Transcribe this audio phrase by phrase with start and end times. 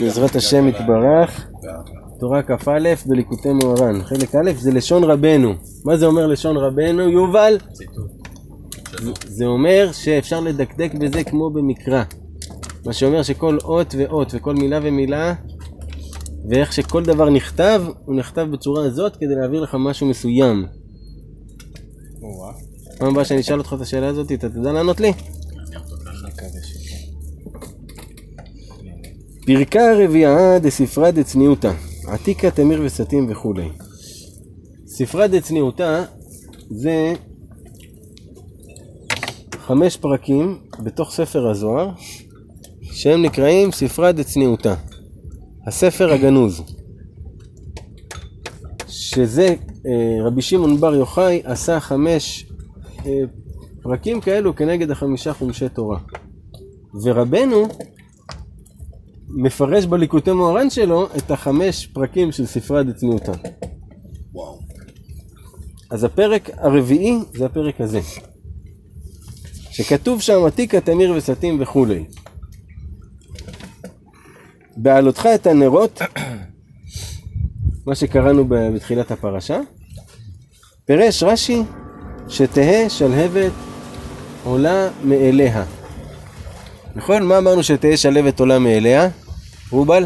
[0.00, 1.46] בעזרת השם יתברך,
[2.20, 4.04] תורה כ"א בליקוטי מוהר"ן.
[4.04, 5.54] חלק א' זה לשון רבנו.
[5.84, 7.58] מה זה אומר לשון רבנו, יובל?
[9.26, 12.02] זה אומר שאפשר לדקדק בזה כמו במקרא.
[12.86, 15.34] מה שאומר שכל אות ואות וכל מילה ומילה
[16.48, 20.66] ואיך שכל דבר נכתב, הוא נכתב בצורה הזאת כדי להעביר לך משהו מסוים.
[22.98, 25.12] פעם הבאה שאני אשאל אותך את השאלה הזאת, אתה תדע לענות לי?
[29.48, 31.72] פרקה רביעה דספרה דצניעותא,
[32.06, 33.68] עתיקה תמיר וסתים וכולי.
[34.86, 36.04] ספרה דצניעותא
[36.70, 37.12] זה
[39.52, 41.90] חמש פרקים בתוך ספר הזוהר
[42.82, 44.74] שהם נקראים ספרה דצניעותא,
[45.66, 46.62] הספר הגנוז.
[48.86, 49.54] שזה
[49.86, 52.46] אה, רבי שמעון בר יוחאי עשה חמש
[53.06, 53.20] אה,
[53.82, 55.98] פרקים כאלו כנגד החמישה חומשי תורה.
[57.02, 57.68] ורבנו
[59.30, 63.32] מפרש בליקוטי מוהר"ן שלו את החמש פרקים של ספרה דצניעותא.
[64.32, 64.60] וואו.
[65.90, 68.00] אז הפרק הרביעי זה הפרק הזה.
[69.70, 72.04] שכתוב שם עתיקה תמיר וסתים וכולי.
[74.76, 76.02] בעלותך את הנרות,
[77.86, 79.60] מה שקראנו בתחילת הפרשה,
[80.84, 81.62] פירש רש"י
[82.28, 83.52] שתהא שלהבת
[84.44, 85.77] עולה מאליה.
[86.96, 87.22] נכון?
[87.22, 89.08] מה אמרנו שתהא שלהבת עולה מאליה?
[89.70, 90.04] רובל?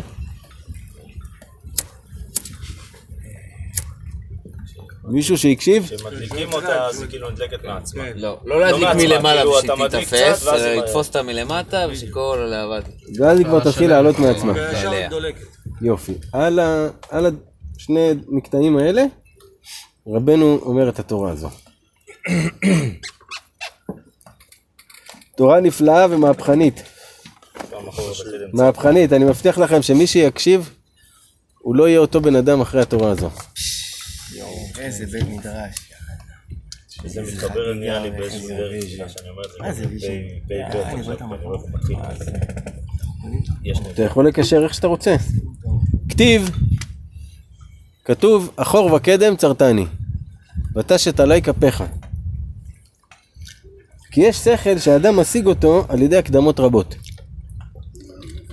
[5.04, 5.86] מישהו שהקשיב?
[5.96, 8.02] כשמדליקים אותה זה כאילו נדלקת מעצמה.
[8.14, 11.22] לא, לא להדליק מעצמה, מלמעלה כאילו, אתה מדליק ושתיתפס, קצת, ואז אלא היא- לתפוס אותה
[11.22, 12.78] מלמטה ושכל הלהבה
[13.20, 14.52] ואז היא כבר תתחיל לעלות מעצמה.
[15.82, 16.12] יופי.
[16.32, 17.26] על
[17.78, 19.02] השני מקטעים האלה,
[20.06, 21.48] רבנו אומר את התורה הזו.
[25.42, 26.82] תורה נפלאה ומהפכנית.
[28.52, 30.70] מהפכנית, אני מבטיח לכם שמי שיקשיב,
[31.58, 33.30] הוא לא יהיה אותו בן אדם אחרי התורה הזו.
[34.78, 35.74] איזה בית מדרש.
[37.04, 39.78] זה מתחבר נראה לי באיזשהו דרך, שאני אומר את
[42.18, 42.32] זה.
[43.92, 45.16] אתה יכול לקשר איך שאתה רוצה.
[46.08, 46.50] כתיב,
[48.04, 49.86] כתוב, אחור וקדם צרתני,
[50.76, 51.84] ותשת עלי כפיך.
[54.12, 56.94] כי יש שכל שהאדם משיג אותו על ידי הקדמות רבות.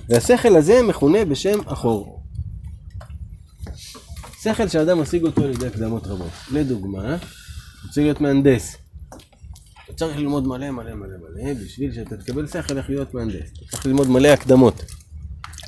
[0.08, 2.22] והשכל הזה מכונה בשם אחור.
[4.42, 6.30] שכל שאדם משיג אותו על ידי הקדמות רבות.
[6.52, 7.16] לדוגמה,
[7.86, 8.76] רוצה להיות מהנדס.
[9.84, 13.50] אתה צריך ללמוד מלא מלא מלא מלא בשביל שאתה תקבל שכל איך להיות מהנדס.
[13.58, 14.82] אתה צריך ללמוד מלא הקדמות.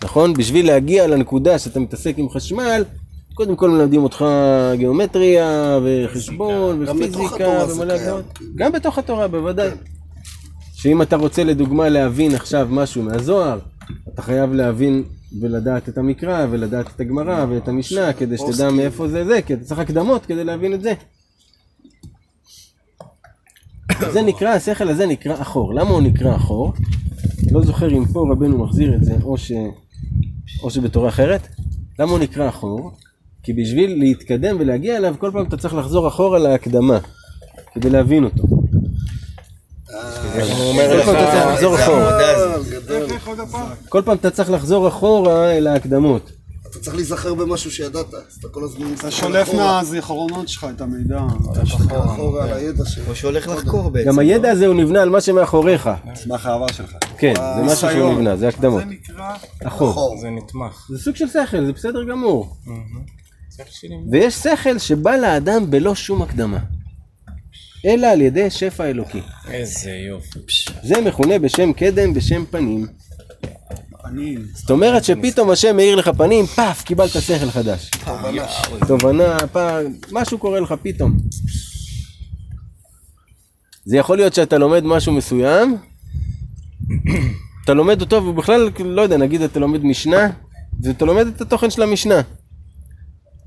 [0.04, 0.34] נכון?
[0.34, 2.84] בשביל להגיע לנקודה שאתה מתעסק עם חשמל,
[3.34, 4.24] קודם כל מלמדים אותך
[4.76, 7.92] גיאומטריה וחשבון ופיזיקה ומלא.
[7.92, 8.38] הקדמות.
[8.54, 9.70] גם בתוך התורה, בוודאי.
[10.72, 13.58] שאם אתה רוצה לדוגמה להבין עכשיו משהו מהזוהר,
[14.14, 15.04] אתה חייב להבין
[15.40, 19.64] ולדעת את המקרא ולדעת את הגמרא ואת המשנה כדי שתדע מאיפה זה זה, כי אתה
[19.64, 20.92] צריך הקדמות כדי להבין את זה.
[24.12, 25.74] זה נקרא, השכל הזה נקרא אחור.
[25.74, 26.72] למה הוא נקרא אחור?
[27.52, 29.52] לא זוכר אם פה רבנו מחזיר את זה או, ש...
[30.62, 31.48] או שבתורה אחרת.
[31.98, 32.92] למה הוא נקרא אחור?
[33.42, 36.98] כי בשביל להתקדם ולהגיע אליו כל פעם אתה צריך לחזור אחורה להקדמה
[37.74, 38.42] כדי להבין אותו.
[38.42, 38.68] הוא
[40.68, 41.02] אומר
[43.88, 45.42] כל פעם אתה צריך לחזור אחורה.
[45.42, 45.58] זה.
[45.58, 46.32] אתה אל ההקדמות.
[46.70, 51.20] אתה צריך להיזכר במשהו שידעת, אז אתה כל הזמן אתה שולף מהזיכרונות שלך את המידע.
[51.62, 53.08] מסתכל אחורה על הידע שלך.
[53.08, 54.08] או שהולך לחקור בעצם.
[54.08, 55.90] גם הידע הזה הוא נבנה על מה שמאחוריך.
[56.14, 56.92] סמך העבר שלך.
[57.18, 58.12] כן, זה משהו שהוא.
[58.12, 58.82] נבנה, זה הקדמות.
[58.88, 59.34] נקרא...
[59.64, 59.90] אחור.
[59.90, 60.18] אחור.
[60.20, 60.86] זה נתמך.
[60.90, 62.56] זה סוג של שכל, זה בסדר גמור.
[64.10, 66.58] ויש שכל שבא לאדם בלא שום הקדמה.
[67.86, 69.20] אלא על ידי שפע אלוקי.
[69.50, 70.38] איזה יופי.
[70.82, 72.86] זה מכונה בשם קדם, בשם פנים.
[74.54, 77.90] זאת אומרת שפתאום השם מאיר לך פנים, פאף, קיבלת שכל חדש.
[78.88, 81.16] תובנה, פאף, משהו קורה לך פתאום.
[83.84, 85.76] זה יכול להיות שאתה לומד משהו מסוים,
[87.64, 90.30] אתה לומד אותו ובכלל, לא יודע, נגיד אתה לומד משנה,
[90.82, 92.20] ואתה לומד את התוכן של המשנה.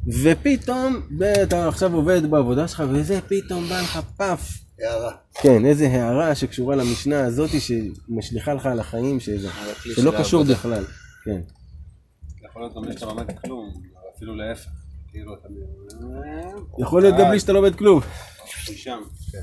[0.07, 1.01] ופתאום,
[1.43, 4.65] אתה עכשיו עובד בעבודה שלך, וזה פתאום בא לך פאף.
[4.79, 5.11] הערה.
[5.33, 9.49] כן, איזה הערה שקשורה למשנה הזאת שמשליכה לך על החיים, שזה,
[9.95, 10.83] שלא קשור בכלל.
[11.23, 11.41] כן.
[12.49, 13.73] יכול להיות גם בלי שאתה לומד כלום,
[14.15, 14.69] אפילו להפך.
[15.11, 15.35] כאילו.
[16.79, 18.01] יכול להיות גם בלי שאתה לומד כלום.
[18.83, 19.41] כן.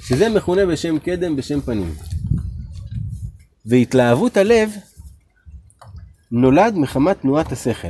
[0.00, 1.94] שזה מכונה בשם קדם, בשם פנים.
[3.66, 4.70] והתלהבות הלב
[6.30, 7.88] נולד מחמת תנועת השכל.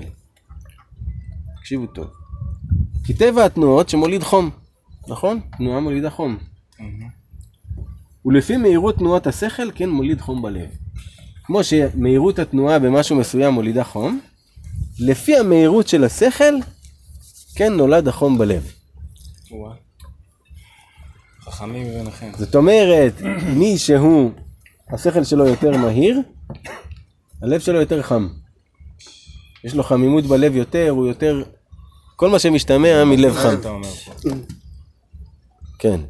[1.66, 2.06] תקשיבו טוב.
[3.04, 4.50] כי טבע התנועות שמוליד חום,
[5.08, 5.40] נכון?
[5.56, 6.38] תנועה מולידה חום.
[8.24, 10.68] ולפי מהירות תנועת השכל כן מוליד חום בלב.
[11.44, 14.20] כמו שמהירות התנועה במשהו מסוים מולידה חום,
[14.98, 16.54] לפי המהירות של השכל,
[17.54, 18.72] כן נולד החום בלב.
[21.40, 22.30] חכמים ביניכם.
[22.38, 23.14] זאת אומרת,
[23.56, 24.30] מי שהוא,
[24.90, 26.20] השכל שלו יותר מהיר,
[27.42, 28.28] הלב שלו יותר חם.
[29.66, 31.42] יש לו חמימות בלב יותר, הוא יותר...
[32.16, 33.56] כל מה שמשתמע מלב חם.
[35.78, 36.00] כן.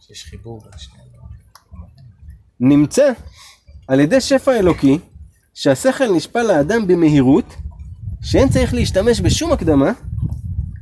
[0.00, 1.04] שיש חיבור בין שניהם.
[2.60, 3.12] נמצא
[3.88, 4.98] על ידי שפע אלוקי
[5.54, 7.54] שהשכל נשפע לאדם במהירות
[8.22, 9.92] שאין צריך להשתמש בשום הקדמה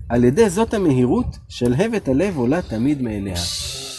[0.09, 3.35] על ידי זאת המהירות שלהבת הלב עולה תמיד מאליה.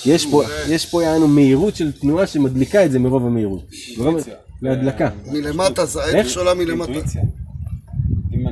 [0.06, 3.64] יש פה, יש פה יענו מהירות של תנועה שמדליקה את זה מרוב המהירות.
[3.98, 4.24] מרוב-
[4.62, 5.10] מהדלקה.
[5.26, 6.26] מלמטה, זה איך?
[6.26, 6.92] האש עולה מלמטה.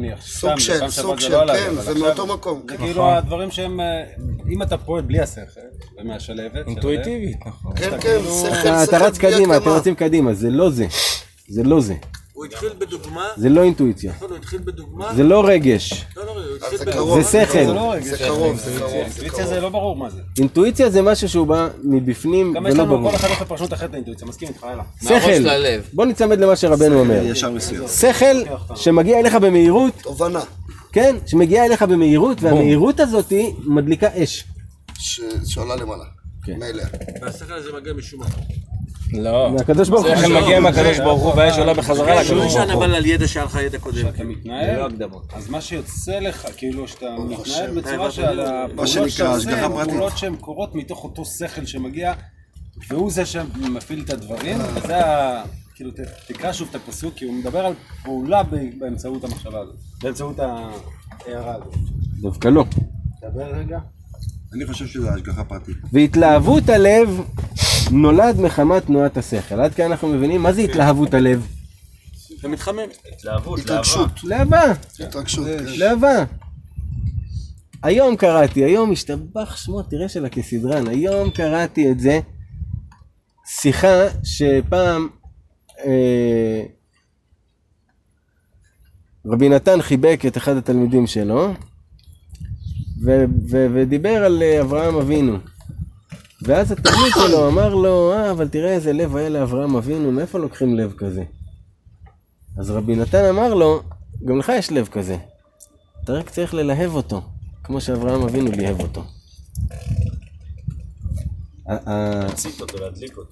[0.02, 2.62] נניח, סוג סתם, של, סוג של, לא עליי, כן, אבל זה מאותו מקום.
[2.70, 2.84] זה כן.
[2.84, 4.04] כאילו הדברים שהם, אה,
[4.50, 5.60] אם אתה פועל בלי השכל
[6.02, 7.72] ומהשלבת, אינטואיטיבית, נכון.
[7.76, 9.78] כן, כן, כאילו- שכל, אתה, אתה שכל רץ בלי קדימה, אתם הקדמה.
[9.78, 10.86] רצים קדימה, זה לא זה.
[11.48, 11.94] זה לא זה.
[12.42, 14.12] הוא התחיל בדוגמה, זה לא אינטואיציה.
[14.16, 16.06] נכון, הוא התחיל בדוגמה, זה לא רגש.
[16.18, 17.22] לא, לא, הוא התחיל זה בדוגמה.
[17.22, 17.64] זה שכל.
[17.64, 17.94] זה לא
[18.28, 19.62] קרוב, זה קרוב, אינטואיציה זה.
[19.62, 20.22] לא ברור מה זה.
[20.40, 23.10] אינטואיציה זה משהו שהוא בא מבפנים גם יש ולא לנו, ברור.
[23.10, 24.84] כל אחד לו פרשנות אחרת לאינטואיציה, מסכים איתך, יאללה.
[25.04, 25.50] שכל.
[25.94, 27.34] בוא נצמד למה שרבנו אומר.
[27.88, 28.36] שכל
[28.76, 30.42] שמגיע אליך במהירות, תובנה,
[30.92, 33.34] כן, שמגיע אליך במהירות, והמהירות הזאת
[33.66, 34.44] מדליקה אש.
[35.00, 36.04] ש- שעולה למעלה.
[36.44, 36.60] כן.
[36.60, 36.88] מאליה.
[37.22, 38.44] והשכל הזה מגיע משום מקום.
[39.14, 39.52] לא.
[39.52, 40.42] מהקדוש ברוך הוא.
[40.42, 42.86] מגיע מהקדוש ברוך הוא והאש עולה בחזרה לא לקדוש נשען ברוך הוא.
[42.86, 43.98] אבל על ידע שהיה לך ידע קודם.
[43.98, 44.88] כשאתה מתנהל,
[45.34, 49.86] אז מה שיוצא לך, כאילו שאתה מתנהל בצורה מה שעל הפעולות שאתה עושה, הן.
[49.86, 52.14] פעולות שהן קורות מתוך אותו שכל שמגיע,
[52.88, 55.44] והוא זה שמפעיל את הדברים, וזה ה...
[55.76, 55.92] כאילו,
[56.28, 57.74] תקרא שוב את הפסוק, כי הוא מדבר על
[58.04, 58.44] פעולה
[58.80, 61.76] באמצעות המחשבה הזאת, באמצעות ההערה הזאת.
[62.22, 62.66] דווקא לא.
[63.22, 63.80] דבר רגע.
[64.54, 65.78] אני חושב שזה השגחה פרטית.
[65.94, 67.22] והתלהבות הלב
[67.92, 69.60] נולד מחמת תנועת השכל.
[69.60, 71.48] עד כאן אנחנו מבינים מה זה התלהבות הלב.
[72.40, 72.80] אתה מתחמם.
[73.14, 73.74] התלהבות, להבה.
[73.74, 75.46] התרגשות, להבה, התרגשות.
[75.46, 75.64] כן.
[75.66, 76.24] להבה.
[77.84, 82.20] היום קראתי, היום השתבח שמו, תראה שלה כסדרן, היום קראתי את זה,
[83.46, 85.08] שיחה שפעם
[85.86, 86.64] אה,
[89.26, 91.54] רבי נתן חיבק את אחד התלמידים שלו,
[93.06, 95.38] ו- ו- ודיבר על אה, אברהם אבינו.
[96.42, 100.76] ואז התלמיד שלו אמר לו, אה, אבל תראה איזה לב היה לאברהם אבינו, מאיפה לוקחים
[100.76, 101.24] לב כזה?
[102.58, 103.82] אז רבי נתן אמר לו,
[104.26, 105.18] גם לך יש לב כזה.
[106.04, 107.22] אתה רק צריך ללהב אותו,
[107.64, 109.04] כמו שאברהם אבינו ליהב אותו.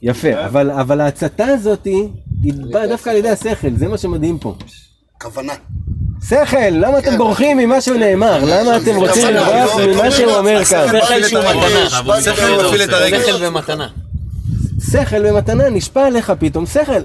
[0.01, 2.09] יפה, אבל, ההצתה הזאת היא
[2.89, 4.55] דווקא על ידי השכל, זה מה שמדהים פה.
[5.21, 5.53] כוונה.
[6.29, 8.39] שכל, למה אתם בורחים ממה שנאמר?
[8.45, 10.87] למה אתם רוצים לברוח ממה שהוא אומר כאן?
[10.87, 13.25] שכל שהוא מפעיל את הרגש.
[13.25, 13.87] שכל ומתנה.
[14.91, 17.01] שכל במתנה נשפע עליך פתאום, שכל.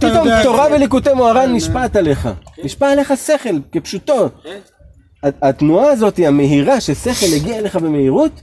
[0.00, 2.28] פתאום תורה וליקוטי מוהר"ן נשפעת עליך.
[2.64, 4.28] נשפע עליך שכל, כפשוטו.
[5.22, 8.40] התנועה הזאת, המהירה, ששכל הגיע אליך במהירות.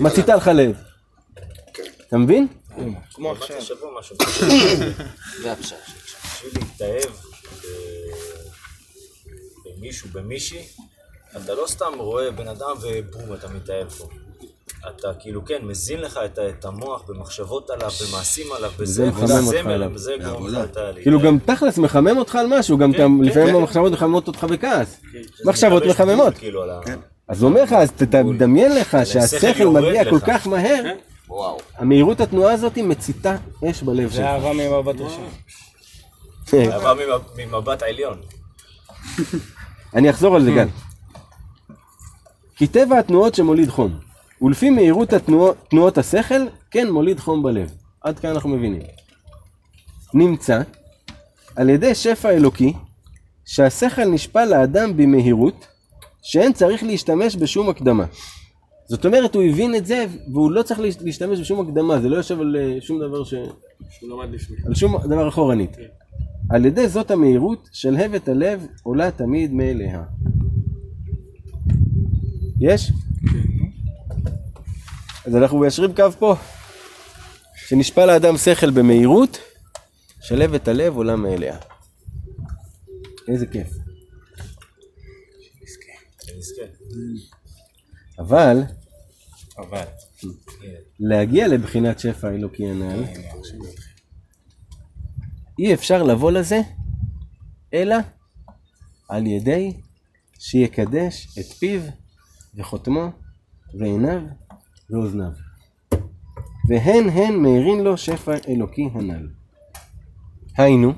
[0.00, 0.72] מציתה לך לב.
[2.08, 2.46] אתה מבין?
[3.14, 3.56] כמו עכשיו.
[5.42, 5.76] זה הפשט.
[6.34, 7.31] בשביל להתאהב ב-
[9.64, 10.62] במישהו, במישהי,
[11.36, 14.08] אתה לא סתם רואה בן אדם ובום, אתה מתאהב בו.
[14.88, 19.72] אתה כאילו, כן, מזין לך את, את המוח במחשבות עליו, במעשים עליו, וזה בזה, בזמר,
[19.72, 19.90] עליו.
[19.90, 20.90] בזה גורם לך את ה...
[21.02, 25.00] כאילו גם תכלס מחמם אותך על משהו, גם אתה לפעמים המחשבות מחממות אותך בכעס.
[25.44, 26.34] מחשבות מתלבש מחממות.
[26.38, 26.80] כאילו על ה...
[27.28, 30.10] אז הוא אומר לך, אז תדמיין לך שהשכל מגיע.
[30.10, 30.84] כל כך מהר,
[31.28, 31.58] וואו.
[31.76, 33.36] המהירות התנועה הזאת מציתה
[33.70, 34.24] אש בלב זה שלך.
[34.24, 35.28] אהבה ממבט ראשון.
[36.54, 38.20] אהבה ממב- ממבט עליון.
[39.96, 40.68] אני אחזור על זה גל.
[42.56, 43.98] כי טבע התנועות שמוליד חום,
[44.42, 45.08] ולפי מהירות
[45.70, 46.40] תנועות השכל,
[46.70, 47.70] כן מוליד חום בלב.
[48.00, 48.82] עד כאן אנחנו מבינים.
[50.14, 50.60] נמצא
[51.56, 52.72] על ידי שפע אלוקי,
[53.44, 55.66] שהשכל נשפע לאדם במהירות,
[56.22, 58.04] שאין צריך להשתמש בשום הקדמה.
[58.92, 62.16] זאת אומרת, הוא הבין את זה, והוא לא צריך להש- להשתמש בשום הקדמה, זה לא
[62.16, 63.34] יושב על אה, שום דבר ש...
[63.90, 64.56] שהוא למד לפני.
[64.66, 65.76] על שום דבר אחורנית.
[66.50, 70.02] על ידי זאת המהירות שלהבת הלב עולה תמיד מאליה.
[72.60, 72.92] יש?
[75.26, 76.34] אז אנחנו מיישרים קו פה.
[77.66, 79.38] שנשפע לאדם שכל במהירות,
[80.20, 81.56] שלהבת הלב עולה מאליה.
[83.28, 83.68] איזה כיף.
[88.18, 88.62] אבל,
[89.62, 89.84] אבל.
[91.00, 93.04] להגיע לבחינת שפע אלוקי הנ"ל,
[95.58, 96.60] אי אפשר לבוא לזה,
[97.74, 97.96] אלא
[99.08, 99.72] על ידי
[100.38, 101.80] שיקדש את פיו
[102.54, 103.10] וחותמו
[103.78, 104.20] ועיניו
[104.90, 105.32] ואוזניו.
[106.68, 109.28] והן הן מאירין לו שפע אלוקי הנ"ל.
[110.56, 110.92] היינו,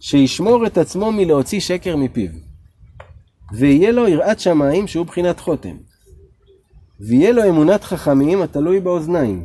[0.00, 2.30] שישמור את עצמו מלהוציא שקר מפיו,
[3.52, 5.76] ויהיה לו יראת שמיים שהוא בחינת חותם,
[7.00, 9.44] ויהיה לו אמונת חכמים התלוי באוזניים,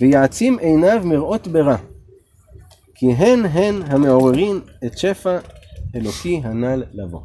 [0.00, 1.76] ויעצים עיניו מראות ברע,
[2.94, 5.38] כי הן הן המעוררין את שפע
[5.94, 7.20] אלוקי הנ"ל לבוא.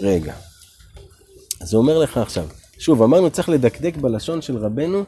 [0.00, 0.34] רגע.
[1.60, 2.46] אז הוא אומר לך עכשיו,
[2.78, 5.04] שוב, אמרנו צריך לדקדק בלשון של רבנו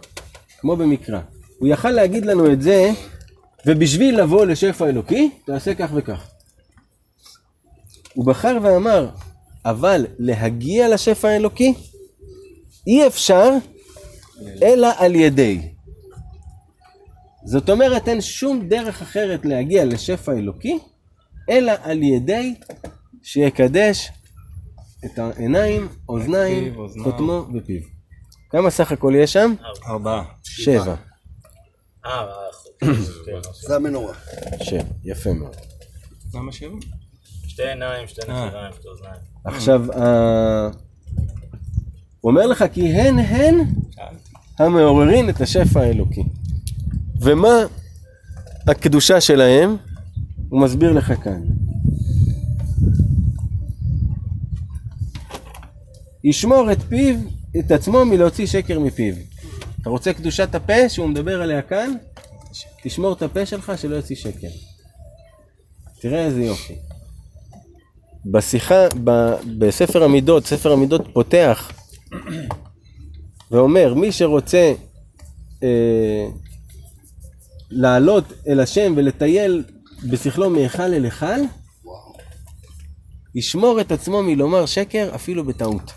[0.61, 1.21] כמו במקרא.
[1.59, 2.91] הוא יכל להגיד לנו את זה,
[3.67, 6.29] ובשביל לבוא לשפע אלוקי, תעשה כך וכך.
[8.15, 9.09] הוא בחר ואמר,
[9.65, 11.75] אבל להגיע לשפע האלוקי,
[12.89, 13.51] אי אפשר
[14.63, 15.73] אלא על ידי.
[17.45, 20.79] זאת אומרת, אין שום דרך אחרת להגיע לשפע אלוקי,
[21.51, 22.55] אלא על ידי
[23.23, 24.11] שיקדש
[25.05, 26.77] את העיניים, אוזניים.
[27.03, 27.81] חותמו ופיו.
[28.51, 29.55] כמה סך הכל יש שם?
[29.87, 30.25] ארבעה.
[30.43, 30.95] שבע.
[32.07, 32.27] אה,
[33.67, 34.15] זה המנורה.
[34.63, 35.57] שבע, יפה מאוד.
[36.35, 36.77] למה שבע?
[37.49, 39.21] שתי עיניים, שתי נחיריים, שתי אוזניים.
[39.45, 39.83] עכשיו,
[42.21, 43.65] הוא אומר לך כי הן הן
[44.59, 46.23] המעוררין את השפע האלוקי.
[47.21, 47.65] ומה
[48.67, 49.77] הקדושה שלהם?
[50.49, 51.41] הוא מסביר לך כאן.
[56.25, 57.15] ישמור את פיו,
[57.59, 59.15] את עצמו מלהוציא שקר מפיו.
[59.83, 61.95] אתה רוצה קדושת הפה שהוא מדבר עליה כאן?
[62.83, 64.49] תשמור את הפה שלך שלא יוציא שקר.
[66.01, 66.75] תראה איזה יופי.
[68.27, 69.11] בשיחה, ב,
[69.59, 71.73] בספר המידות, ספר המידות פותח
[73.51, 74.75] ואומר, מי שרוצה
[75.63, 76.27] אה,
[77.71, 79.65] לעלות אל השם ולטייל
[80.11, 81.41] בשכלו מהיכל אל היכל,
[83.35, 85.93] ישמור את עצמו מלומר שקר אפילו בטעות.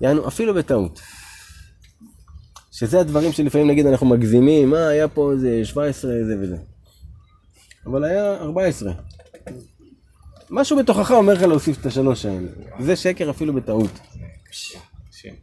[0.00, 1.00] יענו, אפילו בטעות.
[2.72, 6.56] שזה הדברים שלפעמים נגיד אנחנו מגזימים, מה היה פה איזה 17 זה וזה.
[7.86, 8.92] אבל היה 14.
[10.50, 12.48] משהו בתוכך אומר לך להוסיף את השלוש האלה.
[12.80, 13.90] זה שקר אפילו בטעות.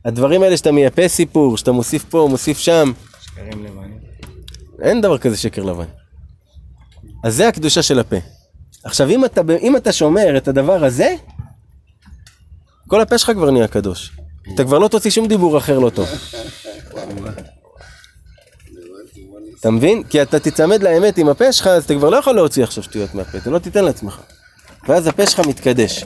[0.05, 3.99] הדברים האלה שאתה מייפה סיפור, שאתה מוסיף פה, מוסיף שם, שקרים לבנים.
[4.81, 5.85] אין דבר כזה שקר לבן.
[7.23, 8.15] אז זה הקדושה של הפה.
[8.83, 11.15] עכשיו, אם אתה, אם אתה שומר את הדבר הזה,
[12.87, 14.11] כל הפה שלך כבר נהיה קדוש.
[14.53, 16.07] אתה כבר לא תוציא שום דיבור אחר לא טוב.
[19.59, 20.03] אתה מבין?
[20.03, 23.15] כי אתה תיצמד לאמת עם הפה שלך, אז אתה כבר לא יכול להוציא עכשיו שטויות
[23.15, 24.21] מהפה, אתה לא תיתן לעצמך.
[24.87, 26.03] ואז הפה שלך מתקדש.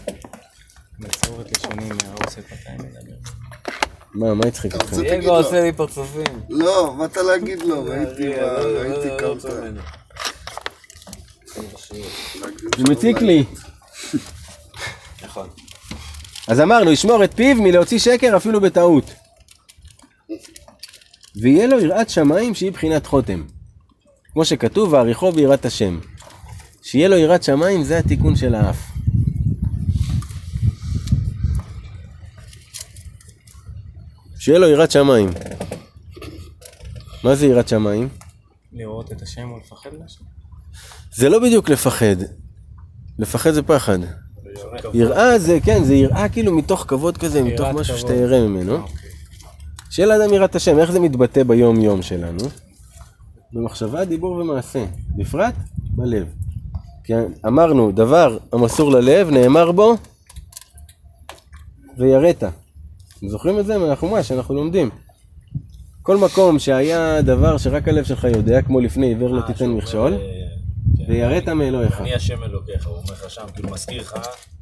[4.14, 4.94] מה, מה הצחיק אתה אותך?
[4.94, 5.36] דייגו.
[5.36, 6.24] עושה לי פרצופים.
[6.50, 9.82] לא, באת להגיד לו, ראיתי מה- ממנו.
[12.78, 13.44] זה מציק לי.
[15.24, 15.50] נכון.
[16.48, 19.04] אז אמרנו, ישמור את פיו מלהוציא שקר אפילו בטעות.
[21.42, 23.44] ויהיה לו יראת שמיים שהיא בחינת חותם.
[24.34, 26.00] כמו שכתוב, ועריכו ביראת השם.
[26.82, 28.92] שיהיה לו יראת שמיים זה התיקון של האף.
[34.40, 35.30] שיהיה לו יראת שמיים.
[37.24, 38.10] מה זה יראת שמיים?
[38.74, 40.24] לראות את השם ולפחד מהשם.
[41.14, 42.16] זה לא בדיוק לפחד.
[43.20, 44.00] לפחד זה פחד.
[44.94, 48.14] יראה זה, כן, זה יראה כאילו מתוך כבוד כזה, מתוך משהו שאתה.
[48.14, 48.86] ירא ממנו.
[49.90, 52.44] שיהיה לאדם יראת השם, איך זה מתבטא ביום יום שלנו?
[53.54, 54.86] במחשבה, דיבור ומעשה,
[55.18, 56.28] בפרט בלב.
[57.10, 57.14] כי
[57.48, 59.96] אמרנו, דבר המסור ללב, נאמר בו,
[61.98, 62.44] ויראת.
[63.30, 64.90] זוכרים את זה מהחומש שאנחנו לומדים?
[66.02, 70.14] כל מקום שהיה דבר שרק הלב שלך יודע, כמו לפני עיוור לא אה, תיתן מכשול,
[70.14, 71.12] אומר, אה, כן.
[71.12, 72.02] ויראת מאלוהיך.
[72.02, 74.14] אני השם אלוקיך, הוא אומר לך שם, כאילו מזכיר לך,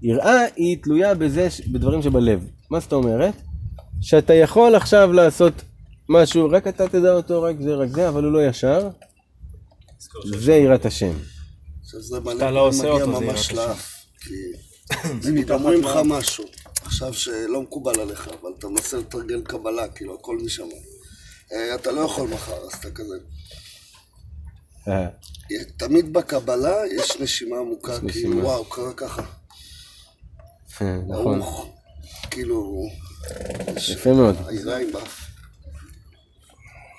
[0.01, 2.45] יראה היא תלויה בזה, בדברים שבלב.
[2.71, 3.33] מה זאת אומרת?
[4.01, 5.53] שאתה יכול עכשיו לעשות
[6.09, 8.89] משהו, רק אתה תדע אותו, רק זה, רק זה, אבל הוא לא ישר,
[10.25, 11.13] זה יראת השם.
[11.87, 14.05] עכשיו זה מלא אתה לא מגיע ממש לאף.
[14.19, 14.33] כי
[15.31, 16.43] נגיד אומרים לך משהו,
[16.85, 20.63] עכשיו שלא מקובל עליך, אבל אתה מנסה לתרגל קבלה, כאילו הכל משם.
[21.53, 23.15] אה, אתה לא יכול מחר, אז אתה כזה.
[24.87, 25.07] אה,
[25.77, 28.43] תמיד בקבלה יש נשימה עמוקה, כאילו.
[28.43, 29.21] וואו, קרה ככה.
[31.07, 31.41] נכון,
[32.31, 32.83] כאילו,
[33.93, 34.35] יפה מאוד.
[34.93, 35.21] באף.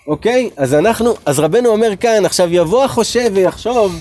[0.07, 3.93] אוקיי, אז אנחנו, אז רבנו אומר כאן, עכשיו יבוא החושב ויחשוב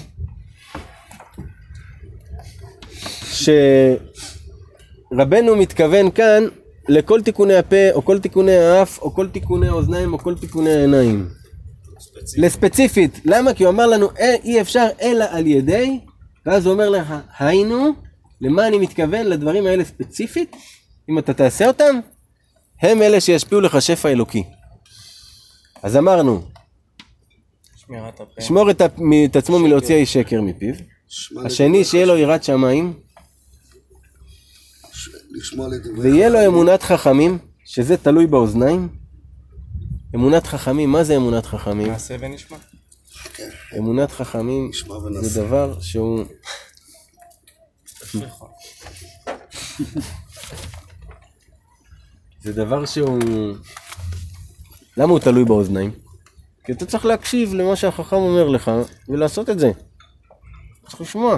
[5.11, 6.43] שרבנו מתכוון כאן
[6.89, 11.27] לכל תיקוני הפה, או כל תיקוני האף, או כל תיקוני האוזניים, או כל תיקוני העיניים.
[11.99, 12.41] ספציפי.
[12.41, 13.19] לספציפית.
[13.25, 13.53] למה?
[13.53, 15.99] כי הוא אמר לנו "אה, אי אפשר אלא על ידי,
[16.45, 17.89] ואז הוא אומר לך, היינו,
[18.41, 20.55] למה אני מתכוון לדברים האלה ספציפית?
[21.09, 21.99] אם אתה תעשה אותם,
[22.81, 24.43] הם אלה שישפיעו לך שפע אלוקי.
[25.83, 26.41] אז אמרנו.
[28.37, 30.73] לשמור את, הפ- את עצמו מלהוציא האיש שקר מפיו.
[31.45, 32.93] השני, שיהיה לו יראת שמיים,
[35.31, 35.99] לשמוע לדבריך.
[35.99, 38.89] ויהיה לו אמונת חכמים, שזה תלוי באוזניים.
[40.15, 41.87] אמונת חכמים, מה זה אמונת חכמים?
[41.87, 42.57] נעשה ונשמע.
[43.77, 44.71] אמונת חכמים
[45.21, 45.41] זה.
[45.43, 46.25] דבר שהוא...
[52.43, 53.19] זה דבר שהוא...
[54.97, 55.91] למה הוא תלוי באוזניים?
[56.65, 58.71] כי אתה צריך להקשיב למה שהחכם אומר לך
[59.09, 59.71] ולעשות את זה.
[60.87, 61.37] צריך לשמוע.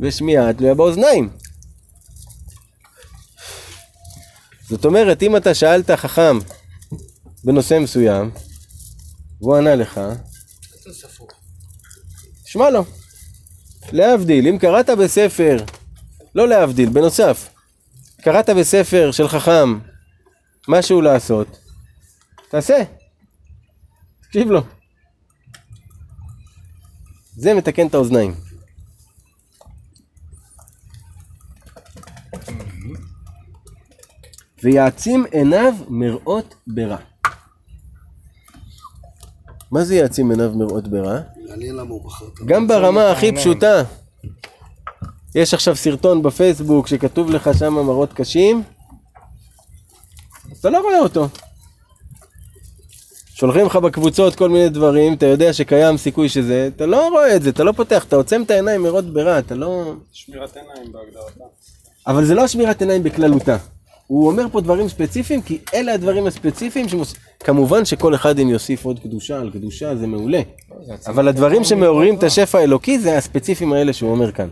[0.00, 1.30] ושמיעה תלויה באוזניים.
[4.68, 6.38] זאת אומרת, אם אתה שאלת חכם
[7.44, 8.30] בנושא מסוים,
[9.40, 10.00] והוא ענה לך,
[12.46, 12.84] שמע לו.
[13.92, 15.56] להבדיל, אם קראת בספר,
[16.34, 17.48] לא להבדיל, בנוסף,
[18.22, 19.78] קראת בספר של חכם
[20.68, 21.58] משהו לעשות,
[22.50, 22.82] תעשה.
[24.22, 24.60] תקשיב לו.
[27.36, 28.45] זה מתקן את האוזניים.
[34.62, 36.96] ויעצים עיניו מראות ברע.
[39.70, 41.20] מה זה יעצים עיניו מראות ברע?
[42.46, 43.82] גם ברמה הכי פשוטה.
[45.34, 48.62] יש עכשיו סרטון בפייסבוק שכתוב לך שם מראות קשים,
[50.60, 51.28] אתה לא רואה אותו.
[53.34, 57.42] שולחים לך בקבוצות כל מיני דברים, אתה יודע שקיים סיכוי שזה, אתה לא רואה את
[57.42, 59.94] זה, אתה לא פותח, אתה עוצם את העיניים מראות ברע, אתה לא...
[60.12, 61.44] שמירת עיניים בהגדרתה.
[62.06, 63.56] אבל זה לא שמירת עיניים בכללותה.
[64.06, 67.14] הוא אומר פה דברים ספציפיים, כי אלה הדברים הספציפיים שמוס...
[67.40, 70.40] כמובן שכל אחד אם יוסיף עוד קדושה על קדושה זה מעולה.
[71.06, 74.48] אבל הדברים שמעוררים את השפע האלוקי זה הספציפיים האלה שהוא אומר כאן.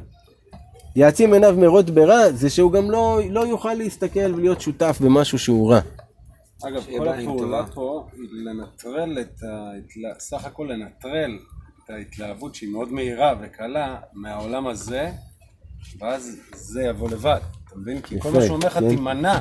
[0.97, 5.73] יעצים עיניו מרות ברע, זה שהוא גם לא, לא יוכל להסתכל ולהיות שותף במשהו שהוא
[5.73, 5.81] רע.
[6.69, 9.71] אגב, כל הפעולה פה היא לנטרל את ה...
[10.19, 11.39] סך הכל לנטרל
[11.85, 15.11] את ההתלהבות שהיא מאוד מהירה וקלה מהעולם הזה,
[16.01, 17.41] ואז זה יבוא לבד,
[17.75, 18.01] אתה מבין?
[18.01, 18.89] כי כל מה שהוא אומר לך כן.
[18.89, 19.39] תימנע,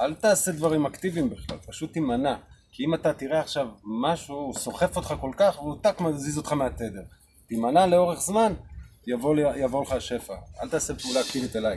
[0.00, 2.34] אל תעשה דברים אקטיביים בכלל, פשוט תימנע.
[2.72, 3.66] כי אם אתה תראה עכשיו
[4.02, 7.02] משהו, הוא סוחף אותך כל כך והוא טק מזיז אותך מהתדר.
[7.48, 8.52] תימנע לאורך זמן,
[9.06, 10.34] יבוא, לי- יבוא לך שפע.
[10.62, 11.76] אל תעשה פעולה אקטיבית אליי.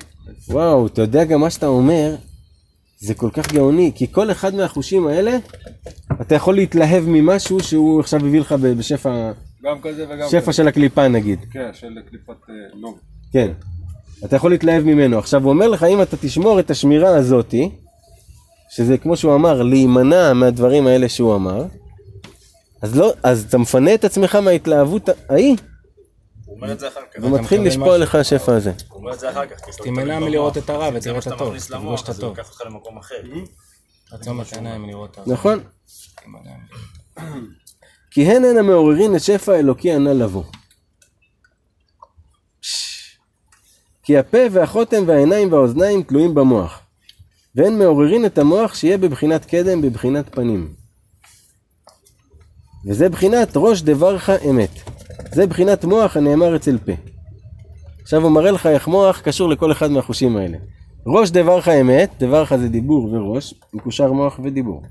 [0.50, 2.16] וואו, אתה יודע גם מה שאתה אומר,
[3.00, 5.38] זה כל כך גאוני, כי כל אחד מהחושים האלה,
[6.22, 9.32] אתה יכול להתלהב ממשהו שהוא עכשיו הביא לך בשפע
[9.64, 10.54] גם כזה וגם שפע כזה.
[10.54, 11.40] של הקליפה נגיד.
[11.52, 12.98] כן, של קליפת אה, נוג.
[13.34, 13.52] כן.
[14.26, 15.20] אתה יכול להתלהב ממנו.
[15.20, 17.72] עכשיו הוא אומר לך, אם אתה תשמור את השמירה הזאתי,
[18.70, 21.66] שזה כמו שהוא אמר, להימנע מהדברים האלה שהוא אמר,
[22.82, 25.56] אז לא, אז אתה מפנה את עצמך מההתלהבות ההיא,
[26.52, 27.24] הוא אומר את זה אחר כך.
[27.24, 27.98] ומתחיל מקבל לשפוע.
[27.98, 28.72] לך השפע הזה.
[28.90, 29.60] הוא אומר את זה אחר כך.
[29.60, 30.58] אתה תימנע מלראות.
[30.58, 31.58] את הרע ותראה את הטוב.
[31.58, 32.38] תפגוש את אז זה הטוב.
[32.38, 33.16] לוקח אותך למקום אחר.
[34.12, 35.28] עצום את העיניים לראות את הרע.
[35.34, 35.60] נכון?
[38.12, 40.44] כי הן הן המעוררין את שפע האלוקי הנ"ל לבוא.
[44.04, 46.80] כי הפה והחותם והעיניים והאוזניים תלויים במוח.
[47.56, 50.74] והן מעוררין את המוח שיהיה בבחינת קדם, בבחינת פנים.
[52.88, 54.70] וזה בחינת ראש דברך אמת.
[55.32, 56.92] זה בחינת מוח הנאמר אצל פה.
[58.02, 60.58] עכשיו הוא מראה לך איך מוח קשור לכל אחד מהחושים האלה.
[61.08, 64.84] ראש דברך אמת, דברך זה דיבור וראש, מקושר מוח ודיבור.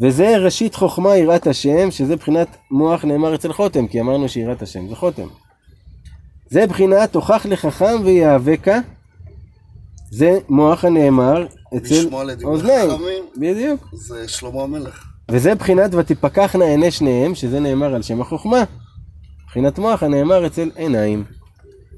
[0.00, 4.88] וזה ראשית חוכמה יראת השם, שזה בחינת מוח נאמר אצל חותם, כי אמרנו שיראת השם
[4.88, 5.26] זה חותם.
[6.50, 8.78] זה בחינת הוכח לחכם ויהווקה,
[10.10, 12.08] זה מוח הנאמר אצל
[12.44, 12.90] אוזניים.
[13.36, 13.88] בדיוק.
[13.92, 15.04] זה שלמה המלך.
[15.30, 18.64] וזה בחינת ותפקחנה עיני שניהם, שזה נאמר על שם החוכמה.
[19.46, 21.24] בחינת מוח הנאמר אצל עיניים.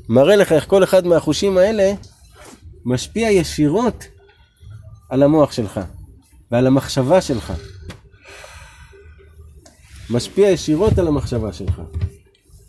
[0.09, 1.93] מראה לך איך כל אחד מהחושים האלה
[2.85, 4.05] משפיע ישירות
[5.11, 5.81] על המוח שלך
[6.51, 7.53] ועל המחשבה שלך.
[10.11, 11.83] משפיע ישירות על המחשבה שלך.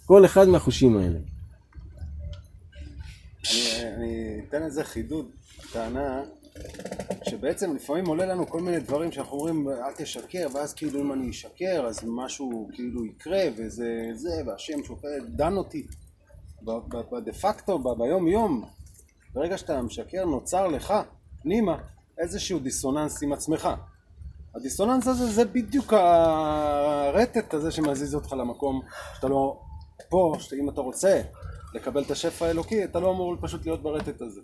[0.05, 1.19] כל אחד מהחושים האלה.
[3.47, 5.29] אני, אני אתן לזה חידוד,
[5.73, 6.23] טענה,
[7.23, 11.29] שבעצם לפעמים עולה לנו כל מיני דברים שאנחנו אומרים אל תשקר, ואז כאילו אם אני
[11.29, 15.87] אשקר אז משהו כאילו יקרה וזה זה, והשם שופט דן אותי.
[17.11, 18.65] בדה פקטו, ביום יום,
[19.33, 20.93] ברגע שאתה משקר נוצר לך
[21.41, 21.77] פנימה
[22.17, 23.69] איזשהו דיסוננס עם עצמך.
[24.55, 28.81] הדיסוננס הזה זה בדיוק הרטט הזה שמזיז אותך למקום
[29.15, 29.59] שאתה לא
[30.09, 31.21] פה, שאם אתה רוצה
[31.73, 34.41] לקבל את השפע האלוקי אתה לא אמור פשוט להיות ברטט הזה.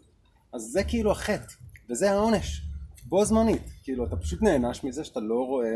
[0.54, 1.54] אז זה כאילו החטא,
[1.90, 2.62] וזה העונש,
[3.06, 5.76] בו זמנית, כאילו אתה פשוט נענש מזה שאתה לא רואה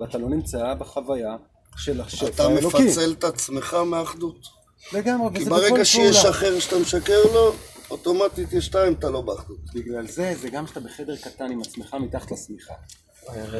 [0.00, 1.36] ואתה לא נמצא בחוויה
[1.76, 2.84] של השפע אתה האלוקי.
[2.84, 4.46] מפצל את עצמך מהאחדות.
[4.92, 6.30] לגמרי, כי וזה בכל ברגע שיש פעולה.
[6.30, 7.52] אחר שאתה משקר לו,
[7.90, 9.58] אוטומטית יש שתיים, אתה לא באחדות.
[9.74, 12.74] בגלל זה, זה גם שאתה בחדר קטן עם עצמך מתחת לשמיכה.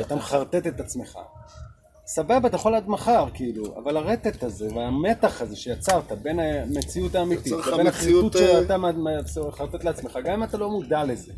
[0.01, 1.19] אתה מחרטט את עצמך.
[2.15, 7.53] סבבה, אתה יכול עד מחר, כאילו, אבל הרטט הזה והמתח הזה שיצרת בין המציאות האמיתית
[7.73, 8.77] לבין החרטוט אה, שאתה
[9.49, 11.33] מחרטט לעצמך, גם אם אתה לא מודע לזה,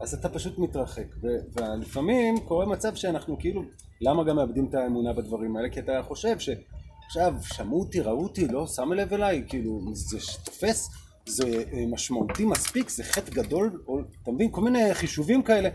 [0.00, 1.06] אז אתה פשוט מתרחק.
[1.54, 3.62] ולפעמים קורה מצב שאנחנו כאילו,
[4.00, 5.68] למה גם מאבדים את האמונה בדברים האלה?
[5.68, 10.90] כי אתה חושב שעכשיו שמעו אותי, ראו אותי, לא שמו לב אליי, כאילו, זה תופס,
[11.26, 14.48] זה אה, משמעותי מספיק, זה חטא גדול, או, אתה מבין?
[14.50, 15.68] כל מיני חישובים כאלה.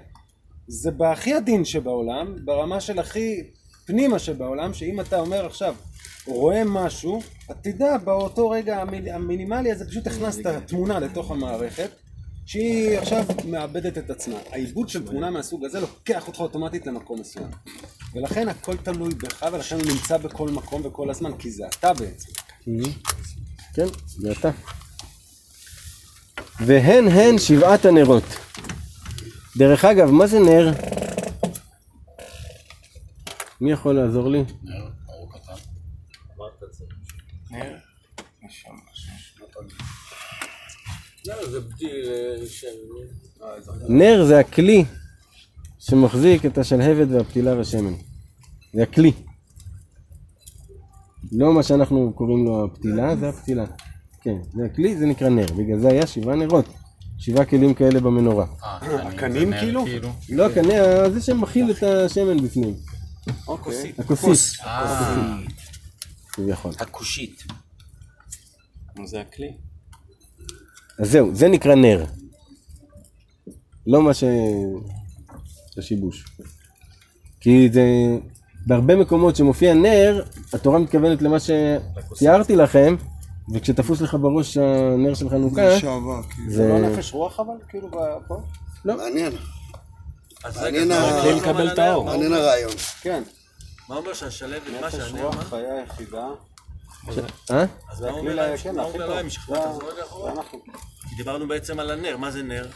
[0.67, 3.43] זה בהכי עדין שבעולם, ברמה של הכי
[3.87, 5.75] פנימה שבעולם, שאם אתה אומר עכשיו,
[6.25, 7.21] רואה משהו,
[7.61, 11.89] תדע באותו רגע המיל- המינימלי הזה, פשוט הכנסת תמונה לתוך המערכת,
[12.45, 14.35] שהיא עכשיו מאבדת את עצמה.
[14.51, 17.47] העיבוד של תמונה מהסוג הזה לוקח אותך אוטומטית למקום מסוים.
[18.13, 22.31] ולכן הכל תלוי בך, ולכן הוא נמצא בכל מקום וכל הזמן, כי זה אתה בעצם.
[23.73, 24.49] כן, זה אתה.
[26.59, 28.23] והן הן שבעת הנרות.
[29.57, 30.71] דרך אגב, מה זה נר?
[33.61, 34.43] מי יכול לעזור לי?
[36.37, 36.85] אמרת את זה.
[41.27, 41.85] לא, זה בדי...
[41.85, 42.67] אה, של...
[43.89, 44.85] נר זה הכלי
[45.79, 47.93] שמחזיק את השלהבת והפתילה והשמן.
[48.73, 49.11] זה הכלי.
[51.31, 53.65] לא מה שאנחנו קוראים לו הפתילה, זה הפתילה.
[54.21, 55.45] כן, זה הכלי, זה נקרא נר.
[55.57, 56.65] בגלל זה היה שבעה נרות.
[57.17, 58.45] שבעה כלים כאלה במנורה.
[58.61, 59.85] הקנים כאילו?
[60.29, 62.75] לא הקנה, זה שמכיל את השמן בפנים.
[63.47, 63.93] אוקיי.
[63.99, 64.59] הכוסית.
[64.65, 65.37] אה,
[66.33, 66.71] כביכול.
[66.79, 67.43] הכושית.
[69.05, 69.51] זה הכלי.
[70.99, 72.05] אז זהו, זה נקרא נר.
[73.87, 74.23] לא מה ש...
[75.77, 76.25] השיבוש.
[77.39, 77.83] כי זה...
[78.65, 82.95] בהרבה מקומות שמופיע נר, התורה מתכוונת למה שתיארתי לכם,
[83.53, 86.51] וכשתפוס לך בראש הנר של חנוכה, שעבר, כאילו.
[86.51, 86.79] זה לא.
[86.79, 87.53] נפש רוח אבל?
[87.69, 87.91] כאילו
[88.27, 88.35] פה?
[88.85, 89.33] אז מעניין
[90.45, 92.05] רגע, ה- מה אומר לקבל את האור.
[92.05, 92.71] מעניין הרעיון.
[93.01, 93.23] כן.
[93.89, 95.43] מה אומר שהשלבת, מה נפש שהנר, רוח מה?
[95.43, 96.27] חיה יחידה.
[97.51, 97.65] אה?
[97.91, 98.57] אז מה אומר להם?
[98.57, 99.21] כן, אחורה?
[101.09, 102.67] כי דיברנו בעצם על הנר, מה זה נר?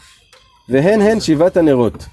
[0.68, 2.04] והן הן שבעת הנרות.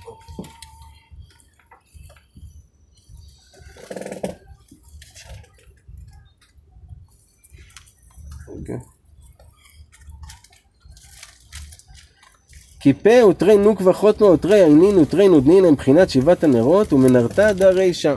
[12.80, 17.70] כי פה ותרי נוקבה חותמה ותרי עינין ותרי נודנין הם מבחינת שבעת הנרות ומנרתה דה
[17.70, 18.15] רישא.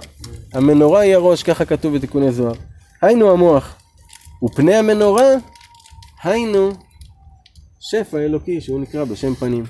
[0.52, 2.54] המנורה היא הראש, ככה כתוב בתיקוני זוהר.
[3.02, 3.76] היינו המוח.
[4.44, 5.34] ופני המנורה,
[6.22, 6.70] היינו
[7.80, 9.64] שפע אלוקי שהוא נקרא בשם פנים.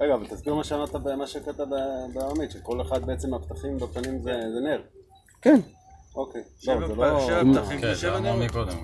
[0.00, 4.30] רגע, אבל תסביר מה שאמרת במה שקראת ב- בארמית, שכל אחד בעצם מהפתחים בפנים זה
[4.30, 4.80] זה נר.
[5.42, 5.60] כן.
[6.16, 6.42] אוקיי.
[6.58, 7.26] שבע לא, לא...
[7.26, 7.80] שבע פתחים.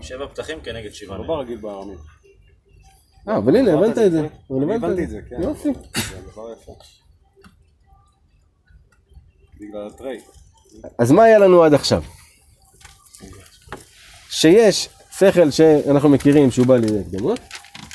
[0.02, 0.26] שבע
[0.62, 1.38] כנגד שבעה לא נרות.
[1.38, 1.98] ברגיל בארמית.
[3.28, 4.26] אה, אבל הנה, הבנת את זה.
[4.50, 5.42] הבנתי את זה, כן.
[5.42, 5.68] יופי.
[5.96, 6.72] זה דבר יפה.
[9.60, 10.20] בגלל הטרי.
[10.98, 12.02] אז מה היה לנו עד עכשיו?
[14.30, 17.40] שיש שכל שאנחנו מכירים שהוא בא לידי הקדמות,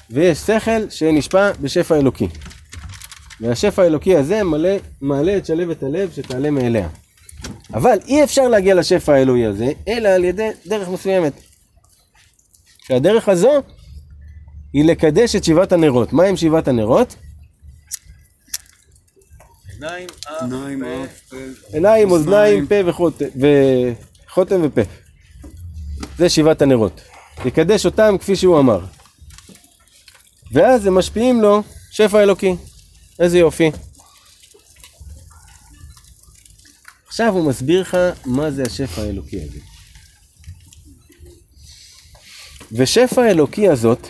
[0.10, 2.28] ויש שכל שנשפע בשפע אלוקי.
[3.42, 4.70] והשפע האלוקי הזה מלא,
[5.02, 6.90] מעלה את שלבת הלב שתעלה מאליה.
[7.74, 11.34] אבל אי אפשר להגיע לשפע האלוהי הזה, אלא על ידי דרך מסוימת.
[12.88, 13.62] שהדרך הזו
[14.78, 16.14] היא לקדש את שבעת הנרות.
[16.14, 17.16] מה הם שבעת הנרות?
[21.74, 23.26] עיניים, אוזניים, פה וחותם,
[24.28, 24.82] וחותם ופה.
[26.18, 27.02] זה שבעת הנרות.
[27.46, 28.86] יקדש אותם כפי שהוא אמר.
[30.52, 32.56] ואז הם משפיעים לו שפע אלוקי.
[33.20, 33.72] איזה יופי.
[37.08, 39.60] עכשיו הוא מסביר לך מה זה השפע האלוקי הזה.
[42.72, 44.08] ושפע האלוקי הזאת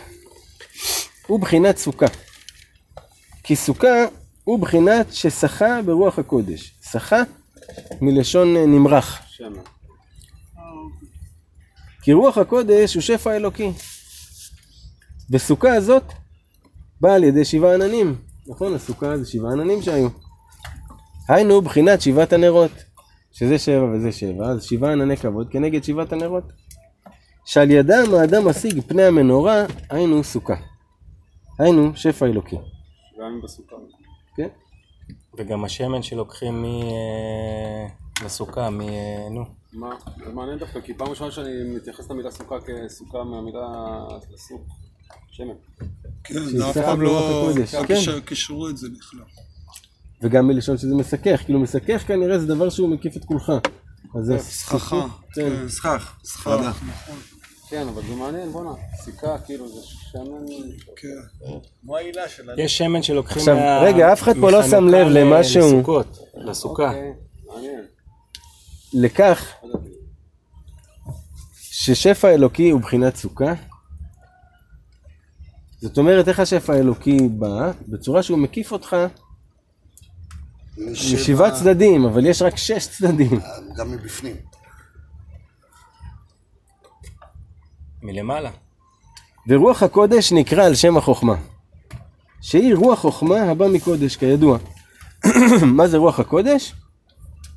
[1.27, 2.05] הוא בחינת סוכה.
[3.43, 4.05] כי סוכה
[4.43, 6.73] הוא בחינת ששחה ברוח הקודש.
[6.91, 7.21] שחה
[8.01, 9.21] מלשון נמרח.
[9.27, 9.61] שמן.
[12.01, 13.71] כי רוח הקודש הוא שפע אלוקי.
[15.31, 16.03] וסוכה הזאת
[17.01, 18.15] באה על ידי שבעה עננים.
[18.47, 20.09] נכון, הסוכה זה שבעה עננים שהיו.
[21.29, 22.71] היינו בחינת שבעת הנרות.
[23.31, 26.43] שזה שבע וזה שבע, אז שבעה ענני כבוד כנגד שבעת הנרות.
[27.45, 30.55] שעל ידם האדם משיג פני המנורה, היינו סוכה.
[31.59, 32.55] היינו שפע אלוקי.
[33.19, 33.75] גם אם בסוכה.
[34.35, 34.47] כן?
[35.37, 36.65] וגם השמן שלוקחים מ...
[36.65, 37.87] אה,
[38.25, 38.81] לסוכה, מ...
[38.81, 39.45] אה, נו.
[39.73, 39.89] מה?
[40.25, 43.67] זה מעניין דווקא, כי פעם ראשונה שאני מתייחס למילה סוכה כסוכה מהמילה
[44.33, 44.61] לסוק.
[45.31, 45.53] שמן.
[46.23, 47.53] כן, זה אף פעם לא לא
[47.87, 47.95] כן.
[47.95, 49.19] קישר- קישרו את זה בכלל.
[50.21, 53.51] וגם מלשון שזה מסכך, כאילו מסכך כנראה זה דבר שהוא מקיף את כולך.
[54.19, 55.07] אז זה סככה.
[55.33, 55.67] כן.
[55.67, 56.17] סכך.
[57.69, 58.69] כן, אבל זה מעניין, בואנה,
[59.03, 60.45] סיכה, כאילו, זה שמן...
[61.81, 62.59] כמו העילה של הנר.
[62.59, 63.79] יש שמן שלוקחים עכשיו, מה...
[63.83, 65.67] רגע, אף אחד פה לא שם לב למשהו.
[65.67, 66.87] לסוכות, לסוכה.
[66.87, 67.13] אוקיי,
[67.47, 67.85] מעניין.
[68.93, 69.53] לכך
[71.61, 73.53] ששפע אלוקי הוא בחינת סוכה.
[75.81, 77.71] זאת אומרת, איך השפע האלוקי בא?
[77.87, 78.95] בצורה שהוא מקיף אותך
[80.77, 83.39] משבעה צדדים, אבל יש רק שש צדדים.
[83.75, 84.35] גם מבפנים.
[88.07, 88.49] מלמעלה.
[89.47, 91.35] ורוח הקודש נקרא על שם החוכמה.
[92.41, 94.57] שהיא רוח חוכמה הבא מקודש, כידוע.
[95.77, 96.73] מה זה רוח הקודש?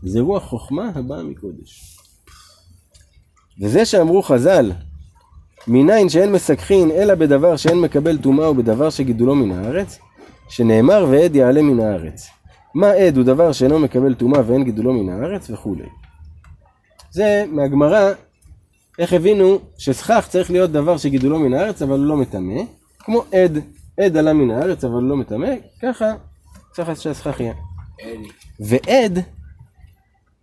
[0.03, 1.97] זה רוח חוכמה הבאה מקודש.
[3.63, 4.73] וזה שאמרו חז"ל,
[5.67, 9.99] מניין שאין מסככין אלא בדבר שאין מקבל טומאה ובדבר שגידולו מן הארץ,
[10.49, 12.29] שנאמר ועד יעלה מן הארץ.
[12.75, 15.89] מה עד הוא דבר שאינו מקבל טומאה ואין גידולו מן הארץ וכולי.
[17.11, 18.13] זה מהגמרא,
[19.01, 22.63] איך הבינו שסכך צריך להיות דבר שגידולו מן הארץ אבל הוא לא מטמא,
[22.99, 23.59] כמו עד,
[24.01, 25.49] עד עלה מן הארץ אבל הוא לא מטמא,
[25.83, 26.07] ככה
[26.73, 27.55] צריך שהסכך יהיה.
[28.61, 29.19] ועד,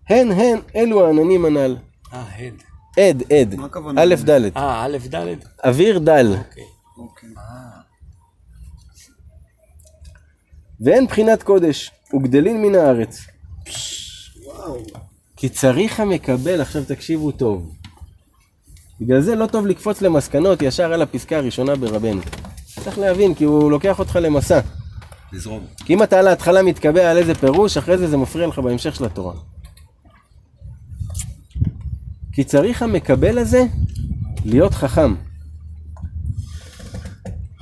[0.10, 1.78] הן הן אלו העננים הנ"ל.
[2.14, 2.54] אה, הד.
[2.98, 4.02] עד, עד, מה הכוונה?
[4.04, 5.26] א' ד', אה, א' ד'?
[5.66, 6.36] אוויר דל.
[6.38, 6.64] אוקיי.
[6.98, 7.30] אוקיי.
[10.82, 13.20] ואין בחינת קודש, וגדלים מן הארץ.
[15.36, 17.74] כי צריך המקבל, עכשיו תקשיבו טוב.
[19.02, 22.22] בגלל זה לא טוב לקפוץ למסקנות ישר על הפסקה הראשונה ברבנו.
[22.84, 24.60] צריך להבין, כי הוא לוקח אותך למסע.
[25.34, 25.66] לזרום.
[25.86, 28.96] כי אם אתה על ההתחלה מתקבע על איזה פירוש, אחרי זה זה מפריע לך בהמשך
[28.96, 29.34] של התורה.
[32.34, 33.64] כי צריך המקבל הזה
[34.46, 35.16] להיות חכם.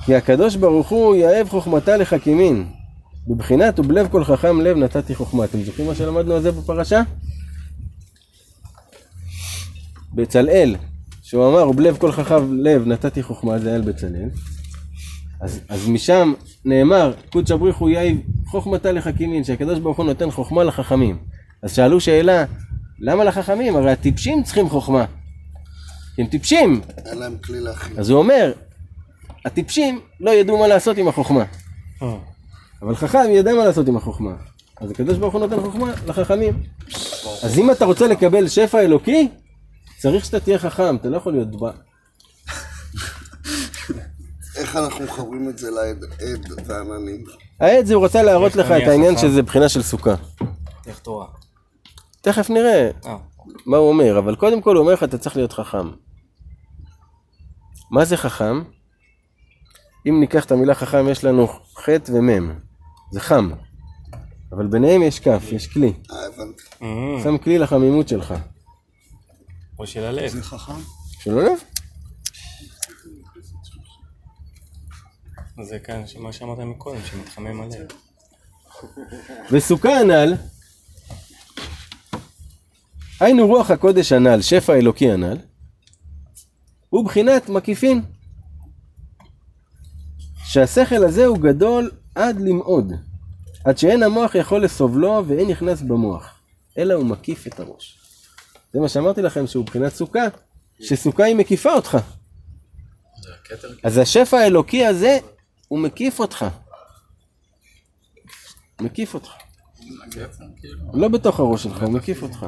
[0.04, 2.66] כי הקדוש ברוך הוא יאהב חוכמתה לחכימין.
[3.28, 5.44] בבחינת ובלב כל חכם לב נתתי חוכמה.
[5.44, 7.02] אתם זוכרים מה שלמדנו על זה בפרשה?
[10.14, 10.76] בצלאל,
[11.26, 14.28] שהוא אמר ובלב כל חכם לב נתתי חוכמה, זה היה על בצלאל.
[15.40, 16.32] אז, אז משם
[16.64, 21.18] נאמר, קודש הבריחו יאי חוכמתה לחכימין, שהקדוש ברוך הוא נותן חוכמה לחכמים.
[21.62, 22.44] אז שאלו שאלה,
[23.00, 23.76] למה לחכמים?
[23.76, 25.04] הרי הטיפשים צריכים חוכמה.
[26.14, 26.80] כי הם טיפשים.
[27.06, 27.98] אין להם כלי להכין.
[27.98, 28.52] אז הוא אומר,
[29.44, 31.44] הטיפשים לא ידעו מה לעשות עם החוכמה.
[32.02, 32.16] אה.
[32.82, 34.32] אבל חכם ידע מה לעשות עם החוכמה.
[34.80, 36.62] אז הקדוש ברוך הוא נותן חוכמה לחכמים.
[37.42, 39.28] אז אם אתה רוצה לקבל שפע אלוקי,
[39.98, 41.70] צריך שאתה תהיה חכם, אתה לא יכול להיות דבע.
[44.56, 47.24] איך אנחנו מחברים את זה לעד עד ועננים?
[47.60, 49.18] העד זה הוא רצה להראות לך את העניין.
[49.18, 50.14] שזה בחינה של סוכה.
[50.86, 51.26] איך תורה.
[52.20, 53.16] תכף נראה אה.
[53.66, 55.90] מה הוא אומר, אבל קודם כל הוא אומר לך אתה צריך להיות חכם.
[57.90, 58.62] מה זה חכם?
[60.08, 61.46] אם ניקח את המילה חכם יש לנו
[61.78, 62.52] ח' ומ',
[63.12, 63.50] זה חם.
[64.52, 65.92] אבל ביניהם יש כף, יש כלי.
[66.10, 66.62] אה, הבנתי.
[66.82, 68.34] אה, שם כלי לחמימות שלך.
[69.78, 70.28] או של הלב.
[70.30, 70.80] זה חכם?
[71.18, 71.58] של הלב?
[75.64, 77.86] זה כאן, מה שאמרת מקודם, שמתחמם הלב.
[79.50, 80.34] וסוכה הנ"ל,
[83.20, 85.38] היינו רוח הקודש הנ"ל, שפע אלוקי הנ"ל,
[86.88, 88.02] הוא בחינת מקיפין.
[90.44, 92.92] שהשכל הזה הוא גדול עד למאוד,
[93.64, 96.38] עד שאין המוח יכול לסובלו ואין נכנס במוח,
[96.78, 98.05] אלא הוא מקיף את הראש.
[98.76, 100.24] זה מה שאמרתי לכם שהוא בחינת סוכה,
[100.80, 101.98] שסוכה היא מקיפה אותך.
[103.82, 105.18] אז השפע האלוקי הזה,
[105.68, 106.46] הוא מקיף אותך.
[108.80, 109.28] מקיף אותך.
[110.94, 112.46] לא בתוך הראש שלך, הוא מקיף אותך.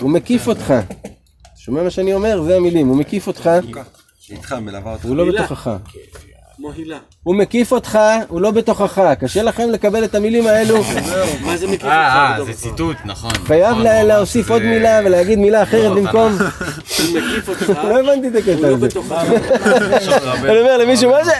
[0.00, 0.74] הוא מקיף אותך.
[1.56, 2.42] שומע מה שאני אומר?
[2.42, 2.88] זה המילים.
[2.88, 3.50] הוא מקיף אותך,
[4.30, 5.04] איתך, מלווה אותך.
[5.04, 5.70] הוא לא בתוכך.
[6.56, 6.98] כמו הילה.
[7.22, 9.12] הוא מקיף אותך, הוא לא בתוכך.
[9.20, 10.82] קשה לכם לקבל את המילים האלו.
[11.40, 12.40] מה זה מקיף אה, אותך?
[12.40, 13.30] אה, זה ציטוט, נכון.
[13.46, 16.32] חייב נכון, להוסיף עוד מילה ולהגיד מילה אחרת לא, במקום.
[16.32, 18.86] הוא מקיף אותך, לא הבנתי את הקטע הוא לא הזה.
[18.88, 19.24] בתוכך.
[20.44, 21.32] אני אומר למישהו מה זה?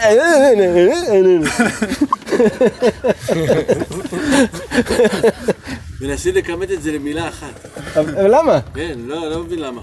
[6.00, 7.66] מנסים לכמת את זה למילה אחת.
[7.96, 8.60] אבל למה?
[8.74, 9.80] כן, לא, לא מבין למה.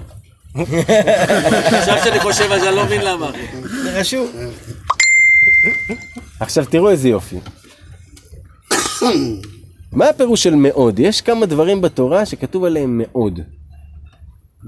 [0.55, 3.29] עכשיו שאני חושב על זה, אני לא מבין למה.
[3.29, 3.45] אחי.
[3.83, 4.31] זה חשוב.
[6.39, 7.39] עכשיו תראו איזה יופי.
[9.91, 10.99] מה הפירוש של מאוד?
[10.99, 13.39] יש כמה דברים בתורה שכתוב עליהם מאוד.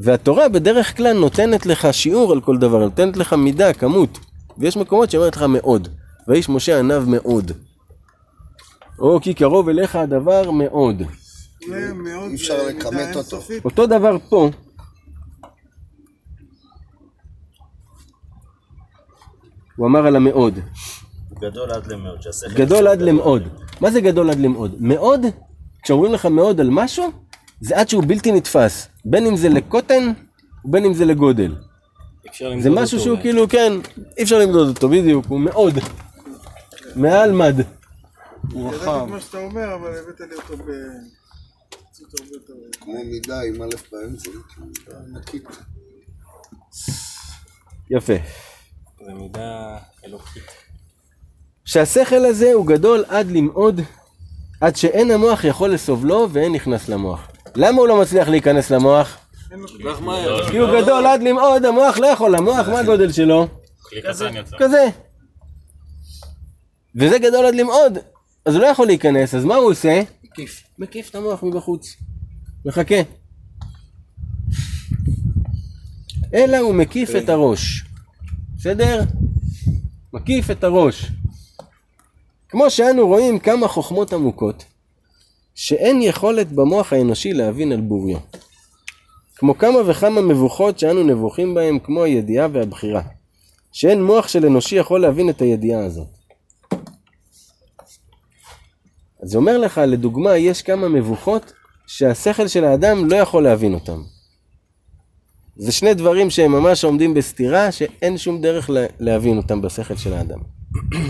[0.04, 4.20] והתורה בדרך כלל נותנת לך שיעור על כל דבר, נותנת לך מידה, כמות.
[4.58, 5.88] ויש מקומות שאומרת לך מאוד.
[6.28, 7.52] והאיש משה ענב מאוד.
[9.00, 11.04] או כי קרוב אליך הדבר מאוד.
[11.94, 13.40] מאוד, אי אפשר לכמת אותו.
[13.66, 14.50] אותו דבר פה.
[19.76, 20.60] הוא אמר על המאוד.
[21.40, 22.20] גדול עד למאוד.
[22.54, 23.44] גדול עד למאוד.
[23.82, 24.76] מה זה גדול עד למאוד?
[24.80, 25.22] מאוד,
[25.84, 27.12] כשאומרים לך מאוד על משהו,
[27.62, 28.88] זה עד שהוא בלתי נתפס.
[29.06, 30.14] בין אם זה לקוטן,
[30.66, 31.56] ובין אם זה לגודל.
[32.60, 33.18] זה משהו שהוא.
[33.22, 33.74] כאילו, כן,
[34.18, 35.74] אי אפשר למדוד אותו, בדיוק, הוא מאוד.
[36.96, 37.56] מעל מד.
[38.52, 39.04] הוא רחב.
[39.06, 40.72] את מה שאתה אומר, אבל הבאת לי אותו ב...
[42.80, 45.48] כמו מידה עם א' באמצע, כאילו, ענקית.
[47.90, 48.14] יפה.
[49.06, 50.44] זה מידה אלוקית.
[51.66, 53.82] שהשכל הזה הוא גדול עד למאוד,
[54.62, 57.28] עד שאין המוח יכול לסובלו ואין נכנס למוח.
[57.56, 59.18] למה הוא לא מצליח להיכנס למוח?
[60.52, 63.48] כי הוא גדול עד למאוד, המוח לא יכול, המוח מה הגודל שלו?
[64.60, 64.88] כזה.
[66.96, 67.98] וזה גדול עד למאוד,
[68.46, 70.02] אז הוא לא יכול להיכנס, אז מה הוא עושה?
[70.24, 70.64] מקיף.
[70.80, 71.96] מקיף את המוח מבחוץ.
[72.66, 72.96] מחכה.
[76.34, 77.93] אלא הוא מקיף את הראש.
[78.64, 79.02] בסדר?
[80.14, 81.12] מקיף את הראש.
[82.50, 84.66] כמו שאנו רואים כמה חוכמות עמוקות,
[85.56, 88.18] שאין יכולת במוח האנושי להבין על בוריו.
[89.36, 93.02] כמו כמה וכמה מבוכות שאנו נבוכים בהם כמו הידיעה והבחירה.
[93.72, 96.08] שאין מוח של אנושי יכול להבין את הידיעה הזאת.
[99.24, 101.54] אז זה אומר לך, לדוגמה, יש כמה מבוכות
[101.88, 104.13] שהשכל של האדם לא יכול להבין אותם.
[105.56, 110.14] זה שני דברים שהם ממש עומדים בסתירה, שאין שום דרך לה- להבין אותם בשכל של
[110.14, 110.40] האדם.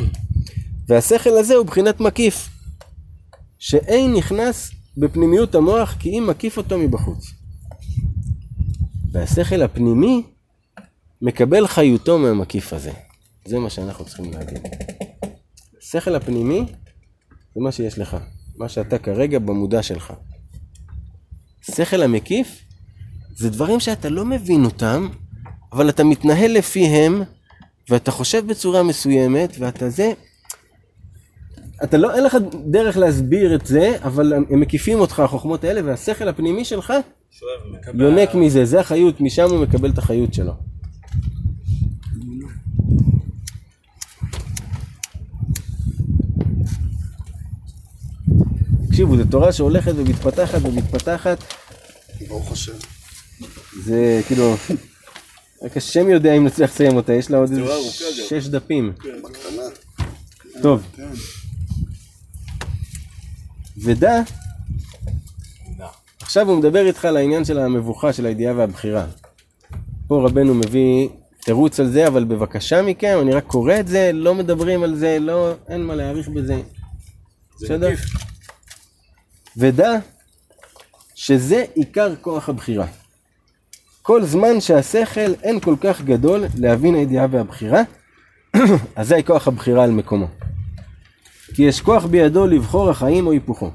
[0.88, 2.49] והשכל הזה הוא בחינת מקיף,
[3.60, 7.25] שאין נכנס בפנימיות המוח כי אם מקיף אותו מבחוץ.
[9.12, 10.23] והשכל הפנימי
[11.21, 12.91] מקבל חיותו מהמקיף הזה.
[13.45, 14.60] זה מה שאנחנו צריכים להגיד.
[15.82, 16.65] השכל הפנימי
[17.56, 18.17] זה מה שיש לך,
[18.58, 20.13] מה שאתה כרגע במודע שלך.
[21.62, 22.62] שכל המקיף
[23.36, 25.08] זה דברים שאתה לא מבין אותם,
[25.72, 27.22] אבל אתה מתנהל לפיהם,
[27.89, 30.12] ואתה חושב בצורה מסוימת, ואתה זה...
[31.84, 36.28] אתה לא, אין לך דרך להסביר את זה, אבל הם מקיפים אותך, החוכמות האלה, והשכל
[36.28, 36.93] הפנימי שלך
[37.32, 40.54] שואב יונק מזה, זה החיות, משם הוא מקבל את החיות שלו.
[48.88, 51.43] תקשיבו, זו תורה שהולכת ומתפתחת ומתפתחת,
[52.28, 52.92] ברוך השם.
[53.84, 54.56] זה כאילו,
[55.63, 57.63] רק השם יודע אם נצליח לסיים אותה, יש לה עוד איזה
[58.29, 58.93] שש דפים.
[59.23, 59.63] בקטנה.
[60.62, 60.84] טוב.
[63.77, 64.21] ודע,
[66.21, 69.06] עכשיו הוא מדבר איתך על העניין של המבוכה, של הידיעה והבחירה.
[70.08, 74.36] פה רבנו מביא תירוץ על זה, אבל בבקשה מכם, אני רק קורא את זה, לא
[74.36, 76.62] מדברים על זה, לא, אין מה להעריך בזה.
[77.62, 77.89] בסדר?
[79.58, 79.91] ודע
[81.15, 82.88] שזה עיקר כוח הבחירה.
[84.04, 87.82] כל זמן שהשכל אין כל כך גדול להבין הידיעה והבחירה,
[88.96, 90.28] אזי כוח הבחירה על מקומו.
[91.54, 93.72] כי יש כוח בידו לבחור החיים או היפוכו.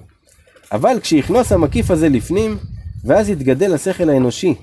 [0.73, 2.57] אבל כשיכנוס המקיף הזה לפנים,
[3.05, 4.55] ואז יתגדל השכל האנושי,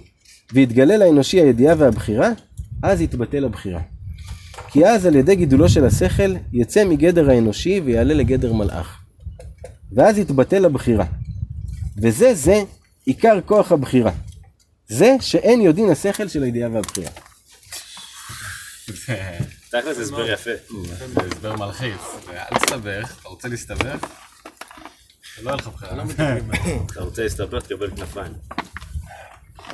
[0.53, 2.29] ויתגלה לאנושי הידיעה והבחירה,
[2.83, 3.81] אז יתבטל הבחירה.
[4.67, 8.99] כי אז על ידי גידולו של השכל, יצא מגדר האנושי ויעלה לגדר מלאך.
[9.91, 11.05] ואז יתבטל הבחירה.
[11.97, 12.63] וזה זה
[13.05, 14.11] עיקר כוח הבחירה.
[14.87, 17.11] זה שאין יודעין השכל של הידיעה והבחירה.
[19.69, 20.49] תכל'ס הסבר יפה.
[21.13, 22.01] זה הסבר מלחיץ.
[22.29, 24.07] אל תסתבך, אתה רוצה להסתבך?
[25.41, 26.03] לא היה לך בחירה.
[26.91, 28.33] אתה רוצה להסתבך, תקבל כנפיים.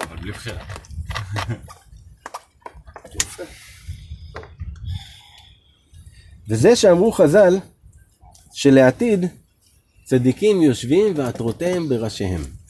[0.02, 0.64] אבל בלי בחירה.
[6.50, 7.60] וזה שאמרו חז"ל,
[8.54, 9.26] שלעתיד
[10.04, 12.61] צדיקים יושבים ועטרותיהם בראשיהם.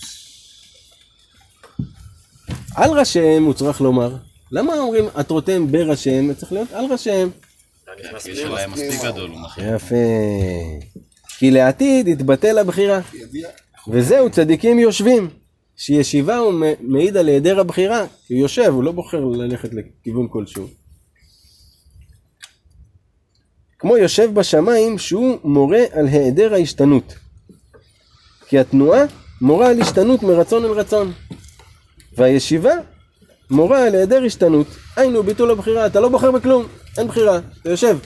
[2.75, 4.15] על ראשיהם הוא צריך לומר.
[4.51, 6.33] למה אומרים עטרותיהם בראשיהם?
[6.33, 7.29] צריך להיות על ראשיהם.
[9.75, 9.95] יפה.
[11.37, 12.99] כי לעתיד יתבטל הבחירה.
[13.87, 15.29] וזהו, צדיקים יושבים.
[15.77, 18.05] שישיבה הוא מעיד על היעדר הבחירה.
[18.27, 20.67] כי הוא יושב, הוא לא בוחר ללכת לכיוון כלשהו.
[23.79, 27.15] כמו יושב בשמיים שהוא מורה על היעדר ההשתנות.
[28.47, 29.01] כי התנועה
[29.41, 31.13] מורה על השתנות מרצון אל רצון.
[32.17, 32.73] והישיבה
[33.49, 34.67] מורה על היעדר השתנות.
[34.95, 36.65] היינו ביטול הבחירה, אתה לא בוחר בכלום,
[36.97, 37.97] אין בחירה, אתה יושב.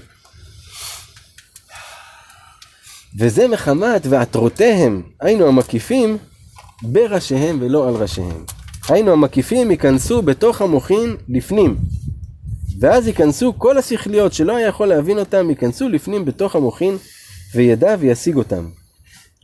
[3.19, 6.17] וזה מחמת ועטרותיהם, היינו המקיפים,
[6.84, 8.45] בראשיהם ולא על ראשיהם.
[8.89, 11.77] היינו המקיפים ייכנסו בתוך המוחין לפנים.
[12.80, 16.97] ואז ייכנסו כל השכליות שלא היה יכול להבין אותם, ייכנסו לפנים בתוך המוחין,
[17.55, 18.69] וידע וישיג אותם.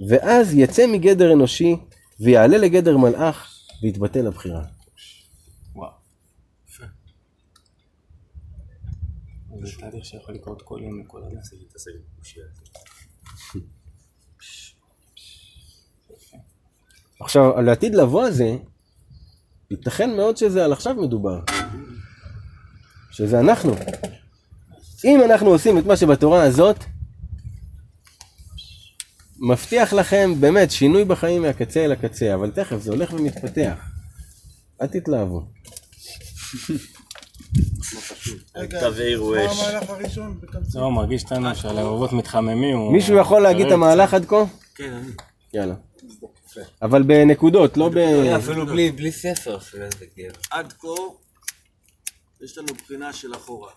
[0.09, 1.75] ואז יצא מגדר אנושי,
[2.19, 3.50] ויעלה לגדר מלאך,
[3.81, 4.63] ויתבטל הבחירה.
[9.63, 11.41] זה תהליך שיכול לקרות כל יום לכל אדם.
[17.19, 18.57] עכשיו, על העתיד לבוא הזה,
[19.71, 21.39] ייתכן מאוד שזה על עכשיו מדובר.
[23.11, 23.73] שזה אנחנו.
[25.05, 26.83] אם אנחנו עושים את מה שבתורה הזאת,
[29.41, 33.73] מבטיח לכם באמת שינוי בחיים מהקצה אל הקצה, אבל תכף זה הולך ומתפתח.
[34.81, 35.41] אל תתלהבו.
[38.55, 39.59] רגע, תבעירו מה אש.
[39.59, 40.39] המהלך הראשון?
[40.41, 40.75] בתמצית?
[40.75, 42.91] לא, מרגיש לנו שהלבבות מתחממים.
[42.91, 44.43] מישהו יכול להגיד את המהלך עד כה?
[44.75, 45.11] כן, אני.
[45.53, 45.75] יאללה.
[46.81, 47.97] אבל בנקודות, לא ב...
[48.37, 50.33] אפילו בלי, ספר, אפילו איזה כיף.
[50.51, 50.87] עד כה,
[52.41, 53.71] יש לנו בחינה של אחורה.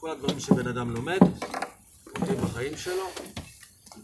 [0.00, 1.18] כל, הדברים שבן אדם לומד,
[2.18, 3.04] עובדים בחיים שלו,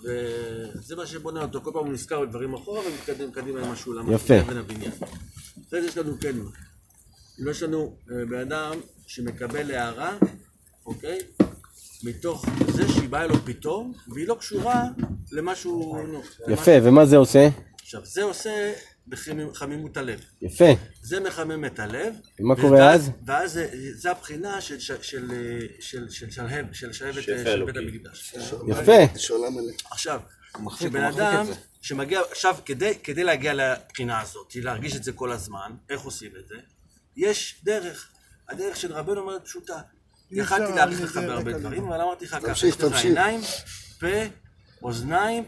[0.03, 1.61] וזה מה שבונה אותו.
[1.61, 4.35] כל פעם הוא נזכר בדברים אחורה ומתקדם קדימה עם למה יפה.
[4.41, 6.35] אחרי זה יש לנו כן.
[7.41, 8.73] אם יש לנו אה, בן אדם
[9.07, 10.17] שמקבל הערה,
[10.87, 11.19] אוקיי?
[12.05, 14.85] מתוך זה שהיא באה לו פתאום, והיא לא קשורה
[15.33, 15.97] למשהו...
[16.49, 17.49] יפה, ומה זה עושה?
[17.81, 18.73] עכשיו, זה עושה
[19.09, 20.21] בחמימות הלב.
[20.43, 20.65] יפה.
[21.03, 22.15] זה מחמם את הלב.
[22.41, 23.11] ומה קורה אז?
[23.27, 23.61] ואז
[23.93, 25.31] זה- הבחינה של של- של
[25.81, 27.77] של של שלהב, של שלהבת של בית.
[27.77, 28.35] המקדש.
[28.69, 28.93] יפה.
[29.91, 30.21] עכשיו,
[30.59, 31.47] מחזיק אדם.
[31.81, 32.57] שמגיע, עכשיו
[33.05, 36.55] כדי להגיע לבחינה הזאת, להרגיש את זה כל הזמן, איך עושים את זה?
[37.17, 38.09] יש דרך.
[38.49, 39.81] הדרך של רבנו אומרת פשוטה.
[40.31, 43.05] יכלתי להאריך לך בהרבה דברים, אבל אמרתי לך ככה, תמשיך, יש לך תמשיך.
[43.05, 43.41] עיניים,
[44.01, 44.07] פה,
[44.83, 45.45] אוזניים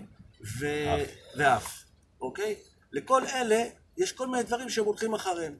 [1.36, 1.82] ואף,
[2.20, 2.54] אוקיי?
[2.92, 3.64] לכל אלה
[3.96, 5.54] יש כל מיני דברים שהם הולכים אחריהם.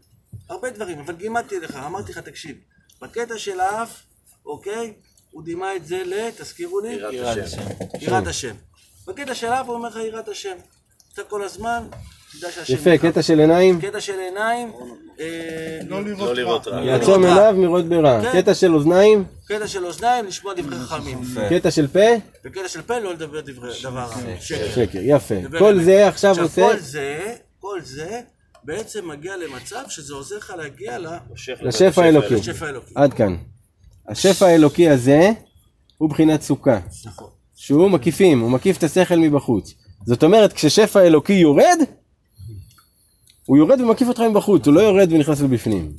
[0.48, 2.56] הרבה דברים, אבל גימדתי לך, אמרתי לך, תקשיב,
[3.00, 4.02] בקטע של האף,
[4.46, 4.94] אוקיי?
[5.30, 6.30] הוא דימה את זה ל...
[6.30, 6.92] תזכירו לי?
[6.92, 7.62] יראת השם.
[8.00, 8.56] יראת השם.
[9.06, 10.56] בקטע של האף הוא אומר לך יראת השם.
[11.14, 11.88] אתה כל הזמן,
[12.68, 12.98] יפה.
[12.98, 14.72] קטע של עיניים, קטע של עיניים,
[15.20, 15.26] אה,
[15.88, 16.80] לא לא לראות רע.
[16.80, 17.24] לעצום.
[17.24, 18.20] עיניו מראות ברע.
[18.22, 18.42] כן.
[18.42, 21.18] קטע של אוזניים, קטע של אוזניים, לשמוע דברי חכמים.
[21.50, 22.00] קטע של פה,
[22.44, 23.68] וקטע של פה, לא לדבר דבר
[24.00, 24.14] רע.
[24.40, 24.70] שקר.
[24.74, 24.98] שקר.
[25.02, 25.34] יפה.
[25.58, 25.80] כל.
[25.82, 28.20] זה עכשיו עושה כל זה, כל זה,
[28.64, 30.98] בעצם מגיע למצב שזה עוזר לך להגיע.
[31.62, 32.34] לשפע האלוקי.
[32.94, 33.36] עד כאן.
[34.08, 35.30] השפע האלוקי הזה
[35.98, 36.78] הוא בחינת סוכה.
[37.04, 37.28] נכון.
[37.56, 39.74] שהוא מקיפים, הוא מקיף את השכל מבחוץ.
[40.06, 41.78] זאת אומרת, כששפע אלוקי יורד,
[43.50, 45.92] הוא יורד ומקיף אותך מבחוץ, הוא לא יורד ונכנס לבפנים.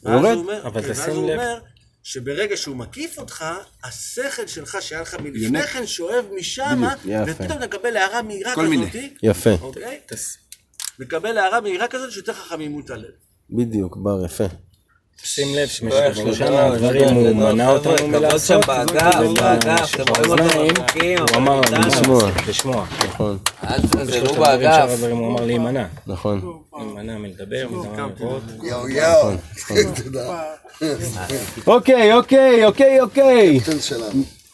[0.00, 1.38] הוא יורד, אומר, אבל תשים הוא לב.
[1.38, 1.58] אומר
[2.02, 3.44] שברגע שהוא מקיף אותך,
[3.84, 6.82] השכל שלך שהיה לך מלפני כן שואב משם.
[7.26, 8.86] ופתאום אתה מקבל הערה מהירה כל מיני.
[9.22, 10.00] יפה, אוקיי?
[10.98, 13.10] מקבל הערה מהירה כזאת שיותר לך חמימות הלב.
[13.50, 14.44] בדיוק, בר יפה.
[15.24, 18.64] שים לב לא, שבשלושה מהדברים הוא מנע אותנו מלעשות,
[21.18, 21.60] הוא אמר.
[21.86, 22.30] לשמוע.
[22.48, 22.86] לשמוע.
[23.08, 24.90] נכון, הדברים, שאר באגף.
[25.10, 25.84] הוא אמר להימנע.
[26.06, 26.60] נכון.
[26.76, 28.42] להימנע מלדבר, להימנע מלראות.
[28.62, 29.30] יאו יאו.
[30.04, 30.42] תודה.
[31.66, 33.60] אוקיי, אוקיי, אוקיי, אוקיי.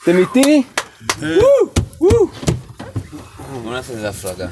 [0.03, 0.63] אתם איתי?
[1.99, 4.47] בוא נעשה איזה הפלגה.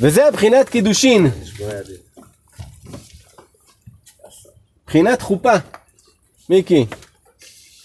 [0.00, 1.30] וזה בחינת קידושין.
[4.90, 5.52] בחינת חופה.
[6.48, 6.86] מיקי,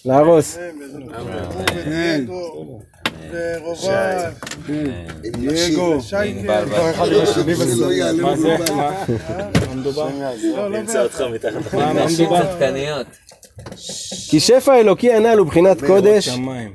[0.06, 0.58] להרוס.
[6.02, 6.66] שייקה,
[8.22, 8.58] מה זה?
[8.76, 9.06] מה?
[9.76, 10.10] מדובר?
[11.74, 12.44] לא, מדובר?
[14.30, 16.30] כי שפע אלוקי הנ"ל הוא בחינת קודש.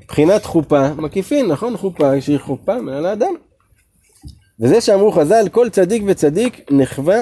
[0.09, 1.77] בחינת חופה, מקיפין, נכון?
[1.77, 3.35] חופה שהיא חופה מעל האדם.
[4.61, 7.19] וזה שאמרו חז"ל, כל צדיק וצדיק נחווה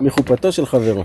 [0.00, 1.04] מחופתו של חברו.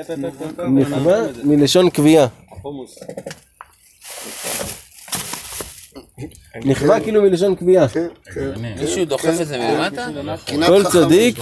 [0.00, 0.10] אפ.
[0.58, 2.26] נחווה מלשון קביעה.
[6.64, 7.86] נחווה כאילו מלשון קביעה.
[8.80, 10.06] מישהו דוחף את זה מלמטה?
[10.66, 11.38] כל צדיק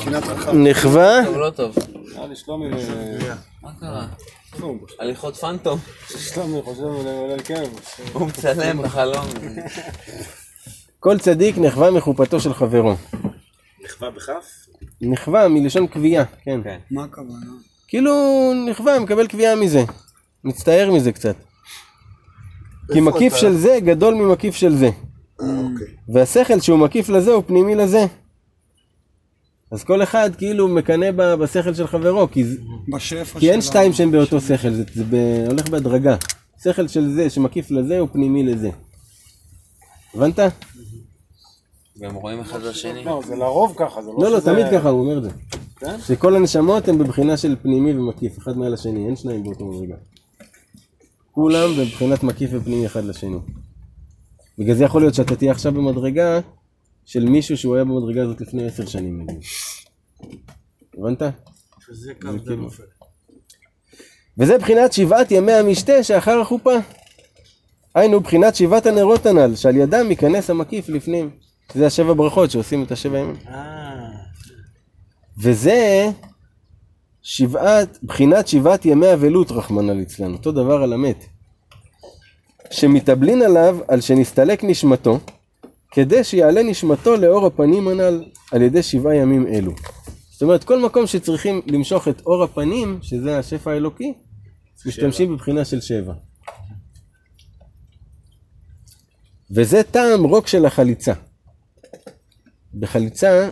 [1.24, 1.76] טוב, לא טוב.
[2.14, 4.06] נראה לי שלומי, אה, מה קרה?
[4.98, 5.78] הליכות פנטום.
[6.18, 7.64] שלומי חושב אולי אולי כן.
[8.12, 9.26] הוא מצלם בחלום.
[11.00, 12.94] כל צדיק נחווה מחופתו של חברו.
[13.84, 14.66] נכווה בכף?
[15.00, 16.60] נחווה מלשון קביעה, כן.
[16.90, 17.46] מה הכוונה?
[17.88, 18.12] כאילו
[18.66, 19.84] נחווה, מקבל קביעה מזה.
[20.44, 21.36] מצטער מזה קצת.
[22.92, 23.40] כי מקיף אתה?
[23.40, 24.90] של זה גדול ממקיף של זה.
[25.38, 25.86] אוקיי.
[26.08, 28.06] והשכל שהוא מקיף לזה הוא פנימי לזה.
[29.70, 32.44] אז כל אחד כאילו מקנא בשכל של חברו, כי,
[33.38, 35.14] כי אין שתיים שהם באותו שכל, זה, זה ב,
[35.48, 36.16] הולך בהדרגה.
[36.62, 38.70] שכל של זה שמקיף לזה הוא פנימי לזה.
[40.14, 40.40] הבנת?
[41.98, 43.04] והם רואים אחד לשני.
[43.04, 45.30] לא, זה לרוב ככה, זה לא, לא, שזה- תמיד ככה הוא אומר את זה.
[45.76, 46.00] כן?
[46.00, 49.94] שכל הנשמות הן בבחינה של פנימי ומקיף, אחד מעל השני, אין שניים באותו מדרגה.
[51.32, 53.36] כולם בבחינת מקיף ופנימי אחד לשני.
[54.58, 56.40] בגלל זה יכול להיות שאתה תהיה עכשיו במדרגה
[57.04, 59.40] של מישהו שהוא היה במדרגה הזאת לפני עשר שנים נגיד.
[60.98, 61.22] הבנת?
[61.86, 62.82] שזה קו די נופל.
[64.38, 66.74] וזה בחינת שבעת ימי המשתה שאחר החופה.
[67.94, 71.30] היינו בחינת שבעת הנרות הנ"ל, שעל ידם ייכנס המקיף לפנים.
[71.72, 73.36] שזה השבע ברכות שעושים את השבע ימים.
[73.48, 74.08] אה,
[75.38, 76.10] וזה
[77.22, 81.24] שבעת, בחינת שבעת ימי אבלות, רחמנא ליצלן, אותו דבר על המת.
[82.70, 85.18] שמתאבלין עליו על שנסתלק נשמתו,
[85.90, 89.72] כדי שיעלה נשמתו לאור הפנים הנ"ל על ידי שבעה ימים אלו.
[90.30, 94.14] זאת אומרת, כל מקום שצריכים למשוך את אור הפנים, שזה השפע האלוקי,
[94.86, 96.12] משתמשים בבחינה של שבע.
[99.50, 101.12] וזה טעם רוק של החליצה.
[102.76, 103.48] בחליצה,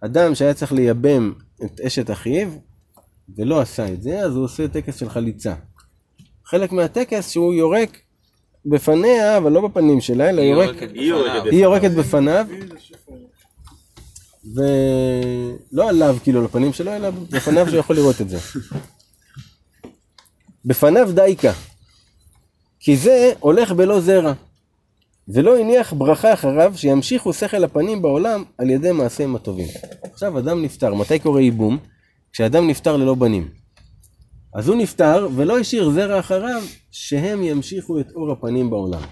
[0.00, 1.32] אדם שהיה צריך לייבם
[1.64, 2.48] את אשת אחיו,
[3.36, 5.54] ולא עשה את זה, אז הוא עושה טקס של חליצה.
[6.44, 7.98] חלק מהטקס שהוא יורק
[8.66, 12.46] בפניה, אבל לא בפנים שלה, אלא יורק, היא יורקת היא יורקת בפניו,
[14.54, 18.38] ולא עליו כאילו לפנים שלו, אלא בפניו שהוא יכול לראות את זה.
[20.64, 21.52] בפניו דייקה,
[22.80, 24.32] כי זה הולך בלא זרע,
[25.28, 29.68] ולא הניח ברכה אחריו שימשיכו שכל הפנים בעולם על ידי מעשיהם הטובים.
[30.02, 31.78] עכשיו אדם נפטר, מתי קורה ייבום?
[32.32, 33.48] כשאדם נפטר ללא בנים.
[34.54, 39.02] אז הוא נפטר ולא השאיר זרע אחריו שהם ימשיכו את אור הפנים בעולם.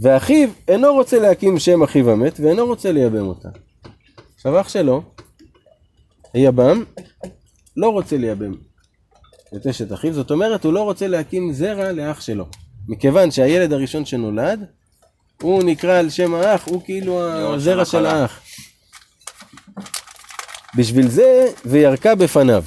[0.00, 3.48] ואחיו אינו רוצה להקים שם אחיו המת ואינו רוצה לייבם אותה.
[4.34, 5.02] עכשיו אח שלו,
[6.34, 6.84] היבם,
[7.76, 8.52] לא רוצה לייבם
[9.56, 12.46] את אשת אחיו, זאת אומרת הוא לא רוצה להקים זרע לאח שלו.
[12.88, 14.64] מכיוון שהילד הראשון שנולד,
[15.42, 18.40] הוא נקרא על שם האח, הוא כאילו הזרע של האח.
[20.76, 22.64] בשביל זה, וירקה בפניו.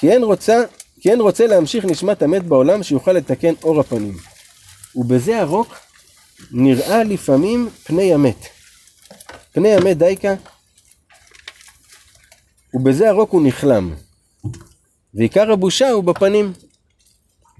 [0.00, 0.62] כי אין רוצה,
[1.00, 4.16] כי אין רוצה להמשיך נשמת המת בעולם שיוכל לתקן אור הפנים.
[4.96, 5.74] ובזה הרוק
[6.50, 8.46] נראה לפעמים פני המת.
[9.52, 10.34] פני המת דייקה,
[12.74, 13.94] ובזה הרוק הוא נכלם.
[15.14, 16.52] ועיקר הבושה הוא בפנים.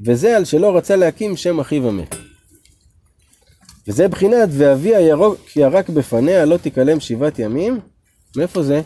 [0.05, 2.15] וזה על שלא רצה להקים שם אחיו המת.
[3.89, 7.81] וזה בחינת ואבי הירוק ירק בפניה לא תיכלם שבעת ימים.
[8.37, 8.81] מאיפה זה?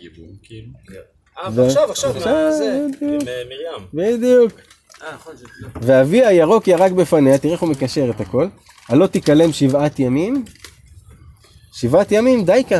[0.00, 0.68] ייבום, כאילו.
[1.38, 2.86] אה, ועכשיו, עכשיו, עכשיו, מה זה?
[3.02, 3.88] אה, מרים.
[3.94, 4.52] בדיוק.
[5.02, 5.68] אה, נכון, זה לא.
[5.82, 8.48] ואבי הירוק ירק בפניה, תראה איך הוא מקשר את הכל.
[8.88, 10.44] הלא תיכלם שבעת ימים.
[11.72, 12.78] שבעת ימים דייקה.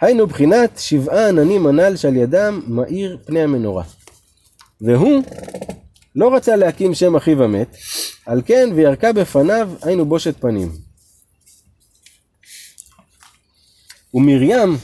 [0.00, 3.84] היינו בחינת שבעה עננים הנ"ל שעל ידם מאיר פני המנורה.
[4.80, 5.22] והוא
[6.14, 7.76] לא רצה להקים שם אחיו המת,
[8.26, 10.72] על כן וירקה בפניו היינו בושת פנים.
[14.14, 14.76] ומרים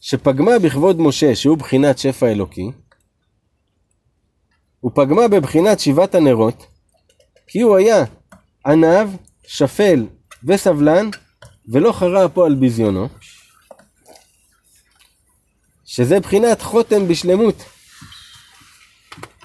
[0.00, 2.70] שפגמה בכבוד משה שהוא בחינת שפע אלוקי,
[4.84, 6.66] ופגמה בבחינת שבעת הנרות,
[7.46, 8.04] כי הוא היה
[8.66, 9.10] עניו,
[9.46, 10.06] שפל
[10.44, 11.08] וסבלן,
[11.68, 13.08] ולא חרה אפו על ביזיונו,
[15.84, 17.64] שזה בחינת חותם בשלמות.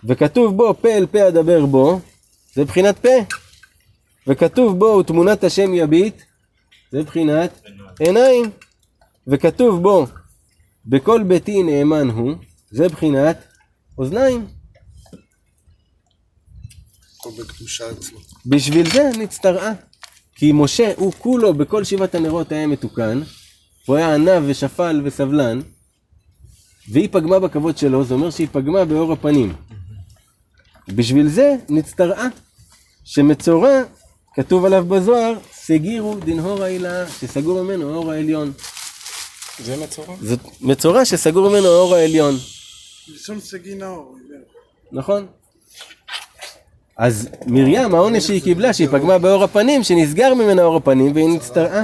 [0.03, 1.99] וכתוב בו פה אל פה אדבר בו,
[2.53, 3.35] זה בחינת פה.
[4.27, 6.21] וכתוב בו ותמונת השם יביט,
[6.91, 7.61] זה בחינת
[7.99, 8.51] עיניים.
[9.27, 10.05] וכתוב בו
[10.85, 12.35] בכל ביתי נאמן הוא,
[12.71, 13.43] זה בחינת
[13.97, 14.47] אוזניים.
[18.45, 19.71] בשביל זה נצטרעה.
[20.35, 23.21] כי משה הוא כולו בכל שבעת הנרות היה מתוקן,
[23.85, 25.61] הוא היה עניו ושפל וסבלן,
[26.91, 29.53] והיא פגמה בכבוד שלו, זה אומר שהיא פגמה באור הפנים.
[30.87, 32.27] בשביל זה נצטרעה,
[33.03, 33.81] שמצורע,
[34.33, 38.51] כתוב עליו בזוהר, סגירו דנהור העילה, שסגור ממנו האור העליון.
[39.63, 40.15] זה מצורע?
[40.21, 42.35] זאת מצורע שסגור ממנו האור העליון,
[43.07, 44.17] לשון סגי נאור.
[44.91, 45.27] נכון?
[46.97, 51.83] אז מרים, העונש שהיא קיבלה, שהיא פגמה באור הפנים, שנסגר ממנה אור הפנים והיא נצטרעה.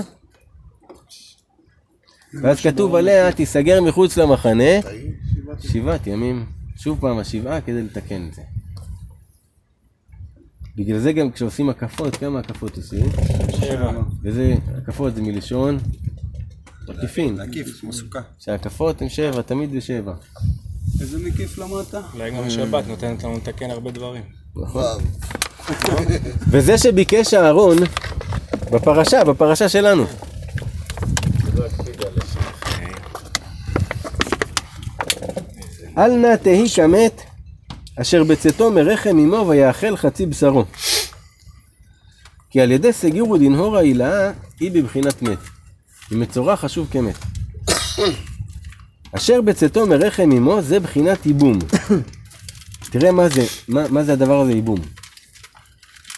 [2.41, 4.79] ואז כתוב עליה, תיסגר מחוץ למחנה
[5.71, 6.45] שבעת ימים.
[6.77, 8.41] שוב פעם השבעה כדי לתקן את זה.
[10.75, 13.05] בגלל זה גם כשעושים הקפות, כמה הקפות עושים?
[13.59, 13.91] שבע.
[14.23, 15.79] וזה, הקפות זה מלשון
[16.87, 17.35] עקיפין.
[17.35, 18.19] להקיף, כמו סוכה.
[18.39, 20.13] שהקפות הן שבע, תמיד זה שבע.
[21.01, 21.95] איזה מקיף למדת?
[22.13, 24.23] אולי גם השבת נותנת לנו לתקן הרבה דברים.
[24.55, 24.99] וואו.
[26.49, 27.77] וזה שביקש אהרון
[28.71, 30.05] בפרשה, בפרשה שלנו.
[35.97, 37.21] אל נא תהי כמת
[37.95, 40.65] אשר בצאתו מרחם אמו ויאכל חצי בשרו.
[42.49, 45.39] כי על ידי סגירו דנהור העילה היא בבחינת מת.
[46.09, 47.15] היא מצורע חשוב כמת.
[49.11, 51.59] אשר בצאתו מרחם אמו זה בחינת ייבום.
[52.91, 54.79] תראה מה זה, מה, מה זה הדבר הזה ייבום.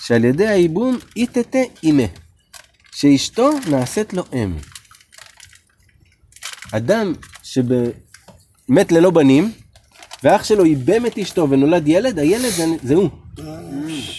[0.01, 2.03] שעל ידי הייבום איתתה אימה,
[2.91, 4.57] שאשתו נעשית לו אם.
[6.71, 7.13] אדם
[7.43, 9.51] שמת ללא בנים,
[10.23, 13.09] ואח שלו ייבם את אשתו ונולד ילד, הילד זה, זה הוא.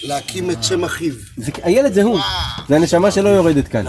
[0.03, 1.15] להקים את שם אחיו.
[1.37, 2.21] זה, הילד זה הוא,
[2.69, 3.85] זה הנשמה שלו יורדת כאן.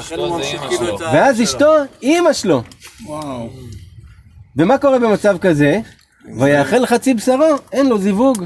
[1.00, 2.64] ואז אשתו, אימא שלו.
[4.56, 5.80] ומה קורה במצב כזה?
[6.40, 8.46] ויאכל חצי בשרו, אין לו זיווג.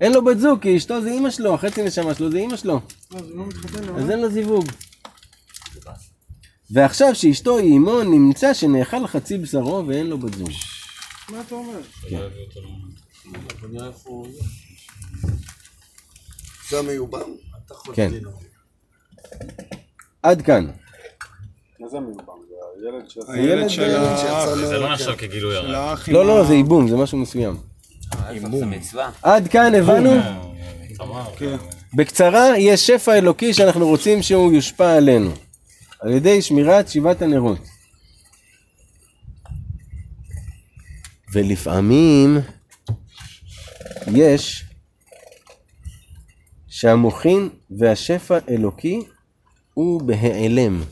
[0.00, 2.80] אין לו בת זוג, כי אשתו זה אימא שלו, החצי נשמה שלו זה אימא שלו.
[3.14, 4.64] אז לא אין לו זיווג.
[6.70, 10.50] ועכשיו שאשתו היא אימו, נמצא שנאכל חצי בשרו ואין לו בת זוג.
[11.30, 11.80] מה אתה אומר?
[16.70, 17.30] זה המיובם.
[17.94, 18.10] כן.
[20.22, 20.66] עד כאן.
[21.80, 22.24] מה זה מיובם?
[22.80, 23.20] זה הילד של...
[23.28, 24.54] הילד של האח.
[24.54, 25.94] זה לא נחשב כגילוי הרע.
[26.08, 27.56] לא, לא, זה ייבום, זה משהו מסוים.
[28.92, 29.00] זה.
[29.22, 30.10] עד כאן הבנו?
[30.96, 31.24] תמר.
[31.94, 35.30] בקצרה, יש שפע אלוקי שאנחנו רוצים שהוא יושפע עלינו.
[36.00, 37.58] על ידי שמירת שבעת הנרות.
[41.32, 42.38] ולפעמים
[44.14, 44.64] יש
[46.68, 49.00] שהמוחין והשפע אלוקי
[49.74, 50.82] הוא בהיעלם,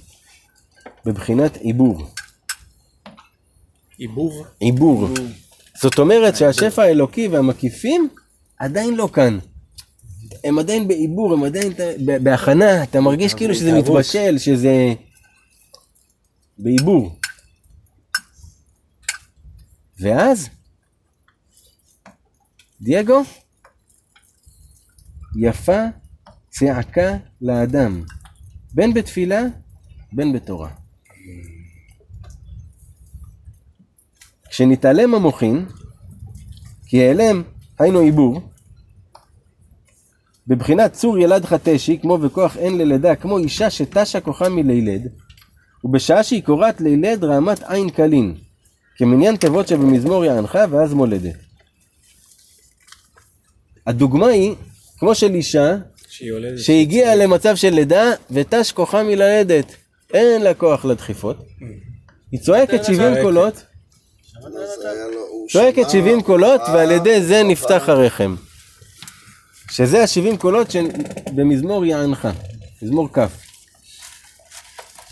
[1.05, 2.07] בבחינת עיבור.
[3.99, 4.47] עיבוב.
[4.61, 5.09] עיבור.
[5.80, 8.09] זאת אומרת שהשפע האלוקי והמקיפים
[8.59, 9.39] עדיין לא כאן.
[10.45, 11.72] הם עדיין בעיבור, הם עדיין
[12.22, 14.95] בהכנה, אתה מרגיש כאילו שזה מתבשל, שזה...
[16.59, 17.18] בעיבור.
[20.01, 20.49] ואז,
[22.81, 23.22] דייגו,
[25.37, 25.83] יפה
[26.49, 28.03] צעקה לאדם,
[28.74, 29.43] בין בתפילה,
[30.12, 30.70] בין בתורה.
[34.49, 35.66] כשנתעלם המוחין,
[36.87, 37.43] כי העלם,
[37.79, 38.41] היינו עיבור,
[40.47, 45.12] בבחינת צור ילד חתשי, כמו וכוח אין ללידה, כמו אישה שתשה כוחה מלילד,
[45.85, 48.35] ובשעה שהיא קורעת לילד רעמת עין קלין,
[48.97, 51.48] כמניין תיבות שבמזמור יענך ואז מולדת.
[53.89, 54.55] הדוגמה היא,
[54.99, 55.76] כמו של אישה.
[56.57, 59.74] שהגיעה למצב של לידה ותש כוחה מללדת,
[60.14, 61.36] אין לה כוח לדחיפות.
[62.32, 63.55] היא צועקת 70 קולות,
[65.53, 68.36] צועקת שמע, 70 קולות ועל ידי זה נפתח הרחם.
[69.70, 72.28] שזה ה-70 קולות שבמזמור יענך,
[72.82, 73.18] מזמור כ'.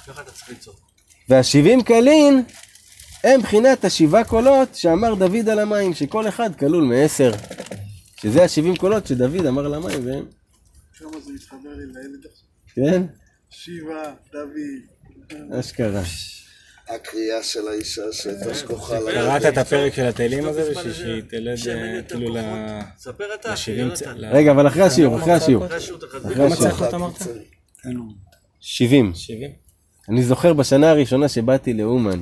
[0.06, 0.76] ככה אתה צריך לצעוק.
[1.28, 2.42] וה-70 קלין
[3.24, 7.32] הם בחינת השבעה קולות שאמר דוד על המים, שכל אחד כלול מעשר.
[8.20, 10.24] שזה ה-70 קולות שדוד אמר על המים, והם,
[10.98, 12.48] כמה זה מתחבר לי לילד עכשיו.
[12.74, 13.02] כן?
[13.50, 15.58] שיבה, דוד.
[15.60, 16.02] אשכרה.
[16.88, 19.14] הקריאה של האישה שתש כוחה לילד.
[19.14, 22.38] קראת את הפרק של התהילים הזה בשביל שהיא תלד אה, כאילו ל...
[22.98, 23.86] ספר אתה, לשירים...
[23.86, 24.18] יונתן.
[24.18, 25.66] ל- רגע, אבל אחרי השיעור, אחרי השיעור.
[25.66, 26.32] אחרי השיעור תחזיר.
[26.32, 26.70] אחרי השיעור.
[26.70, 27.14] צעקות אמרת?
[28.60, 29.14] 70.
[29.14, 29.50] 70.
[30.08, 32.20] אני זוכר בשנה הראשונה שבאתי לאומן,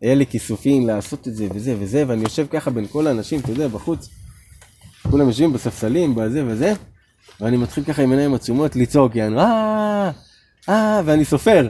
[0.00, 3.50] היה לי כיסופים לעשות את זה וזה וזה, ואני יושב ככה בין כל האנשים, אתה
[3.50, 4.08] יודע, בחוץ.
[5.10, 6.72] כולם יושבים בספסלים, בזה וזה,
[7.40, 10.10] ואני מתחיל ככה עם עיניים עצומות לצעוק, יענו, אה,
[10.68, 11.68] אה, ואני סופר.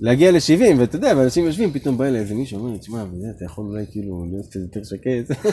[0.00, 3.26] להגיע ל-70, ואתה יודע, ואנשים יושבים, פתאום בא אליי איזה מישהו, אומר לי, תשמע, וזה,
[3.36, 5.50] אתה יכול אולי כאילו להיות קצת יותר שקט.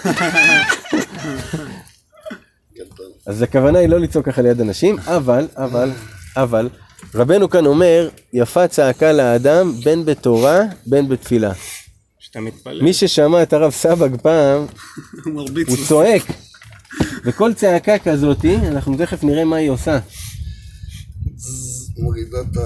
[3.28, 5.92] אז הכוונה היא לא לצעוק ככה ליד אנשים, אבל, אבל,
[6.36, 6.70] אבל,
[7.16, 11.52] רבנו כאן אומר, יפה צעקה לאדם בין בתורה בין בתפילה.
[12.20, 12.82] שאתה מתפלל.
[12.82, 14.66] מי ששמע את הרב סבג פעם,
[15.26, 15.50] הוא.
[15.88, 16.24] צועק.
[17.24, 20.00] וכל צעקה כזאתי, אנחנו תכף נראה מה היא עושה.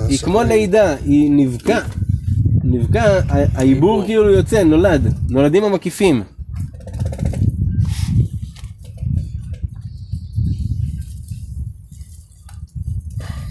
[0.10, 0.20] היא.
[0.20, 1.80] כמו לידה, היא נבקע.
[2.64, 5.14] נבקע, העיבור כאילו יוצא, נולד.
[5.30, 6.24] נולדים המקיפים.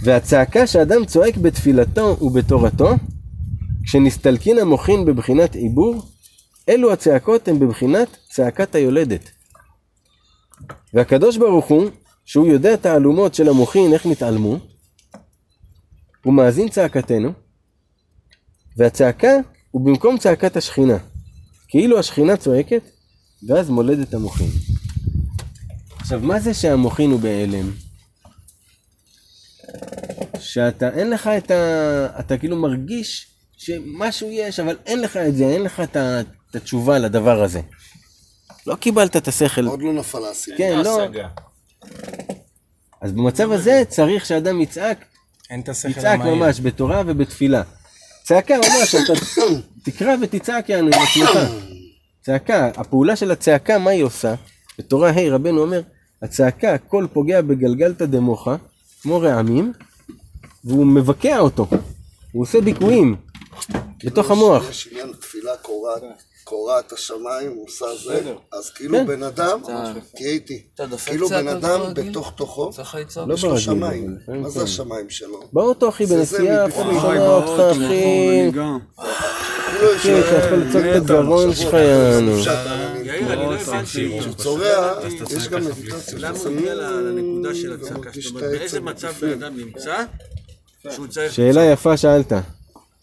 [0.03, 2.95] והצעקה שאדם צועק בתפילתו ובתורתו,
[3.85, 6.03] כשנסתלקין המוחין בבחינת עיבור,
[6.69, 9.34] אלו הצעקות הן בבחינת צעקת היולדת.
[10.95, 11.91] והקדוש ברוך הוא,
[12.25, 14.59] שהוא יודע תעלומות של המוחין, איך נתעלמו,
[16.25, 17.33] הוא מאזין צעקתנו,
[18.77, 19.33] והצעקה
[19.71, 20.99] הוא במקום צעקת השכינה.
[21.69, 22.83] כאילו השכינה צועקת,
[23.49, 24.51] ואז מולדת המוחין.
[25.97, 27.71] עכשיו, מה זה שהמוחין הוא בהלם?
[30.39, 32.21] שאתה, אין לך את ה...
[32.21, 36.57] אתה כאילו מרגיש שמשהו יש, אבל אין לך את זה, אין לך את, ה, את
[36.57, 37.61] התשובה לדבר הזה.
[38.67, 39.67] לא קיבלת את השכל.
[39.67, 40.59] עוד לא נפל האסימון.
[40.59, 41.01] כן, לא.
[43.01, 45.05] אז במצב הזה צריך שאדם יצעק
[45.51, 46.35] אין את השכל המהיר.
[46.35, 47.63] ממש בתורה ובתפילה.
[48.23, 49.13] צעקה ממש, אתה
[49.83, 51.39] תקרא ותצעק יענו עם עצמך.
[52.23, 54.35] צעקה, הפעולה של הצעקה, מה היא עושה?
[54.79, 55.83] בתורה ה' רבנו אומר,
[56.23, 58.57] הצעקה, הכל פוגע בגלגלתא דמוחה,
[59.03, 59.73] כמו רעמים,
[60.65, 61.67] והוא מבקע אותו.
[62.33, 63.17] הוא עושה ביקועים
[64.05, 64.71] בתוך המוח.
[64.71, 66.03] יש עניין תפילה קורעת
[66.45, 68.33] קורע את השמיים, הוא עושה זה.
[68.53, 69.07] אז כאילו כן.
[69.07, 69.61] בן אדם,
[70.17, 70.63] תהיה איתי,
[71.07, 72.71] כאילו בן אדם בתוך תוכו,
[73.27, 74.17] לא יש לו ברגיל, שמיים.
[74.23, 74.65] לפעמים מה זה כן.
[74.65, 75.41] השמיים שלו?
[75.53, 78.51] באוטו אחי, בנסיעה, לא וואי, שומע אותך אחי.
[79.75, 82.39] כאילו כן, אתה יכול לצעוק את הגרון שלך יענו.
[83.05, 84.19] יאיר, אני לא הבנתי.
[84.21, 84.95] כשהוא צורע,
[85.37, 86.19] יש גם מדיטציה.
[86.19, 88.11] למה הוא הגיע לנקודה של הצעקה?
[88.13, 89.13] זאת את אומרת, באיזה מצב.
[89.21, 90.05] בן אדם נמצא
[90.91, 91.33] שהוא צריך...
[91.33, 92.33] שאלה יפה שאלת.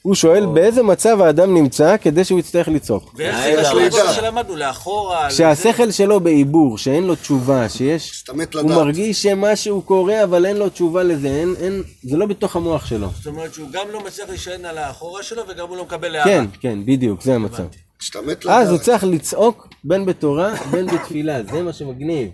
[0.02, 3.14] הוא שואל באיזה מצב האדם נמצא כדי שהוא יצטרך לצעוק.
[3.16, 5.28] ואיך זה שלמדנו, לאחורה?
[5.30, 8.10] כשהשכל שלו בעיבור, שאין לו תשובה, שיש...
[8.10, 8.78] שאתה מת הוא לדעת.
[8.78, 13.08] מרגיש שמשהו קורה אבל אין לו תשובה לזה, אין, אין, זה לא בתוך המוח שלו.
[13.18, 16.26] זאת אומרת שהוא גם לא מצליח להישען על האחורה שלו וגם הוא לא מקבל הערה.
[16.26, 17.64] כן, כן, בדיוק, זה המצב.
[18.00, 22.30] כשאתה מת אז הוא לדעת, צריך לצעוק בין בתורה בין בתפילה, זה מה שמגניב.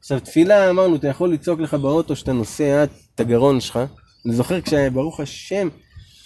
[0.00, 3.78] עכשיו תפילה אמרנו, אתה יכול לצעוק לך באוטו שאתה נוסע את הגרון שלך.
[4.26, 5.68] אני זוכר כשברוך השם,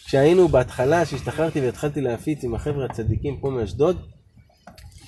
[0.07, 3.97] כשהיינו בהתחלה, שהשתחררתי והתחלתי להפיץ עם החבר'ה הצדיקים פה מאשדוד,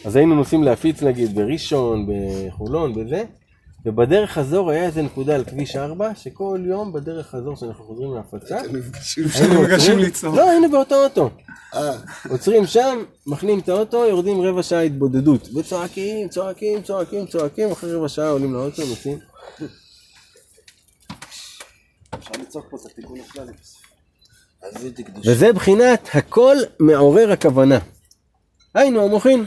[0.05, 3.25] אז היינו נוסעים להפיץ נגיד בראשון, בחולון, בזה,
[3.87, 8.63] ובדרך חזור היה איזה נקודה על כביש 4, שכל יום בדרך חזור שאנחנו חוזרים להפצה,
[8.73, 10.35] נפגשים היינו עוצרים- לצעוק.
[10.37, 11.31] לא, היינו באותו אוטו.
[11.75, 11.93] אה,
[12.29, 15.49] עוצרים שם, מחנים את האוטו, יורדים רבע שעה התבודדות.
[15.57, 19.19] וצועקים, צועקים, צועקים, צועקים, אחרי רבע שעה עולים לאוטו, נוסעים.
[22.15, 23.53] אפשר לצעוק פה את התיקון הכללי.
[25.25, 27.79] וזה בחינת הכל מעורר הכוונה.
[28.75, 29.45] היינו המוחין.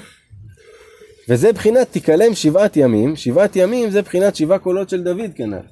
[1.29, 5.65] וזה בחינת תיכלם שבעת ימים, שבעת ימים זה בחינת שבעה קולות של דוד כנ"ל.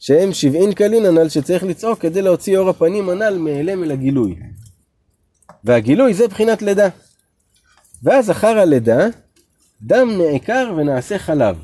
[0.00, 4.36] שהם שבעין קלין הנ"ל שצריך לצעוק כדי להוציא אור הפנים הנ"ל מהיעלם אל הגילוי.
[5.64, 6.88] והגילוי זה בחינת לידה.
[8.02, 9.06] ואז אחר הלידה,
[9.82, 11.56] דם נעקר ונעשה חלב.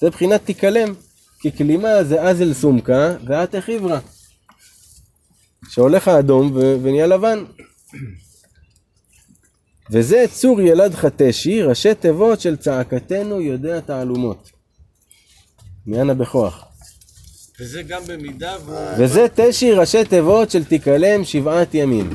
[0.00, 0.94] זה בחינת תיכלם,
[1.40, 3.98] כי כלימה זה אזל סומקה ואת חברה.
[5.68, 7.44] שהולך האדום ו- ונהיה לבן.
[9.90, 14.50] וזה צור ילד חתשי, ראשי תיבות של צעקתנו יודע תעלומות.
[15.86, 16.64] מיאנה בכוח.
[17.60, 18.78] וזה גם במידה והוא...
[18.98, 22.10] וזה תשי ראשי תיבות של תיכלם שבעת ימים.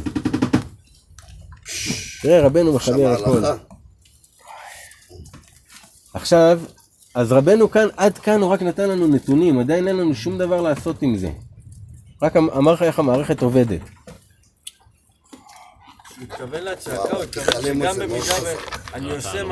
[2.22, 3.42] תראה, רבנו מחבר הכל.
[6.14, 6.60] עכשיו,
[7.16, 10.62] אז רבנו כאן, עד כאן הוא רק נתן לנו נתונים, עדיין אין לנו שום דבר
[10.62, 11.30] לעשות עם זה.
[12.22, 13.80] רק אמ- אמר לך איך המערכת עובדת.
[16.18, 18.22] הוא התכוון להצעקה, הוא התכוון שגם במידה ו...
[18.22, 18.80] חזק.
[18.94, 19.44] אני עושה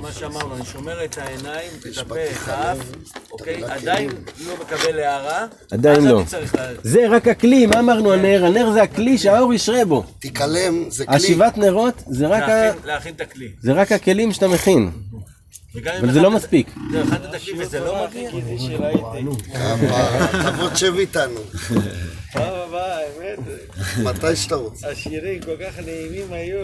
[0.00, 2.78] מה שאמרנו, אני שומר את העיניים, את הפה, את האף,
[3.32, 3.64] אוקיי?
[3.64, 4.10] עדיין
[4.46, 5.46] לא מקבל הערה.
[5.70, 6.22] עדיין לא.
[6.82, 8.44] זה רק הכלי, מה אמרנו הנר?
[8.44, 10.04] הנר זה הכלי שהאור ישרה בו.
[10.18, 11.16] תיכלם, זה כלי.
[11.16, 12.70] השבעת נרות זה רק, ה...
[12.84, 13.48] להכין- את הכלי.
[13.62, 14.90] זה רק הכלים שאתה מכין,
[15.76, 16.70] אבל זה לא מספיק.
[16.92, 18.30] זהו, הכנת את הכלי וזה לא מגיע.
[19.52, 21.40] כמה, תבוא תשב איתנו,
[22.32, 23.38] פעם הבאה, האמת,
[24.04, 24.90] מתי שאתה רוצה.
[24.90, 26.58] השירים כל כך נעימים היו.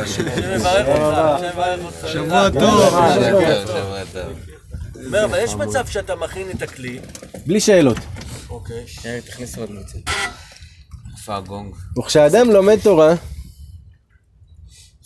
[0.00, 0.22] השם
[0.54, 2.08] יברך אותך, השם יברך אותך.
[2.12, 2.94] שבוע טוב.
[4.12, 4.26] טוב.
[5.06, 6.98] אומר, אבל יש מצב שאתה מכין את הכלי,
[7.46, 7.96] בלי שאלות.
[8.50, 8.84] אוקיי,
[9.26, 9.98] תכניס עוד מצד.
[11.18, 11.74] איפה הגונג?
[11.98, 13.14] וכשאדם לומד תורה,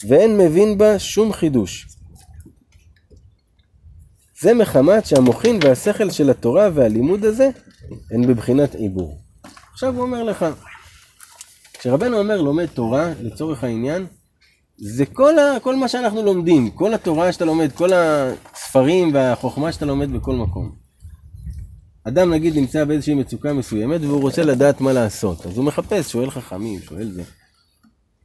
[0.08, 1.86] ואין מבין בה שום חידוש.
[4.40, 7.50] זה מחמת שהמוחין והשכל של התורה והלימוד הזה
[8.10, 9.18] הן בבחינת עיבור.
[9.72, 10.46] עכשיו הוא אומר לך,
[11.78, 14.06] כשרבנו אומר לומד תורה, לצורך העניין,
[14.78, 19.86] זה כל, ה, כל מה שאנחנו לומדים, כל התורה שאתה לומד, כל הספרים והחוכמה שאתה
[19.86, 20.72] לומד בכל מקום.
[22.04, 26.30] אדם נגיד נמצא באיזושהי מצוקה מסוימת והוא רוצה לדעת מה לעשות, אז הוא מחפש, שואל
[26.30, 27.22] חכמים, שואל זה.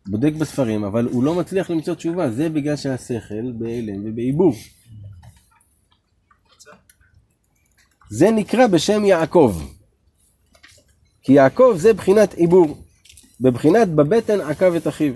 [0.07, 4.53] בודק בספרים, אבל הוא לא מצליח למצוא תשובה, זה בגלל שהשכל בהלם ובעיבור.
[8.11, 9.55] זה נקרא בשם יעקב.
[11.23, 12.77] כי יעקב זה בחינת עיבור.
[13.41, 15.13] בבחינת בבטן עקב את אחיו.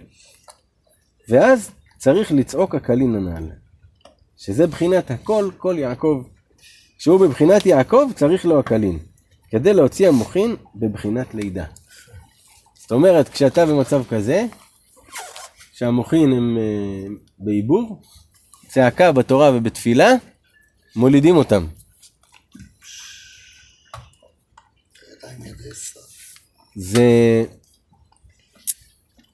[1.30, 3.52] ואז צריך לצעוק הקלין הנ"ל.
[4.38, 6.24] שזה בחינת הכל, כל יעקב.
[6.98, 9.00] שהוא בבחינת יעקב צריך לו הקלין.
[9.50, 11.66] כדי להוציא המוחין בבחינת לידה.
[12.76, 14.46] זאת אומרת, כשאתה במצב כזה,
[15.74, 17.08] שהמוחין הם אה,
[17.40, 18.02] בעיבור,
[18.68, 20.10] צעקה בתורה ובתפילה,
[20.96, 21.66] מולידים אותם.
[26.76, 27.44] זה...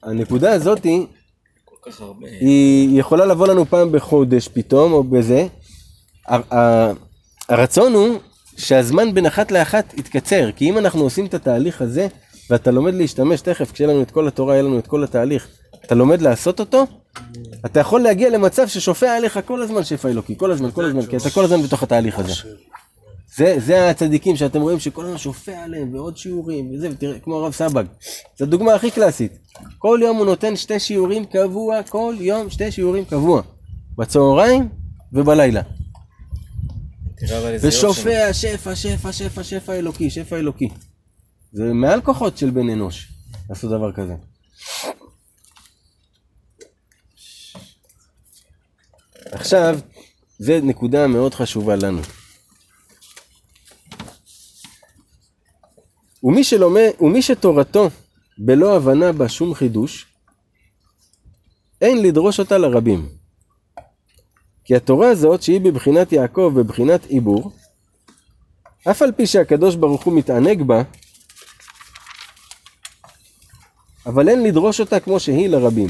[0.02, 1.06] הנקודה הזאתי,
[1.64, 2.26] כל כך הרבה.
[2.40, 5.46] היא יכולה לבוא לנו פעם בחודש פתאום, או בזה.
[7.48, 8.18] הרצון הוא
[8.56, 12.06] שהזמן בין אחת לאחת יתקצר, כי אם אנחנו עושים את התהליך הזה,
[12.50, 15.48] ואתה לומד להשתמש תכף, כשיהיה לנו את כל התורה, יהיה לנו את כל התהליך,
[15.84, 16.86] אתה לומד לעשות אותו,
[17.66, 21.16] אתה יכול להגיע למצב ששופע עליך כל הזמן שפע אלוקי, כל הזמן, כל הזמן, כי
[21.16, 22.32] אתה כל הזמן בתוך התהליך הזה.
[23.36, 27.52] זה, זה הצדיקים שאתם רואים שכל הזמן שופע עליהם ועוד שיעורים וזה, ותראה, כמו הרב
[27.52, 27.84] סבג.
[28.38, 29.38] זו הדוגמה הכי קלאסית.
[29.78, 33.42] כל יום הוא נותן שתי שיעורים קבוע, כל יום שתי שיעורים קבוע.
[33.98, 34.68] בצהריים
[35.12, 35.62] ובלילה.
[37.62, 40.68] ושופע שפע, שפע, שפע, שפע אלוקי, שפע אלוקי.
[41.52, 43.12] זה מעל כוחות של בן אנוש
[43.50, 44.14] לעשות דבר כזה.
[49.32, 49.78] עכשיו,
[50.38, 52.02] זו נקודה מאוד חשובה לנו.
[56.22, 57.90] ומי, שלומד, ומי שתורתו
[58.38, 60.06] בלא הבנה בה שום חידוש,
[61.80, 63.08] אין לדרוש אותה לרבים.
[64.64, 67.52] כי התורה הזאת, שהיא בבחינת יעקב, בבחינת עיבור,
[68.90, 70.82] אף על פי שהקדוש ברוך הוא מתענג בה,
[74.06, 75.88] אבל אין לדרוש אותה כמו שהיא לרבים.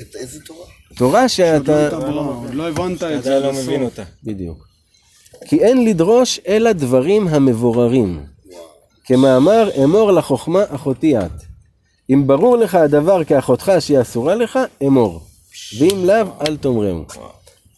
[0.00, 0.66] את איזה תורה?
[0.96, 1.88] תורה שאתה...
[1.88, 3.40] עוד לא הבנת את אתה זה.
[3.40, 3.52] לא.
[3.52, 4.02] מבין אותה.
[4.24, 4.68] בדיוק.
[5.48, 8.24] כי אין לדרוש אלא דברים המבוררים.
[9.08, 11.42] כמאמר אמור לחוכמה אחותי את.
[12.10, 15.26] אם ברור לך הדבר כאחותך שהיא אסורה לך, אמור.
[15.78, 17.04] ואם לאו, אל תאמרהו.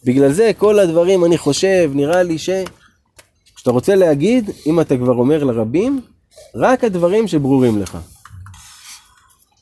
[0.03, 2.49] בגלל זה כל הדברים, אני חושב, נראה לי ש...
[3.55, 6.01] כשאתה רוצה להגיד, אם אתה כבר אומר לרבים,
[6.55, 7.97] רק הדברים שברורים לך.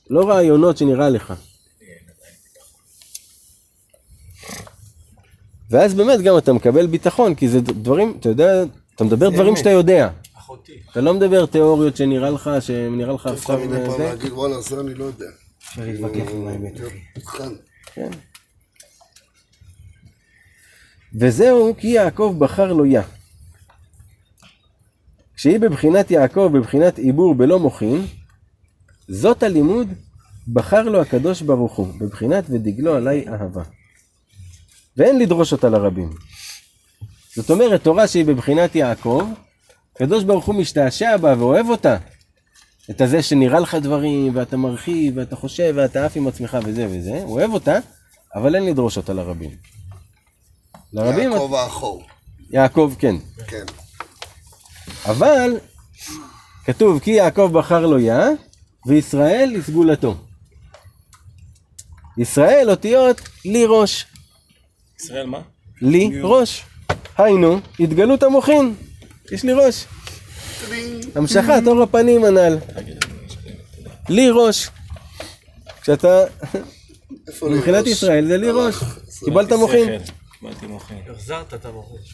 [0.09, 1.33] לא רעיונות שנראה לך.
[5.69, 8.63] ואז באמת גם אתה מקבל ביטחון, כי זה דברים, אתה יודע,
[8.95, 10.09] אתה מדבר דברים שאתה יודע.
[10.49, 10.79] אחותי.
[10.91, 14.03] אתה לא מדבר תיאוריות שנראה לך, שנראה לך עכשיו מדי פעם זה.
[14.03, 15.25] להגיד וואלה זה אני לא יודע.
[15.57, 16.73] אפשר להתווכח עם האמת.
[17.93, 18.09] כן.
[21.13, 23.01] וזהו כי יעקב בחר לו יה.
[25.35, 28.05] כשהיא בבחינת יעקב, בבחינת עיבור בלא מוחין,
[29.07, 29.87] זאת הלימוד
[30.53, 33.63] בחר לו הקדוש ברוך הוא, בבחינת ודגלו עלי אהבה.
[34.97, 36.09] ואין לדרוש אותה לרבים.
[37.35, 39.23] זאת אומרת, תורה שהיא בבחינת יעקב,
[39.99, 41.97] הקדוש ברוך הוא משתעשע בה ואוהב אותה.
[42.89, 47.21] את הזה שנראה לך דברים, ואתה מרחיב, ואתה חושב, ואתה עף עם עצמך וזה וזה,
[47.23, 47.77] הוא אוהב אותה,
[48.35, 49.49] אבל אין לדרוש אותה לרבים.
[50.93, 52.03] לרבים, יעקב האחור.
[52.51, 53.15] יעקב כן.
[53.47, 53.65] כן.
[55.05, 55.57] אבל,
[56.65, 58.27] כתוב כי יעקב בחר לו יה,
[58.85, 60.15] וישראל לסגולתו.
[62.17, 64.05] ישראל אותיות לי ראש.
[64.99, 65.41] ישראל מה?
[65.81, 66.65] לי ראש.
[67.17, 68.75] היינו, התגלות המוחין.
[69.31, 69.85] יש לי ראש.
[71.15, 72.57] המשכת אור הפנים הנ"ל.
[74.09, 74.69] לי ראש.
[75.81, 76.23] כשאתה,
[77.41, 77.87] מבחינת?
[77.87, 78.75] ישראל זה לי ראש.
[78.75, 78.99] הלך.
[79.25, 79.99] קיבלת מוחין.
[79.99, 80.11] שכל.
[80.39, 80.97] קיבלתי מוחין.
[81.15, 82.13] החזרת את המוחש.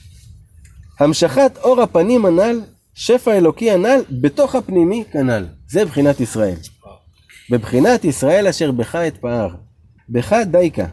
[1.00, 2.62] המשכת אור הפנים הנ"ל,
[2.94, 5.46] שפע אלוקי הנ"ל, בתוך הפנימי כנ"ל.
[5.70, 6.56] זה בחינת ישראל.
[7.50, 9.50] בבחינת ישראל אשר בך אתפאר.
[10.10, 10.86] בך דייקה.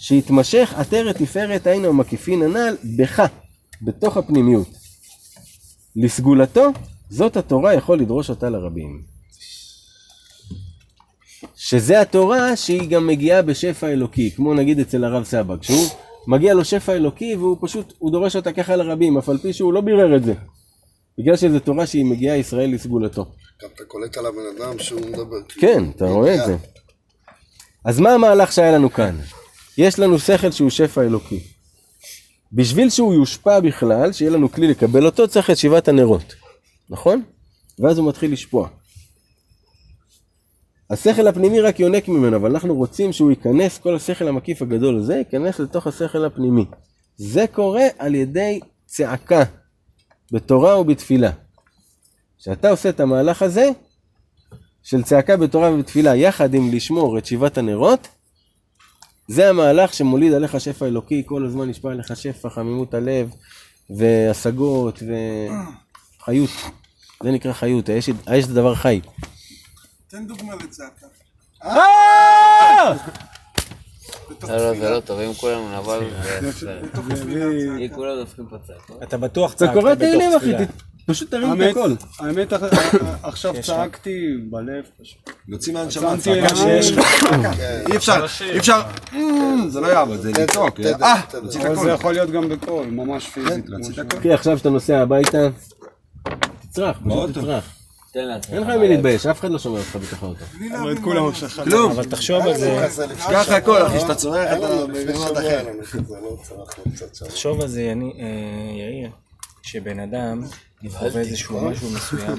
[0.00, 3.22] שיתמשך עטרת תפארת היינו המקיפין הנ"ל, בך,
[3.82, 4.83] בתוך הפנימיות.
[5.96, 6.70] לסגולתו,
[7.10, 9.02] זאת התורה יכול לדרוש אותה לרבים.
[11.56, 15.86] שזה התורה שהיא גם מגיעה בשפע אלוקי, כמו נגיד אצל הרב סבא, כשהוא
[16.26, 19.72] מגיע לו שפע אלוקי והוא פשוט, הוא דורש אותה ככה לרבים, אף על פי שהוא
[19.72, 20.34] לא בירר את זה.
[21.18, 23.24] בגלל שזו תורה שהיא מגיעה ישראל לסגולתו.
[23.62, 25.36] גם אתה קולט על הבן אדם שהוא מדבר.
[25.48, 26.56] כן, אתה רואה את זה.
[27.84, 29.18] אז מה המהלך שהיה לנו כאן?
[29.78, 31.53] יש לנו שכל שהוא שפע אלוקי.
[32.54, 36.34] בשביל שהוא יושפע בכלל, שיהיה לנו כלי לקבל אותו, צריך את שבעת הנרות,
[36.90, 37.22] נכון?
[37.78, 38.68] ואז הוא מתחיל לשפוע.
[40.90, 45.14] השכל הפנימי רק יונק ממנו, אבל אנחנו רוצים שהוא ייכנס, כל השכל המקיף הגדול הזה,
[45.14, 46.64] ייכנס לתוך השכל הפנימי.
[47.16, 49.42] זה קורה על ידי צעקה,
[50.32, 51.30] בתורה ובתפילה.
[52.38, 53.70] כשאתה עושה את המהלך הזה,
[54.82, 58.08] של צעקה בתורה ובתפילה, יחד עם לשמור את שבעת הנרות,
[59.28, 63.30] זה המהלך שמוליד עליך שפע אלוקי, כל הזמן נשפע עליך שפע, חמימות הלב,
[63.90, 65.02] והשגות,
[66.20, 66.50] וחיות.
[67.22, 69.00] זה נקרא חיות, יש, יש דבר חי.
[70.08, 71.06] תן דוגמה לצעקה.
[74.42, 76.00] לא, לא, זה לא טוב, אם כולנו נבל,
[77.94, 79.02] כולם דופקים פה צעקות.
[79.02, 80.58] אתה בטוח צעקת קורא בתוך תפילה.
[81.06, 81.92] פשוט תרים את הכל.
[82.18, 82.52] האמת,
[83.22, 85.30] עכשיו צעקתי בלב פשוט.
[85.48, 87.06] יוצאים מהנשמה, צעקה שיש לך.
[87.06, 87.84] כן.
[87.92, 88.80] אי אפשר, אי אפשר,
[89.68, 91.06] זה לא יעבוד, זה לצעוק, אה, תדר.
[91.40, 91.90] להוציא את אבל זה.
[91.90, 93.64] יכול להיות גם בקול, ממש פיזית.
[93.68, 94.18] להוציא את כמו הכל.
[94.18, 95.48] אחי, עכשיו שאתה נוסע הביתה,
[96.70, 97.30] תצרח, פשוט.
[97.30, 97.64] תצרח.
[98.52, 100.44] אין לך מי להתבייש, אף אחד לא שומע אותך בתוך האוטו.
[100.60, 101.02] אני-
[101.64, 104.00] כלום, אבל תחשוב על זה, שבוע, הכל, אחי, לא?
[104.00, 104.66] שאתה צורח, אתה
[105.08, 105.64] שבוע, אחר.
[106.10, 106.36] לא.
[107.28, 108.26] תחשוב על זה, אני, אה,
[108.80, 109.10] יאיר,
[109.62, 110.42] שבן אדם
[110.90, 112.38] חווה איזשהו משהו מסוים,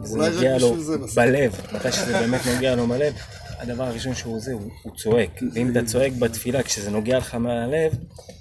[0.00, 0.96] רק נוגע לו זה.
[1.16, 3.14] בלב, מתי שזה באמת נוגע לו בלב,
[3.62, 5.30] הדבר הראשון שהוא זה, הוא, הוא צועק.
[5.54, 7.92] ואם אתה צועק בתפילה, כשזה נוגע לך מהלב,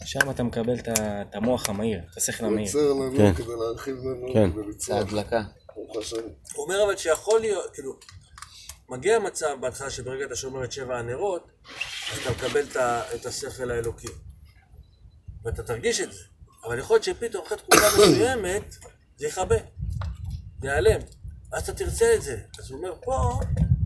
[0.06, 2.68] שם אתה מקבל את המוח המהיר, את השכל הוא המהיר.
[2.68, 3.34] יוצר לנו כן.
[3.34, 4.52] כדי להרחיב לנו, כן.
[4.52, 4.99] כדי זה לצרוך.
[4.99, 5.41] הדלקה.
[5.76, 6.18] ברוך השם.
[6.56, 7.95] הוא אומר אבל שיכול להיות, כאילו,
[8.89, 11.52] מגיע מצב בהתחלה שברגע אתה שומר את שבע הנרות,
[12.14, 12.64] אז אתה מקבל
[13.16, 14.08] את השכל האלוקי.
[15.45, 16.20] ואתה תרגיש את זה.
[16.66, 18.76] אבל יכול להיות שפתאום אחרי תקופה מסוימת,
[19.22, 19.55] זה יכבה.
[20.61, 20.99] זה ייעלם.
[21.51, 22.38] ואז אתה תרצה את זה.
[22.59, 23.39] אז הוא אומר, פה,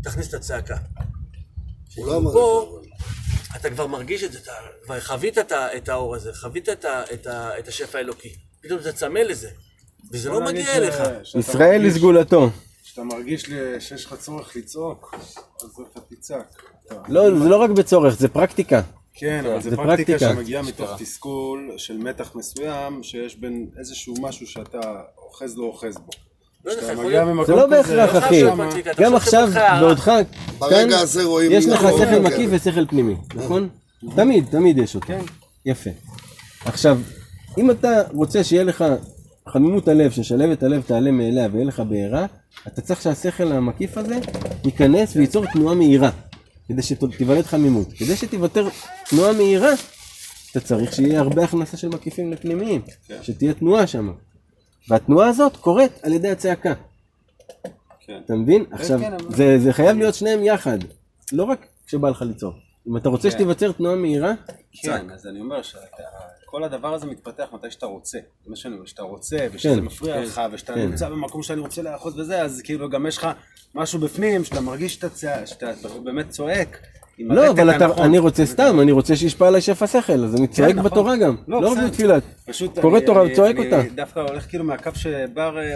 [0.03, 0.77] תכניס את הצעקה.
[1.95, 2.79] הוא לא אמר את פה.
[3.55, 4.51] אתה כבר מרגיש את זה, אתה
[4.85, 5.37] כבר חווית
[5.77, 8.35] את, האור הזה, חווית את, ה- את, ה- את השפע האלוקי.
[8.61, 9.49] פתאום אתה צמא לזה.
[10.11, 10.95] וזה לא מגיע אליך.
[11.23, 12.49] שאתה ישראל מרגיש- לסגולתו.
[12.83, 15.15] כשאתה מרגיש לי- שיש לך צורך לצעוק,
[15.63, 16.63] אז אתה תצעק.
[17.07, 18.81] לא, זה לא רק בצורך, זה פרקטיקה.
[19.17, 20.19] כן, אבל פרקטיקה פרקטיקה.
[20.19, 24.79] שמגיעה מתוך תסכול של מתח מסוים, שיש בין איזשהו משהו שאתה
[25.35, 26.11] אוחז לא אוחז בו.
[26.65, 28.43] לא ממקום זה לא בהכרח, לא אחי.
[28.97, 29.49] גם עכשיו.
[29.79, 30.21] בעודך, כאן,
[30.59, 32.23] ברגע הזה רואים יש לך שכל כן.
[32.23, 33.69] מקיף ושכל פנימי, נכון?
[34.15, 35.13] תמיד, תמיד יש אותו.
[35.65, 35.89] יפה.
[36.65, 36.99] עכשיו,
[37.57, 38.85] אם אתה רוצה שיהיה לך
[39.49, 42.25] חמימות הלב, ששלבת הלב תעלה מאליה ויהיה לך בעירה,
[42.67, 44.19] אתה צריך שהשכל המקיף הזה
[44.63, 46.09] ייכנס וייצור תנועה מהירה,
[46.67, 47.93] כדי שתיוולד חמימות.
[47.93, 48.67] כדי שתיוותר
[49.09, 49.71] תנועה מהירה,
[50.51, 52.81] אתה צריך שיהיה הרבה הכנסה של מקיפים לפנימיים,
[53.21, 54.11] שתהיה תנועה שם.
[54.89, 56.73] והתנועה הזאת קורית על ידי הצעקה.
[57.99, 58.19] כן.
[58.25, 58.65] אתה מבין?
[58.71, 60.77] עכשיו, כן, אבל- זה, זה חייב להיות שניהם יחד,
[61.33, 62.55] לא רק כשבא לך לצעוק.
[62.87, 63.35] אם אתה רוצה כן.
[63.35, 64.33] שתיווצר תנועה מהירה,
[64.81, 68.17] כן, אז אני אומר שכל הדבר הזה מתפתח מתי שאתה רוצה.
[68.43, 69.79] זה מה שאני אומר, שאתה רוצה, ושזה כן.
[69.79, 70.79] מפריע לך, ושאתה כן.
[70.79, 73.27] נמצא במקום שאני רוצה לאחוז וזה, אז כאילו גם יש לך
[73.75, 75.71] משהו בפנים, שאתה מרגיש שאתה צע- שאתה
[76.03, 76.79] באמת צועק.
[77.19, 78.03] לא, אבל אתה, הנכון.
[78.05, 80.91] אני רוצה סתם, אני רוצה שישפע עליי שפע שכל, אז אני צועק נכון.
[80.91, 81.77] בתורה גם, לא, לא רק.
[81.77, 82.17] בתפילה.
[82.45, 83.81] פשוט קורא אני- תורה אני- וצועק אני אותה.
[83.95, 85.75] דווקא הולך כאילו מהקו שבר, אה,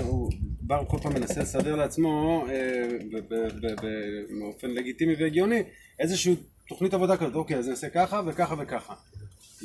[0.62, 2.88] בר כל פעם מנסה לסדר לעצמו אה,
[4.40, 5.64] באופן לגיטימי והגיוני
[6.00, 6.36] איזושהי
[6.70, 8.94] תוכנית עבודה כזאת, אוקיי, אז נעשה ככה וככה וככה.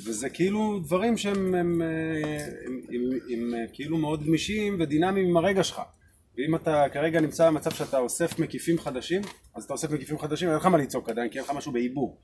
[0.07, 1.83] וזה כאילו דברים שהם הם, הם,
[2.89, 5.81] הם, הם, אה, כאילו מאוד גמישים ודינמיים עם הרגע שלך.
[6.39, 9.23] ואם אתה כרגע נמצא במצב שאתה אוסף מקיפים חדשים,
[9.55, 12.17] אז אתה אוסף מקיפים חדשים, אין לך מה לצעוק עדיין, כי אין לך משהו בעיבור.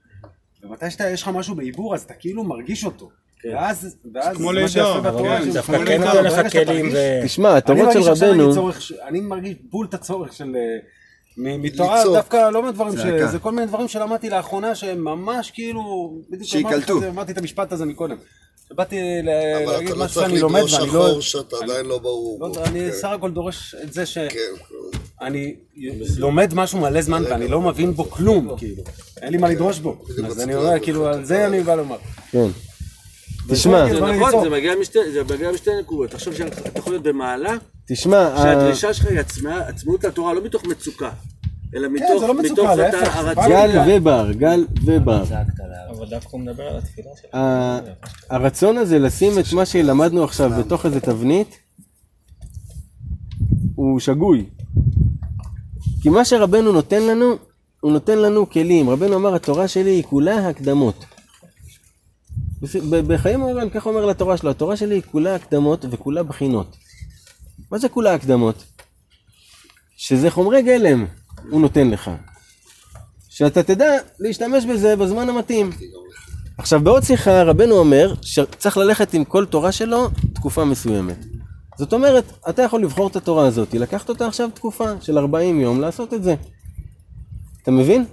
[0.62, 3.10] ומתי שיש לך משהו בעיבור, אז אתה כאילו מרגיש אותו.
[3.44, 4.68] ואז, ואז כמו כן,
[5.42, 8.70] שזה דווקא כן נותן לך כלים ו- תשמע, התורות של רבנו,
[9.02, 10.56] אני מרגיש בול את הצורך של...
[10.56, 10.78] אה,
[11.36, 12.02] מתורה.
[12.04, 13.30] דווקא לא מדברים ש...
[13.30, 16.14] זה כל מיני דברים שלמדתי לאחרונה שהם ממש כאילו...
[17.00, 18.16] זה, אמרתי את המשפט הזה מקודם.
[18.74, 18.96] באתי
[19.64, 21.08] אבל להגיד אתה לא צריך שאני לומד לדרוש ואני לא...
[21.08, 25.88] שחור שאתה עדיין לא ברור לא אני כן, סך הכל דורש את זה שאני כן.
[26.16, 28.82] לומד משהו מלא זמן ואני לא מבין בו כלום, כאילו.
[29.22, 29.96] אין לי מה לדרוש בו.
[30.26, 31.96] אז אני אומר, כאילו, על זה אני בא לומר.
[32.30, 32.46] כן.
[33.48, 34.44] תשמע, זה נכון.
[34.44, 34.74] זה מגיע
[35.52, 36.10] משתי- נקודות.
[36.10, 37.56] תחשוב שאתה יכול להיות במעלה,
[37.88, 39.18] תשמע, שהדרישה שלך היא
[39.66, 41.10] עצמאות לתורה, לא מתוך מצוקה,
[41.74, 43.44] אלא מתוך לא מצוקה, מתוך אתה- זה הרצון.
[43.48, 45.24] גל ובר, גל ובר.
[45.90, 47.34] אבל דווקא הוא מדבר על התפילה שלך.
[47.34, 47.78] ה-
[48.30, 51.56] הרצון הזה לשים את מה שלמדנו עכשיו בתוך איזה תבנית,
[53.74, 54.46] הוא שגוי.
[56.02, 57.34] כי מה שרבנו נותן לנו,
[57.80, 58.90] הוא נותן לנו כלים.
[58.90, 61.04] רבנו אמר, התורה שלי היא כולה הקדמות.
[63.06, 66.76] בחיים אורן, ככה אומר לתורה שלו, התורה שלי היא כולה הקדמות וכולה בחינות.
[67.72, 68.64] מה זה כולה הקדמות?
[69.96, 71.06] שזה חומרי גלם,
[71.50, 72.10] הוא נותן לך.
[73.28, 75.70] שאתה תדע להשתמש בזה בזמן המתאים.
[76.58, 81.24] עכשיו בעוד שיחה רבנו אומר שצריך ללכת עם כל תורה שלו תקופה מסוימת.
[81.78, 85.80] זאת אומרת, אתה יכול לבחור את התורה הזאת, לקחת אותה עכשיו תקופה של 40 יום,
[85.80, 86.34] לעשות את זה.
[87.62, 88.04] אתה מבין?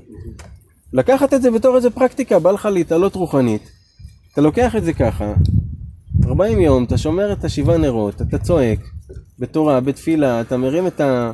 [0.94, 3.72] לקחת את זה בתור איזה פרקטיקה, בא לך להתעלות רוחנית.
[4.34, 5.34] אתה לוקח את זה ככה,
[6.26, 8.80] 40 יום, אתה שומר את השבעה נרות, אתה צועק,
[9.40, 11.32] בתורה, בתפילה, אתה מרים את ה...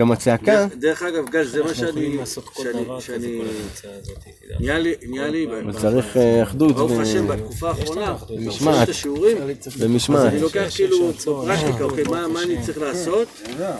[0.00, 2.16] גם הצעקה, דרך אגב, גל, זה מה אנחנו יכולים שאני...
[2.18, 3.38] לעשות כל שאני- דבר כזה, שאני...
[3.38, 4.18] כל הקבוצה הזאת.
[4.60, 8.82] נהיה לי, נהיה לי, אבל צריך אה, אחדות ברוך השם, בתקופה האחרונה, משמעת.
[8.82, 9.36] את השיעורים,
[9.78, 10.20] ומשמעת.
[10.20, 13.28] אז אני לוקח כאילו בפרקטיקה, אוקיי, מה מה אני צריך לעשות,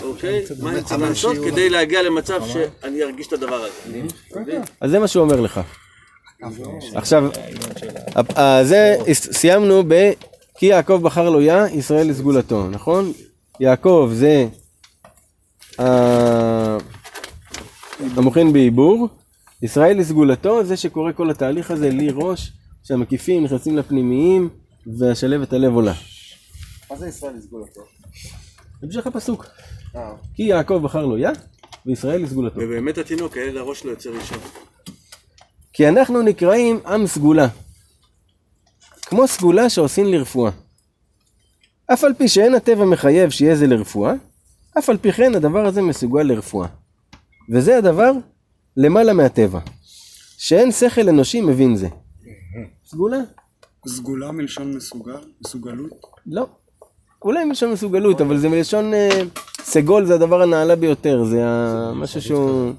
[0.03, 4.01] אוקיי, מה אני צריך לעשות כדי להגיע למצב שאני ארגיש את הדבר הזה.
[4.81, 5.61] אז זה מה שהוא אומר לך.
[6.95, 7.25] עכשיו,
[8.17, 10.13] ה- ה- זה הס- סיימנו ב...
[10.59, 13.13] כי יעקב בחר לו יה, ישראל לסגולתו, נכון?
[13.61, 14.47] יעקב זה
[18.17, 19.09] המוחין בעיבור,
[19.63, 22.53] ישראל לסגולתו, זה שקורה כל התהליך הזה, לי ראש,
[22.85, 24.49] שהמקיפים נכנסים לפנימיים,
[24.99, 25.95] והשלבת הלב עולה.
[26.91, 27.81] מה זה ישראל לסגול אותו?
[28.83, 29.47] המשך הפסוק.
[30.35, 31.31] כי יעקב בחר לו יה,
[31.87, 32.61] וישראל לסגולתו.
[32.61, 34.39] ובאמת התינוק, הילד הראש שלו יוצא ראשון.
[35.73, 37.49] כי אנחנו נקראים עם סגולה.
[39.03, 40.51] כמו סגולה שעושים לרפואה.
[41.93, 44.13] אף על פי שאין הטבע מחייב שיהיה זה לרפואה,
[44.79, 46.69] אף על פי כן הדבר הזה מסוגל לרפואה.
[47.51, 48.13] וזה הדבר
[48.77, 49.61] למעלה מהטבע,
[50.39, 51.89] שאין שכל אנושי מבין זה.
[52.87, 53.17] סגולה?
[53.89, 55.19] סגולה מלשון מסוגל?
[55.45, 55.93] מסוגלות?
[56.27, 56.47] לא.
[57.23, 59.21] אולי מלשון מסוגלות, אבל זה מלשון אה,
[59.61, 61.43] סגול זה הדבר הנעלה ביותר, זה
[61.95, 62.73] משהו שהוא...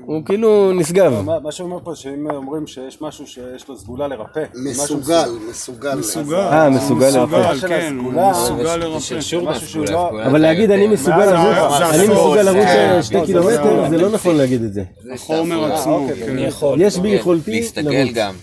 [0.00, 1.20] הוא כאילו נשגב.
[1.42, 5.94] מה שאומר פה, שאם אומרים שיש משהו שיש לו סגולה לרפא, מסוגל, מסוגל.
[5.94, 6.36] מסוגל.
[6.36, 7.52] אה, מסוגל לרפא.
[7.52, 9.92] מסוגל, כן, הסגולה, מסוגל זה לרפא.
[9.92, 12.90] לא- אבל להגיד אני מסוגל לרוץ, אני מסוגל לרוץ כן.
[12.94, 13.90] אה, שתי לא, זה קילומטר, הסוס.
[13.90, 14.84] זה לא נכון להגיד את זה.
[15.14, 15.72] החומר.
[15.74, 15.94] עצמו.
[15.98, 16.38] אוקיי, כן.
[16.38, 16.80] יכול.
[16.82, 18.14] יש בי כן, יכולתי להסתגל לרוץ.
[18.14, 18.34] גם.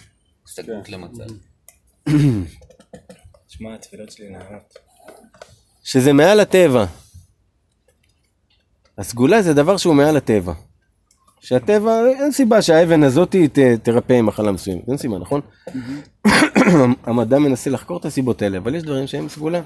[0.47, 1.24] הסתגלות למצב.
[3.47, 4.74] תשמע, התפילות שלי נענות.
[5.84, 6.86] שזה מעל הטבע.
[8.97, 10.54] הסגולה זה דבר שהוא מעל הטבע.
[11.42, 15.42] שהטבע, אין סיבה שהאבן הזאת ת, תרפא מחלה מסוימת, אין סיבה, נכון?
[17.04, 19.62] המדע מנסה לחקור את הסיבות האלה, אבל יש דברים שהם סגולה.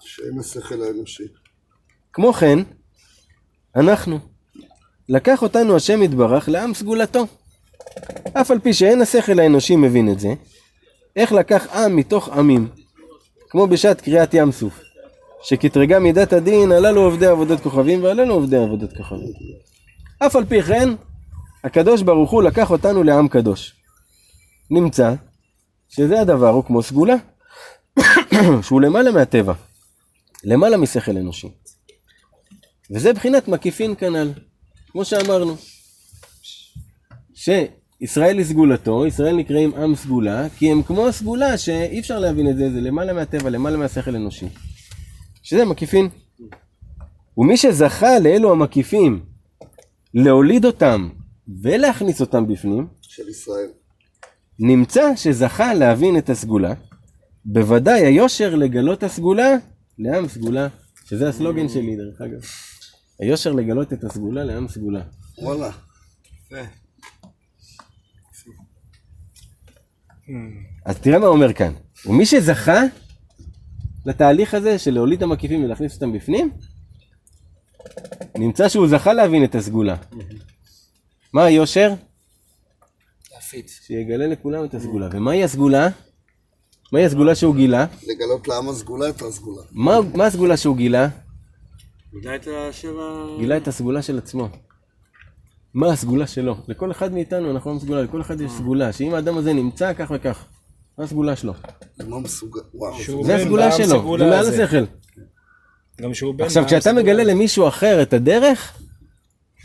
[0.00, 1.24] שאין השכל האנושי.
[2.12, 2.58] כמו כן,
[3.76, 4.18] אנחנו.
[5.08, 7.26] לקח אותנו השם יתברך לעם סגולתו.
[8.32, 10.28] אף על פי שאין השכל האנושי מבין את זה,
[11.16, 12.68] איך לקח עם מתוך עמים,
[13.50, 14.80] כמו בשעת קריעת ים סוף,
[15.42, 19.32] שקטרגה מידת הדין, הללו עובדי עבודת כוכבים והללו עובדי עבודת כוכבים.
[20.18, 20.88] אף על פי כן,
[21.64, 23.74] הקדוש ברוך הוא לקח אותנו לעם קדוש.
[24.70, 25.14] נמצא
[25.88, 27.14] שזה הדבר הוא כמו סגולה,
[28.62, 29.52] שהוא למעלה מהטבע,
[30.44, 31.48] למעלה משכל אנושי.
[32.90, 34.32] וזה בחינת מקיפין כנ"ל,
[34.92, 35.56] כמו שאמרנו.
[37.34, 42.56] שישראל היא סגולתו, ישראל נקראים עם סגולה, כי הם כמו הסגולה שאי אפשר להבין את
[42.56, 44.46] זה, זה למעלה מהטבע, למעלה מהשכל אנושי.
[45.48, 46.08] שזה מקיפין.
[47.38, 49.24] ומי שזכה לאלו המקיפים,
[50.14, 51.08] להוליד אותם
[51.62, 53.70] ולהכניס אותם בפנים, של ישראל.
[54.58, 56.74] נמצא שזכה להבין את הסגולה,
[57.44, 59.56] בוודאי היושר לגלות הסגולה
[59.98, 60.68] לעם סגולה,
[61.04, 62.40] שזה הסלוגן שלי דרך אגב.
[63.20, 65.02] היושר לגלות את הסגולה לעם סגולה.
[65.38, 65.70] וואלה.
[70.84, 71.72] אז תראה מה הוא אומר כאן.
[72.06, 72.80] ומי שזכה
[74.06, 76.50] לתהליך הזה של להוליד את המקיפים ולהכניס אותם בפנים,
[78.38, 79.96] נמצא שהוא זכה להבין את הסגולה.
[81.32, 81.94] מה היושר?
[83.34, 83.80] להפיץ.
[83.86, 85.08] שיגלה לכולם את הסגולה.
[85.12, 85.88] ומהי הסגולה?
[86.92, 87.86] מהי הסגולה שהוא גילה?
[88.06, 89.62] לגלות לעם הסגולה את הסגולה.
[89.72, 91.08] מה, מה הסגולה שהוא גילה?
[92.12, 93.26] גילה את השבע...
[93.38, 94.48] גילה את הסגולה של עצמו.
[95.74, 96.56] מה הסגולה שלו?
[96.68, 100.12] לכל אחד מאיתנו אנחנו לא סגולה, לכל אחד יש סגולה, שאם האדם הזה נמצא כך
[100.14, 100.46] וכך,
[100.98, 101.52] מה הסגולה שלו?
[101.98, 102.60] מסוגל?
[102.74, 103.24] וואו.
[103.24, 104.46] זה הסגולה שלו, זה מעל.
[104.46, 104.84] השכל.
[106.00, 106.92] גם שהוא בן עכשיו, כשאתה.
[106.92, 108.78] מגלה למישהו אחר את הדרך,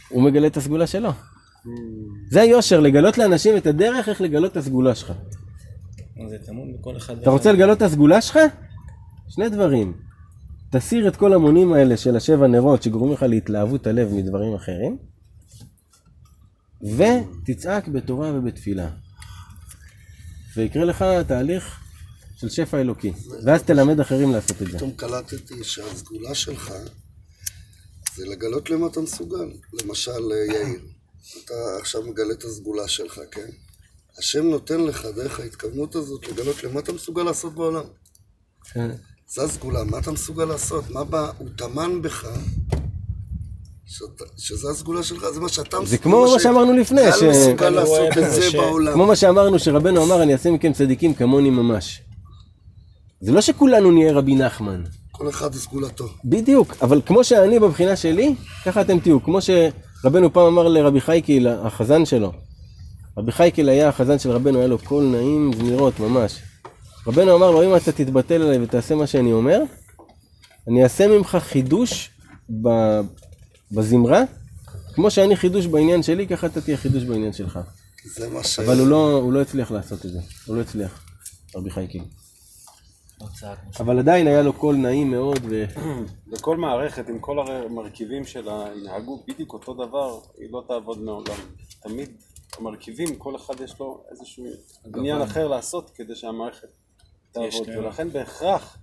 [0.10, 1.10] הוא מגלה את הסגולה שלו.
[2.32, 5.14] זה היושר, לגלות לאנשים את הדרך, איך לגלות את הסגולה שלך.
[6.30, 7.18] זה טמון בכל אחד.
[7.18, 8.40] אתה רוצה לגלות את הסגולה שלך?
[9.30, 9.94] שני דברים.
[10.72, 14.98] תסיר את כל המונים האלה של השבע נרות שגורמים לך להתלהבות הלב מדברים אחרים,
[16.82, 18.90] ותצעק בתורה ובתפילה.
[20.58, 21.80] ויקרה לך תהליך
[22.36, 23.12] של שפע אלוקי,
[23.46, 24.78] ואז תלמד אחרים לעשות את זה.
[24.78, 26.74] פתאום קלטתי שהסגולה שלך
[28.16, 29.52] זה לגלות למה אתה מסוגל.
[29.74, 30.80] למשל, אה, יאיר,
[31.46, 33.50] אתה עכשיו מגלה את הסגולה שלך, כן?
[34.18, 37.86] השם נותן לך דרך ההתכוונות הזאת לגלות למה אתה מסוגל לעשות בעולם.
[38.74, 38.92] כן.
[39.28, 40.90] זה הסגולה, מה אתה מסוגל לעשות?
[40.90, 42.28] מה בא, הוא טמן בך,
[44.38, 45.86] שזה הסגולה שלך, זה מה שאתה מסוגל.
[45.86, 48.94] זה כמו מה שאמרנו לפני, ש- מסוגל לעשות את זה בעולם.
[48.94, 52.02] כמו מה שאמרנו, שרבנו אמר, אני אעשה מכם צדיקים כמוני ממש.
[53.22, 54.84] זה לא שכולנו נהיה רבי נחמן.
[55.12, 56.06] כל אחד סגולתו.
[56.26, 58.36] בדיוק, אבל כמו שאני בבחינה שלי,
[58.66, 59.24] ככה אתם תהיו.
[59.24, 62.32] כמו שרבנו פעם אמר לרבי חייקל, החזן שלו.
[63.18, 66.40] רבי חייקל היה החזן של רבנו, היה לו קול נעים זמירות ממש.
[67.08, 69.60] רבנו אמר לו, אם אתה תתבטל עליי ותעשה מה שאני אומר,
[70.68, 72.10] אני אעשה ממך חידוש
[72.62, 72.68] ב...
[73.76, 74.22] בזמרה,
[74.94, 77.60] כמו שאני חידוש בעניין שלי, ככה אתה תהיה חידוש בעניין שלך.
[78.06, 78.60] זה מה ש...
[78.60, 81.06] אבל הוא לא, הוא לא הצליח לעשות את זה, הוא לא הצליח,
[81.56, 82.00] רבי חייקל.
[83.80, 85.66] אבל עדיין היה לו קול נעים מאוד, ו...
[86.32, 91.40] וכל מערכת עם כל המרכיבים שלה ינהגו בדיוק אותו דבר, היא לא תעבוד מעולם.
[91.80, 92.10] תמיד
[92.58, 94.46] המרכיבים, כל אחד יש לו איזשהו
[94.96, 96.68] עניין אחר לעשות כדי שהמערכת
[97.32, 97.68] תעבוד.
[97.68, 97.80] להם.
[97.80, 98.78] ולכן בהכרח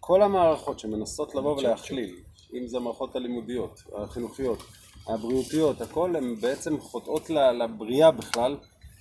[0.00, 2.16] כל המערכות שמנסות לבוא ולהכליל,
[2.54, 4.62] אם זה המערכות הלימודיות, החינוכיות,
[5.08, 8.56] הבריאותיות, הכל הן בעצם חוטאות לבריאה בכלל,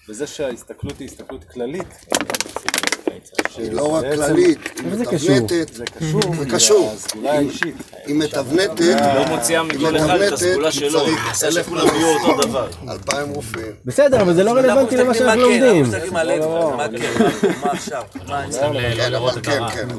[0.09, 1.87] וזה שההסתכלות היא הסתכלות כללית,
[3.57, 5.35] היא לא רק כללית, היא איך זה קשור?
[5.35, 5.73] מתבנתת.
[5.73, 5.83] זה
[6.45, 6.93] קשור.
[8.05, 8.79] היא מתבנתת.
[10.59, 11.15] לא היא
[11.93, 12.67] יהיו אותו דבר.
[12.89, 13.71] אלפיים רופאים.
[13.85, 15.85] בסדר, אבל זה לא רלוונטי למה שאנחנו לומדים.
[15.91, 16.15] כן,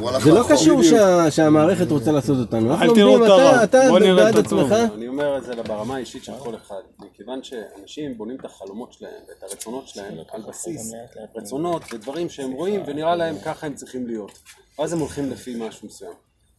[0.09, 0.45] הלך זה לא.
[0.49, 2.71] קשור שה- שהמערכת רוצה לעשות אותנו.
[2.71, 4.37] אנחנו לומדים, אתה- בעד.
[4.37, 4.73] עצמך.
[4.95, 6.75] אני אומר את זה ברמה האישית של כל אחד.
[6.99, 10.93] מכיוון שאנשים בונים את החלומות שלהם ואת הרצונות שלהם על בסיס
[11.37, 14.39] רצונות ודברים שהם רואים ונראה להם ככה הם צריכים להיות.
[14.79, 16.13] ואז הם הולכים לפי משהו מסוים.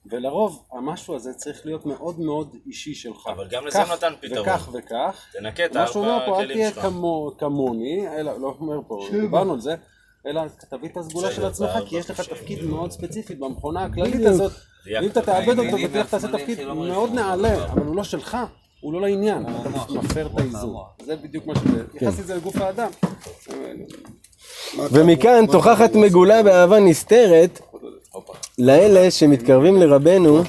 [0.05, 3.27] ולרוב המשהו הזה צריך להיות מאוד מאוד אישי שלך.
[3.27, 4.41] אבל גם לזה נתן פתרון.
[4.41, 5.25] וכך וכך.
[5.33, 6.85] תנקה את מה שהוא אומר הארבע פה, אל תהיה שלך.
[6.85, 9.75] כמו, כמוני, אלא, לא אומר פה, דיברנו על זה,
[10.27, 12.21] אלא תביא את הסגולה של עצמך, כי יש לך.
[12.21, 14.25] תפקיד מאוד ספציפי במכונה הכללית.
[14.25, 14.51] הזאת.
[14.85, 17.13] ואם אתה תאבד אותו ותלך תעשה תפקיד מאוד.
[17.13, 18.37] נעלה, אבל הוא לא שלך,
[18.81, 20.75] הוא לא לעניין, אתה מפר את האיזון.
[21.05, 22.89] זה בדיוק מה שזה, נכנסתי את זה לגוף האדם.
[24.91, 27.61] ומכאן תוכחת מגולה באהבה נסתרת
[28.59, 30.43] לאלה שמתקרבים לרבנו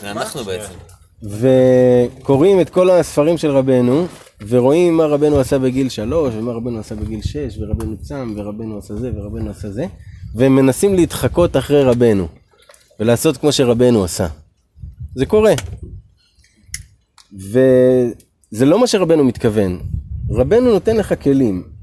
[0.00, 0.74] זה אנחנו בעצם.
[1.22, 4.06] וקוראים את כל הספרים של רבנו
[4.48, 8.94] ורואים מה רבנו עשה בגיל שלוש ומה רבנו עשה בגיל שש ורבנו צם ורבנו עשה
[8.96, 9.86] זה ורבנו עשה זה
[10.34, 12.28] והם מנסים להתחקות אחרי רבנו
[13.00, 14.26] ולעשות כמו שרבנו עשה.
[15.14, 15.54] זה קורה.
[17.32, 19.80] וזה לא מה שרבנו מתכוון.
[20.30, 21.73] רבנו נותן לך כלים.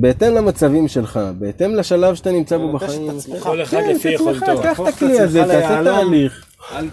[0.00, 3.10] בהתאם למצבים שלך, בהתאם לשלב שאתה נמצא בו בחיים.
[3.40, 4.62] כל אחד כן, לפי יכולתו.
[4.62, 5.84] קח את הכלי הזה, תעשה.
[5.84, 6.44] תהליך.
[6.72, 6.88] אל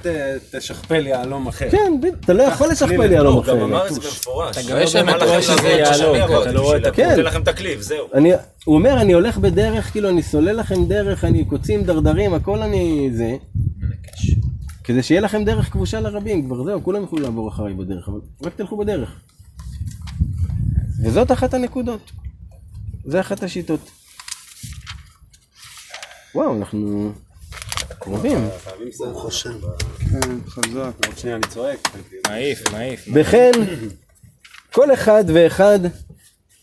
[0.52, 1.70] תשכפל יהלום אחר.
[1.72, 1.94] כן,
[2.26, 3.64] אתה לא יכול לשכפל יהלום הוא גם אחר.
[3.64, 4.58] אמר את זה במפורש.
[4.58, 7.06] אתה גם לא באמת אמר רואה שזה יהלום, אתה לא רואה את הכלי.
[7.06, 8.08] נותן לכם את הכלי, וזהו.
[8.14, 8.32] אני,
[8.66, 13.10] הוא אומר, אני הולך בדרך, כאילו, אני סולל לכם דרך, אני קוצים דרדרים, הכל אני
[13.14, 13.36] זה.
[14.84, 18.56] כדי שיהיה לכם דרך כבושה לרבים, כבר זהו, כולם יוכלו לעבור אחריי בדרך, אבל רק
[18.56, 19.16] תלכו בדרך.
[21.04, 22.12] וזאת אחת הנקודות.
[23.06, 23.92] זה אחת השיטות.
[26.36, 27.12] וואו, אנחנו
[28.00, 28.50] קרובים.
[29.00, 29.60] ברוך השם.
[30.00, 30.92] כן, חזק.
[31.06, 31.80] עוד שנייה אני צועק.
[32.28, 33.06] מעיף, מעיף.
[33.14, 33.52] וכן,
[34.74, 35.80] כל אחד ואחד,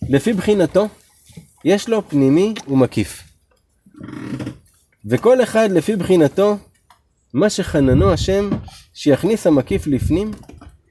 [0.08, 0.88] לפי בחינתו,
[1.64, 3.22] יש לו פנימי ומקיף.
[5.10, 6.56] וכל אחד לפי בחינתו,
[7.34, 8.50] מה שחננו השם,
[8.94, 10.30] שיכניס המקיף לפנים,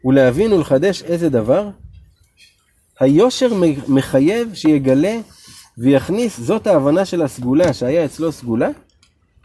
[0.06, 1.70] ולהבין ולחדש איזה דבר,
[3.00, 3.50] היושר
[3.88, 5.18] מחייב שיגלה
[5.78, 8.70] ויכניס, זאת ההבנה של הסגולה, שהיה אצלו סגולה,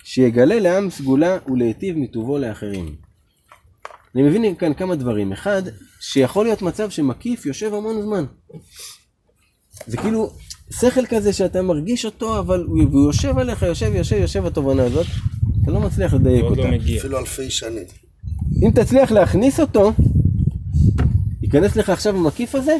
[0.05, 2.97] שיגלה לעם סגולה ולהיטיב מטובו לאחרים.
[4.15, 5.33] אני מבין כאן כמה דברים.
[5.33, 5.63] אחד,
[6.01, 8.25] שיכול להיות מצב שמקיף יושב המון זמן.
[9.87, 10.31] זה כאילו
[10.71, 15.07] שכל כזה שאתה מרגיש אותו, אבל הוא הוא יושב עליך, יושב, יושב, יושב התובנה הזאת,
[15.63, 16.71] אתה לא מצליח לדייק עוד אותה.
[16.71, 16.99] לא מגיע.
[16.99, 17.85] אפילו אלפי שנים.
[18.63, 19.93] אם תצליח להכניס אותו,
[21.43, 22.77] ייכנס לך עכשיו המקיף הזה,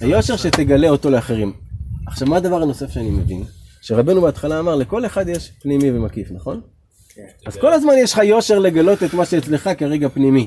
[0.00, 1.61] היושר שתגלה אותו לאחרים.
[2.12, 3.44] עכשיו, מה הדבר הנוסף שאני מבין?
[3.80, 6.60] שרבנו בהתחלה אמר, לכל אחד יש פנימי ומקיף, נכון?
[7.08, 7.26] כן.
[7.46, 10.46] אז כל הזמן יש לך יושר לגלות את מה שאצלך כרגע פנימי.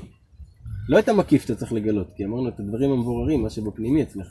[0.89, 4.27] לא את המקיף אתה צריך לגלות, כי אמרנו את הדברים המבוררים, מה שבפנימי אצלך.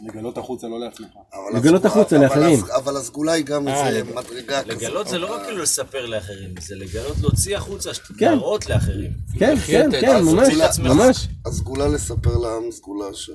[0.00, 1.08] לגלות החוצה לא לעצמך.
[1.54, 2.58] לגלות החוצה לאחרים.
[2.76, 4.82] אבל הסגולה היא גם אה, איזה מדרגה כזאת.
[4.82, 8.32] לגלות זה לא רק כאילו לספר לאחרים, זה לגלות להוציא החוצה, כן.
[8.32, 9.10] להראות לאחרים.
[9.38, 10.78] כן, כן, כן, ממש.
[10.78, 11.28] ממש.
[11.46, 13.30] הסגולה לספר לעם סגולה ש...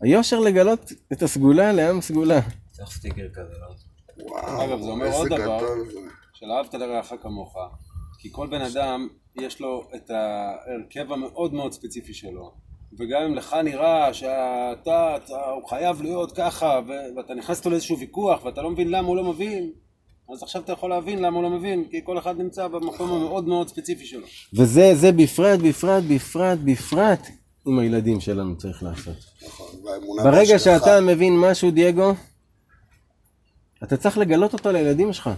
[0.00, 2.40] היושר לגלות את הסגולה לעם סגולה.
[2.72, 3.74] צריך סטיקר כזה, לא?
[4.30, 5.58] וואו, אגב, זה אומר עוד דבר.
[6.34, 7.56] של אהבת לרעך כמוך,
[8.18, 9.08] כי כל בן אדם
[9.40, 12.52] יש לו את ההרכב המאוד מאוד ספציפי שלו,
[12.98, 17.98] וגם אם לך נראה שאתה, אתה, הוא חייב להיות ככה, ו- ואתה נכנס איתו לאיזשהו
[17.98, 19.70] ויכוח, ואתה לא מבין למה הוא לא מבין,
[20.32, 23.48] אז עכשיו אתה יכול להבין למה הוא לא מבין, כי כל אחד נמצא במקום המאוד
[23.48, 24.26] מאוד ספציפי שלו.
[24.54, 27.20] וזה, זה בפרט, בפרט, בפרט, בפרט
[27.66, 29.16] עם הילדים שלנו צריך לעשות.
[29.46, 29.66] נכון,
[30.24, 30.58] ברגע.
[30.58, 32.14] שאתה מבין משהו, דייגו,
[33.82, 35.30] אתה צריך לגלות אותו לילדים שלך.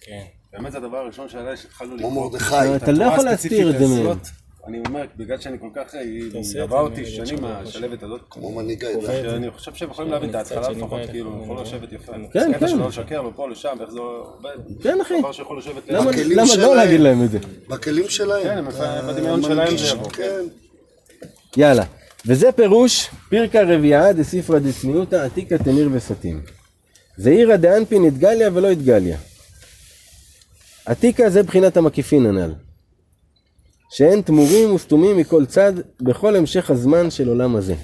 [0.00, 0.22] כן.
[0.52, 2.30] באמת זה הדבר הראשון שעליי שהתחלנו כמו לקרוא.
[2.30, 2.76] מרדכי.
[2.76, 4.18] אתה לא יכול להסתיר את זה מהם.
[4.66, 8.02] אני אומר, בגלל שאני כל כך, היא עושה את מלווה זה אותי שנים שלך, השלבת
[8.02, 9.06] הזאת, כמו מנהיג העדה.
[9.06, 12.12] שאני חושב שהם יכולים להבין את ההתחלה לפחות, כאילו, יכול אני לשבת יפה.
[12.32, 12.68] כן, קטע כן.
[12.68, 14.82] שלא לשקר ופה לשם, ואיך זה עובד.
[14.82, 15.20] כן, אחי.
[15.20, 16.56] דבר שיכול לשבת למה.
[16.58, 17.38] לא להגיד להם את זה?
[17.68, 18.42] בכלים שלהם.
[18.42, 20.10] כן, הם אתה בדמיון שלהם זה יבוא.
[21.56, 21.84] יאללה.
[22.26, 26.42] וזה פירוש פירקא רביעה דספרא דצניעותא עתיקא תמיר וסתים.
[27.16, 29.18] זעירא דאנפין התגליה ולא התגליה.
[30.86, 32.54] עתיקא זה בחינת המקיפין הנ"ל.
[33.90, 37.74] שאין תמורים וסתומים מכל צד בכל המשך הזמן של עולם הזה.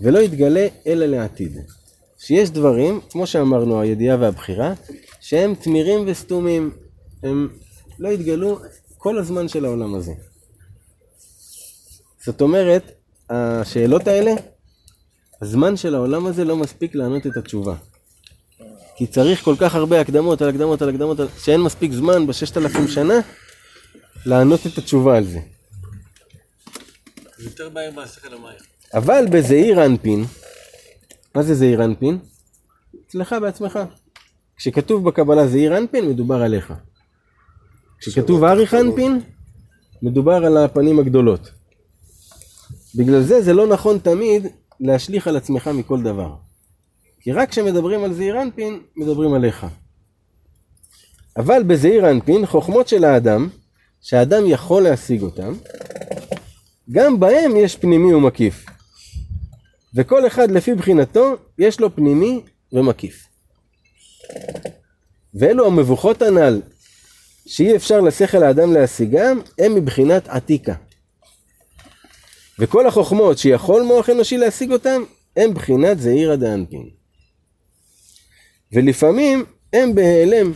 [0.00, 1.58] ולא יתגלה אלא לעתיד.
[2.18, 4.72] שיש דברים, כמו שאמרנו, הידיעה והבחירה,
[5.20, 6.70] שהם תמירים וסתומים.
[7.22, 7.48] הם
[7.98, 8.58] לא יתגלו
[8.98, 10.12] כל הזמן של העולם הזה.
[12.26, 12.90] זאת אומרת,
[13.30, 14.30] השאלות האלה,
[15.42, 17.74] הזמן של העולם הזה לא מספיק לענות את התשובה.
[18.96, 22.88] כי צריך כל כך הרבה הקדמות על הקדמות על הקדמות, שאין מספיק זמן בששת אלפים
[22.88, 23.14] שנה
[24.26, 25.40] לענות את התשובה על זה.
[27.38, 28.28] זה יותר מהשכל.
[28.94, 30.24] אבל בזעיר אנפין,
[31.34, 32.18] מה זה זעיר אנפין?
[33.06, 33.78] אצלך בעצמך.
[34.56, 36.72] כשכתוב בקבלה זעיר אנפין, מדובר עליך.
[37.98, 39.20] כשכתוב אריך אנפין,
[40.02, 41.61] מדובר על הפנים הגדולות.
[42.94, 44.46] בגלל זה זה לא נכון תמיד
[44.80, 46.34] להשליך על עצמך מכל דבר.
[47.20, 49.66] כי רק כשמדברים על זעיר אנפין, מדברים עליך.
[51.36, 53.48] אבל בזעיר אנפין, חוכמות של האדם,
[54.00, 55.52] שהאדם יכול להשיג אותם,
[56.90, 58.66] גם בהם יש פנימי ומקיף.
[59.94, 62.40] וכל אחד לפי בחינתו, יש לו פנימי
[62.72, 63.26] ומקיף.
[65.34, 66.60] ואלו המבוכות הנ"ל,
[67.46, 70.74] שאי אפשר לשכל האדם להשיגם, הם מבחינת עתיקה.
[72.58, 75.02] וכל החוכמות שיכול מוח אנושי להשיג אותם,
[75.36, 76.90] הם בחינת זעירא דאנפין.
[78.72, 80.52] ולפעמים הם בהיעלם,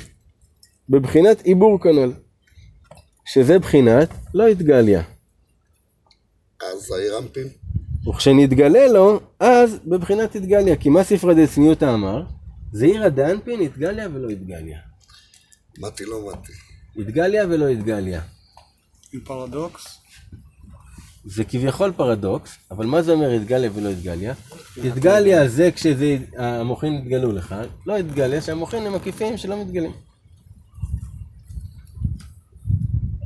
[0.88, 2.12] בבחינת עיבור כנ"ל,
[3.24, 5.02] שזה בחינת לא התגליה.
[6.62, 7.48] אז זעיר אנפין.
[8.08, 10.76] וכשנתגלה לו, אז בבחינת התגליה.
[10.76, 12.22] כי מה ספרא דצניותא אמר?
[12.72, 14.78] זעירא דאנפין התגליה ולא התגליה.
[15.78, 16.52] מתי לא מתי.
[16.96, 18.20] התגליה ולא התגליה.
[19.12, 19.98] עם פרדוקס.
[21.26, 24.34] זה כביכול פרדוקס, אבל מה זה אומר התגליה ולא התגליה?
[24.84, 27.54] התגליה זה כשהמוחין התגלו לך,
[27.86, 29.92] לא התגליה שהמוחין הם מקיפים שלא מתגלים.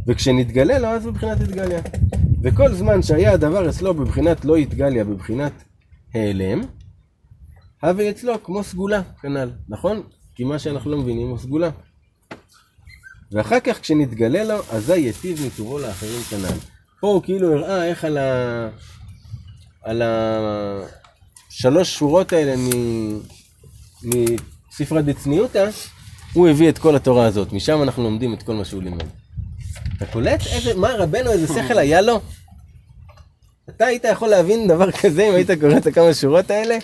[0.06, 1.80] וכשנתגלה לו אז בבחינת התגליה.
[2.42, 5.52] וכל זמן שהיה הדבר אצלו בבחינת לא התגליה, בבחינת
[6.14, 6.60] העלם,
[7.82, 10.02] הווה אצלו כמו סגולה, כנ"ל, נכון?
[10.34, 11.70] כי מה שאנחנו לא מבינים הוא סגולה.
[13.32, 16.79] ואחר כך כשנתגלה לו, אזי ייטיב מטובו לאחרים כנ"ל.
[17.00, 18.68] פה הוא כאילו הראה איך על ה...
[19.82, 20.02] על
[21.50, 22.70] השלוש שורות האלה מ...
[24.72, 25.70] מספרא דצניותא,
[26.32, 29.06] הוא הביא את כל התורה הזאת, משם אנחנו לומדים את כל מה שהוא לימד.
[29.96, 32.20] אתה קולט איזה, מה רבנו, איזה שכל היה לו?
[33.68, 36.78] אתה היית יכול להבין דבר כזה אם היית קורא את הכמה שורות האלה?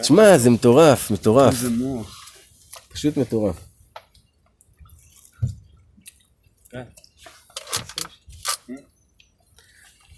[0.00, 1.54] תשמע, זה מטורף, מטורף.
[2.92, 3.56] פשוט מטורף.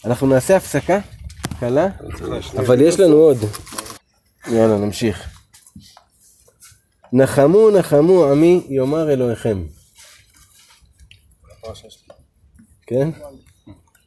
[0.06, 0.98] אנחנו נעשה הפסקה
[1.60, 1.88] קלה,
[2.58, 3.36] אבל יש לנו עוד.
[4.46, 5.28] יאללה, נמשיך.
[7.12, 9.66] נחמו נחמו עמי יאמר אלוהיכם.
[12.86, 13.10] כן?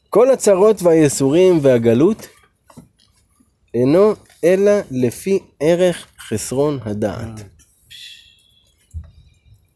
[0.09, 2.27] כל הצרות והייסורים והגלות
[3.73, 4.13] אינו
[4.43, 7.43] אלא לפי ערך חסרון הדעת.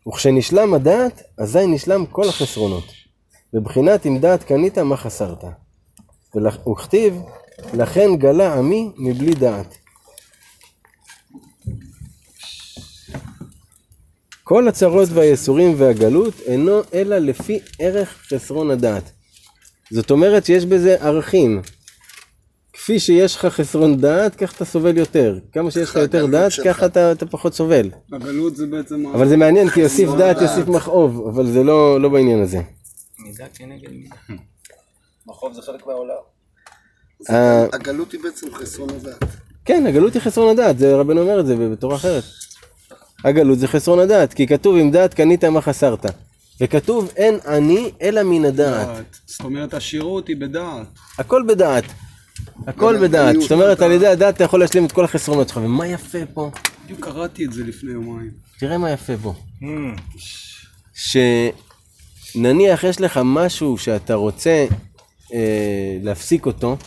[0.08, 2.86] וכשנשלם הדעת, אזי נשלם כל החסרונות.
[3.54, 5.44] בבחינת אם דעת קנית, מה חסרת?
[6.36, 7.20] ולכ- וכתיב,
[7.74, 9.78] לכן גלה עמי מבלי דעת.
[14.44, 19.12] כל הצרות והייסורים והגלות אינו אלא לפי ערך חסרון הדעת.
[19.92, 21.62] זאת אומרת שיש בזה ערכים.
[22.74, 25.40] כפי שיש לך חסרון דעת, כך אתה סובל יותר.
[25.52, 26.52] כמה שיש לך יותר דעת.
[26.66, 27.90] ככה אתה, אתה פחות סובל.
[28.12, 29.06] הגלות זה בעצם...
[29.08, 30.42] אבל זה מעניין, כי יוסיף דעת.
[30.42, 32.62] יוסיף מכאוב, אבל זה לא, לא בעניין הזה.
[33.20, 34.16] מידה כנגד מידה.
[35.28, 36.16] מחוב זה חלק מהעולם.
[37.30, 39.24] אה, הגלות היא בעצם חסרון הדעת.
[39.66, 42.24] כן, הגלות היא חסרון הדעת, זה רבנו אומר את זה בתורה אחרת.
[43.24, 46.06] הגלות זה חסרון הדעת, כי כתוב עם דעת קנית מה חסרת.
[46.62, 48.88] וכתוב אין עני אלא מן הדעת.
[48.88, 49.20] דעת.
[49.26, 50.88] זאת אומרת, השירות היא בדעת.
[51.18, 51.84] הכל בדעת.
[52.68, 53.36] הכל בדעת.
[53.42, 53.82] זאת אומרת, בדעת.
[53.82, 55.58] על ידי הדעת אתה יכול להשלים את כל החסרונות שלך.
[55.58, 56.52] ומה יפה פה?
[56.84, 58.32] בדיוק קראתי את זה לפני יומיים.
[58.60, 59.34] תראה מה יפה פה.
[62.36, 64.66] שנניח יש לך משהו שאתה רוצה
[65.34, 66.78] אה, להפסיק אותו,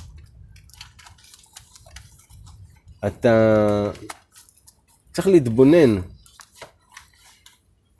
[3.06, 3.90] אתה
[5.12, 6.01] צריך להתבונן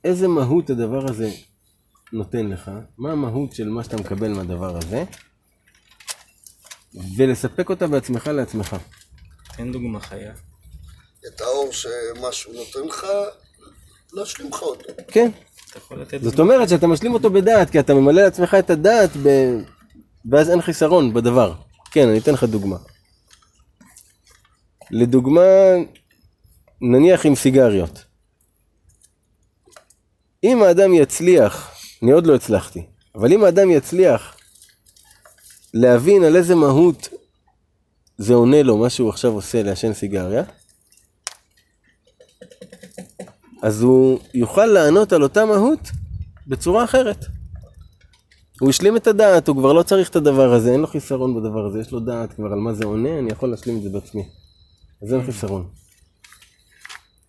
[0.05, 1.31] איזה מהות הדבר הזה
[2.13, 5.05] נותן לך, מה המהות של מה שאתה מקבל מהדבר הזה,
[7.17, 8.77] ולספק אותה בעצמך לעצמך.
[9.57, 10.33] תן דוגמה חיה.
[11.27, 13.07] את האור שמשהו נותן לך,
[14.13, 14.93] להשלים לך אותו.
[15.09, 15.31] כן.
[16.23, 19.29] זאת אומרת שאתה משלים אותו בדעת, כי אתה ממלא לעצמך את הדעת, ב...
[20.31, 21.55] ואז אין חיסרון בדבר.
[21.91, 22.77] כן, אני אתן לך דוגמה.
[24.91, 25.41] לדוגמה,
[26.81, 28.05] נניח עם סיגריות.
[30.45, 31.71] אם האדם יצליח,
[32.03, 34.37] אני עוד לא הצלחתי, אבל אם האדם יצליח
[35.75, 37.09] להבין על איזה מהות
[38.19, 40.43] זה עונה לו, מה שהוא עכשיו עושה לעשן סיגריה,
[43.63, 45.81] אז הוא יוכל לענות על אותה מהות
[46.47, 47.36] בצורה אחרת.
[48.61, 51.67] הוא השלים את הדעת, הוא כבר לא צריך את הדבר הזה, אין לו חיסרון בדבר
[51.67, 54.29] הזה, יש לו דעת כבר על מה זה עונה, אני יכול להשלים את זה בעצמי.
[55.03, 55.71] אז אין חיסרון.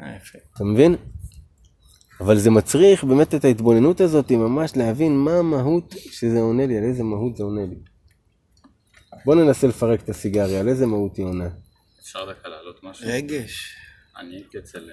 [0.02, 0.18] אה.
[0.56, 0.96] אתה מבין?
[2.20, 6.84] אבל זה מצריך באמת את ההתבוננות הזאת, ממש להבין מה המהות שזה עונה לי, על
[6.84, 7.76] איזה מהות זה עונה לי.
[9.26, 11.50] בוא ננסה לפרק את הסיגריה, על איזה מהות היא עונה.
[12.00, 13.06] אפשר דקה להעלות משהו?
[13.10, 13.76] רגש.
[14.18, 14.90] אני הייתי אצל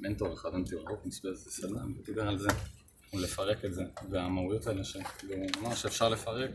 [0.00, 2.48] מנטור אחד, אנטי רוקינס באיזה סדנה, ודיבר על זה,
[3.12, 6.50] לפרק את זה, והמהויות האלה שכאילו, הוא אמר שאפשר לפרק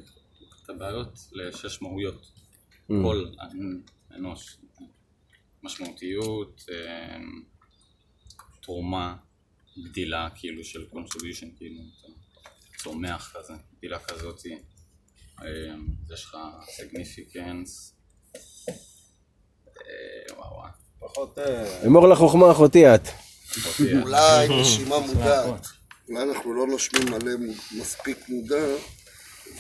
[0.64, 2.32] את הבעיות לשש מהויות,
[2.90, 2.94] Mm.
[3.04, 3.26] כל
[4.12, 4.58] האנוש,
[5.64, 7.18] משמעותיות, אה,
[8.62, 9.16] תרומה,
[9.84, 12.08] גדילה כאילו של contribution, כאילו, אתה
[12.84, 14.58] צומח כזה, גדילה כזאתי,
[15.42, 15.48] אה,
[16.14, 16.38] יש לך
[16.78, 17.94] significance,
[19.68, 20.70] אה, וואו וואו.
[21.00, 21.38] פחות...
[21.38, 23.08] אה, אמור לחוכמה אחותי את.
[24.04, 25.68] אולי נשימה מודעת.
[26.10, 27.32] אולי אנחנו לא נושמים מלא
[27.80, 28.66] מספיק מודע,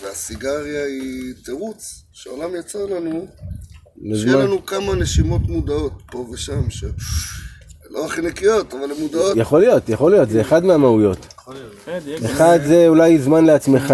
[0.01, 3.27] והסיגריה היא תירוץ שהעולם יצר לנו,
[4.03, 4.37] שיהיה לזמן.
[4.37, 6.83] לנו כמה נשימות מודעות פה ושם, ש...
[7.89, 9.37] לא הכי נקיות, אבל הן מודעות.
[9.37, 11.33] יכול להיות, יכול להיות, זה אחד מהמהויות.
[12.25, 13.93] אחד זה אולי זמן לעצמך.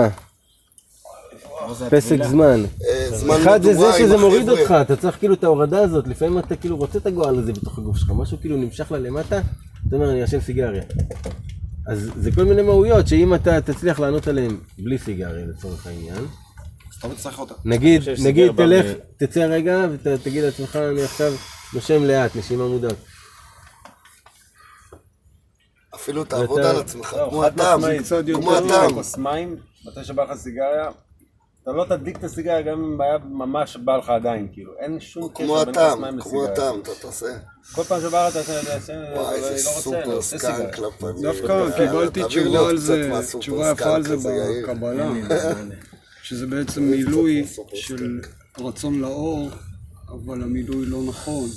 [1.90, 2.64] פסק זמן.
[2.90, 4.50] אה, זמן אחד זה זה שזה מוריד.
[4.50, 7.78] אותך, אתה צריך כאילו את ההורדה הזאת, לפעמים אתה כאילו רוצה את הגועל הזה בתוך
[7.78, 9.42] הגוף שלך, משהו כאילו נמשך ללמטה,
[9.88, 10.84] אתה אומר אני אעשן סיגריה.
[11.88, 16.26] אז זה כל מיני מהויות שאם אתה תצליח לענות עליהן בלי סיגריה לצורך העניין,
[17.00, 17.54] אתה לא צריך אותה.
[17.66, 18.86] נגיד, נגיד תלך,
[19.18, 21.32] תצא רגע ותגיד לעצמך אני עכשיו
[21.74, 22.96] נושם לאט, נשימה מודעת.
[25.96, 27.82] אפילו תעבוד על עצמך, לא, כמו הטעם,
[28.34, 28.94] כמו הטעם.
[28.94, 29.56] כוס מים,
[29.86, 30.90] מתי שבא לך סיגריה,
[31.64, 35.30] אתה לא תדליק את הסיגריה גם אם היה ממש בא לך עדיין, כאילו, אין שום
[35.34, 36.52] קשר כמו בין כוס הטעם, מים כמו לסיגריה.
[36.52, 37.26] הטעם, אתה תעשה.
[37.76, 40.80] כל פעם שבא אתה עושה, וואי, איזה אני לא רוצה, אני סופר רוצה סקאנק.
[40.80, 41.22] לפנים.
[41.22, 44.16] דווקא קיבלתי תשובה על זה, תשובה יפה על זה.
[44.64, 45.10] בקבלה,
[46.24, 48.20] שזה בעצם מילוי של
[48.60, 49.50] רצון לאור,
[50.10, 51.50] אבל המילוי לא נכון.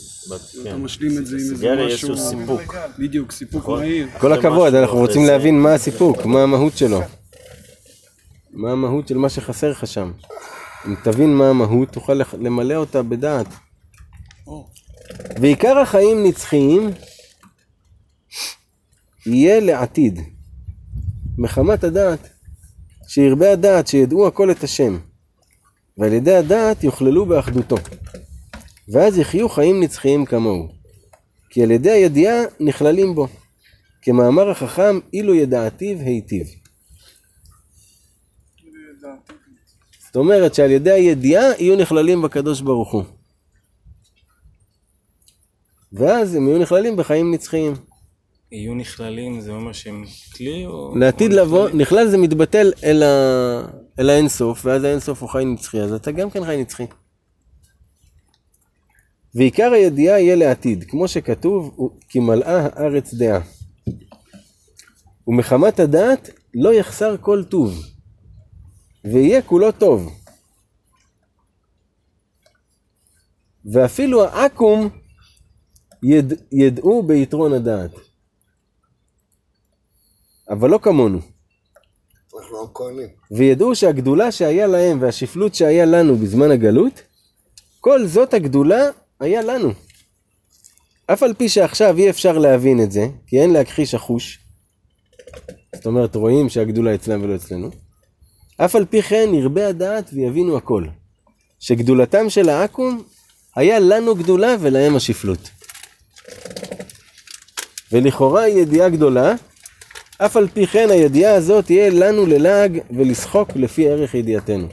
[0.62, 2.16] אתה משלים את זה עם איזה משהו...
[2.16, 2.74] סיפוק.
[2.98, 3.68] בדיוק, סיפוק.
[3.68, 4.06] מהיר.
[4.18, 5.26] כל הכבוד, אנחנו רוצים.
[5.26, 7.01] להבין מה הסיפוק, מה המהות שלו.
[8.55, 10.12] מה המהות של מה שחסר לך שם.
[10.86, 13.47] אם תבין מה המהות, תוכל למלא אותה בדעת.
[15.40, 16.90] ועיקר החיים נצחיים
[19.26, 20.20] יהיה לעתיד.
[21.39, 22.28] מחמת הדעת,
[23.09, 24.98] שירבה הדעת, שידעו הכל את השם.
[25.98, 27.76] ועל ידי הדעת יוכללו באחדותו.
[28.89, 30.68] ואז יחיו חיים נצחיים כמוהו.
[31.51, 33.28] כי על ידי הידיעה נכללים בו.
[34.02, 36.63] כמאמר החכם, אילו ידעתיו היטיב.
[40.14, 43.04] זאת אומרת שעל ידי הידיעה יהיו נכללים בקדוש ברוך הוא.
[45.92, 47.74] ואז הם יהיו נכללים בחיים נצחיים.
[48.52, 50.04] יהיו נכללים, זה אומר שהם
[50.36, 50.96] כלי או...
[50.98, 51.80] לעתיד או לבוא, נכללים?
[51.80, 53.62] נכלל זה מתבטל אל, ה...
[53.98, 56.86] אל האינסוף, ואז האינסוף הוא חי נצחי, אז אתה גם כן חי נצחי.
[59.34, 63.40] ועיקר הידיעה יהיה לעתיד, כמו שכתוב, "הוא- כי מלאה הארץ דעה.
[65.26, 67.93] ומחמת הדעת לא יחסר כל טוב,
[69.05, 70.12] ויהיה כולו טוב.
[73.64, 74.89] ואפילו העכו"ם
[76.02, 76.32] יד...
[76.52, 77.90] ידעו ביתרון הדעת.
[80.51, 81.18] אבל לא כמונו.
[82.35, 83.09] אנחנו הכהנים.
[83.31, 87.02] וידעו שהגדולה שהיה להם והשפלות שהיה לנו בזמן הגלות,
[87.81, 88.82] כל זאת הגדולה
[89.20, 89.72] היה לנו.
[91.06, 94.39] אף על פי שעכשיו אי אפשר להבין את זה, כי אין להכחיש החוש.
[95.74, 97.84] זאת אומרת, רואים שהגדולה אצלם ולא אצלנו.
[98.56, 100.85] אף על פי כן ירבה הדעת ויבינו הכל.
[101.60, 103.02] שגדולתם של העכו"ם
[103.56, 105.51] היה לנו גדולה ולהם השפלות.
[107.93, 109.35] ולכאורה היא ידיעה גדולה,
[110.18, 114.68] אף על פי כן הידיעה הזאת תהיה לנו ללעג ולשחוק לפי ערך ידיעתנו.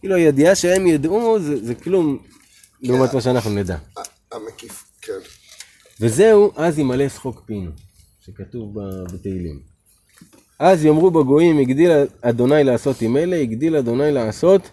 [0.00, 2.18] כאילו הידיעה שהם ידעו זה, זה כלום
[2.80, 3.76] לעומת מה שאנחנו נדע.
[4.32, 5.12] המקיף, כן.
[6.00, 7.70] וזהו אז ימלא שחוק פינו,
[8.20, 8.74] שכתוב
[9.12, 9.75] בתהילים.
[10.58, 11.90] אז יאמרו בגויים הגדיל
[12.22, 14.70] אדוני לעשות עם אלה, הגדיל אדוני לעשות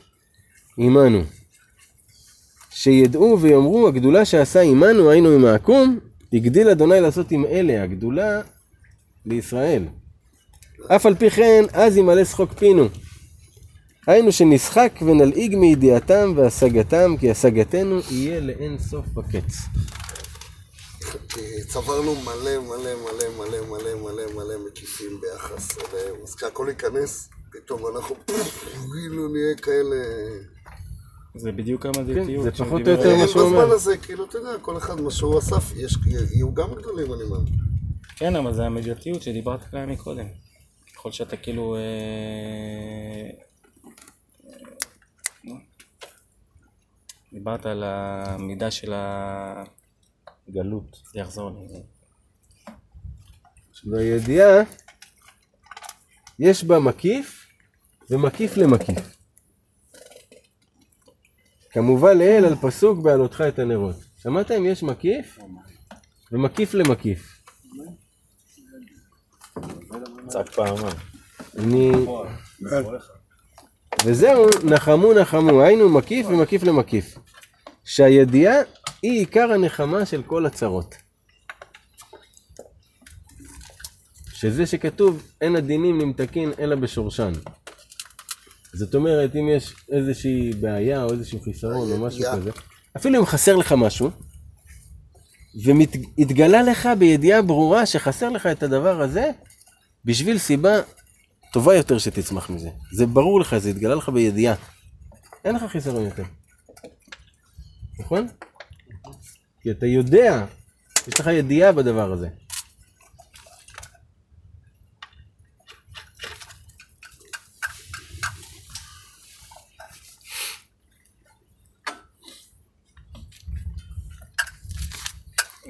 [0.77, 1.21] עמנו.
[2.69, 5.99] שידעו ויאמרו הגדולה שעשה עמנו היינו עם העקום,
[6.33, 8.41] הגדיל אדוני לעשות עם אלה, הגדולה
[9.25, 9.83] לישראל.
[10.87, 12.87] אף על פי כן, אז ימלא שחוק פינו.
[14.07, 19.55] היינו שנשחק ונלעיג מידיעתם והשגתם, כי השגתנו יהיה לאין סוף בקץ.
[21.67, 27.95] צברנו מלא מלא מלא מלא מלא מלא מלא מקיפים ביחס אליהם, אז כשהכל ייכנס, פתאום
[27.95, 28.15] אנחנו
[28.93, 29.95] כאילו נהיה כאלה...
[31.35, 32.45] זה בדיוק המדינתיות.
[32.45, 33.59] כן, זה פחות או יותר מה שהוא אומר.
[33.59, 35.71] בזמן הזה, כאילו, אתה יודע, כל אחד מה שהוא אסף,
[36.05, 37.53] יהיו גם גדולים, אני מאמין.
[38.15, 40.25] כן, אבל זה המדיוטיות שדיברת עליה מקודם.
[40.93, 41.75] ככל שאתה כאילו...
[41.75, 41.81] אה,
[45.47, 45.55] אה,
[47.33, 49.63] דיברת על המידה של ה...
[50.49, 50.97] גלות.
[51.13, 51.83] זה יחזור לי.
[53.91, 54.63] והידיעה,
[56.39, 57.47] יש בה מקיף
[58.09, 59.17] ומקיף למקיף.
[61.69, 63.95] כמובן לעיל על פסוק בעלותך את הנרות.
[64.21, 64.65] שמעתם?
[64.65, 65.39] יש מקיף
[66.31, 67.43] ומקיף למקיף.
[70.27, 70.97] צעק פעמיים.
[71.57, 71.91] אני...
[74.05, 77.17] וזהו, נחמו נחמו, היינו מקיף ומקיף למקיף.
[77.83, 78.55] שהידיעה
[79.01, 80.95] היא עיקר הנחמה של כל הצרות.
[84.33, 87.31] שזה שכתוב, אין הדינים נמתקין אלא בשורשן.
[88.73, 92.51] זאת אומרת, אם יש איזושהי בעיה או איזשהו חיסרון או משהו כזה,
[92.97, 94.09] אפילו אם חסר לך משהו,
[95.65, 99.31] והתגלה לך בידיעה ברורה שחסר לך את הדבר הזה,
[100.05, 100.71] בשביל סיבה
[101.53, 102.69] טובה יותר שתצמח מזה.
[102.95, 104.55] זה ברור לך, זה התגלה לך בידיעה.
[105.45, 106.23] אין לך חיסרון יותר.
[107.99, 108.27] נכון?
[109.61, 110.45] כי אתה יודע,
[111.07, 112.27] יש לך ידיעה בדבר הזה.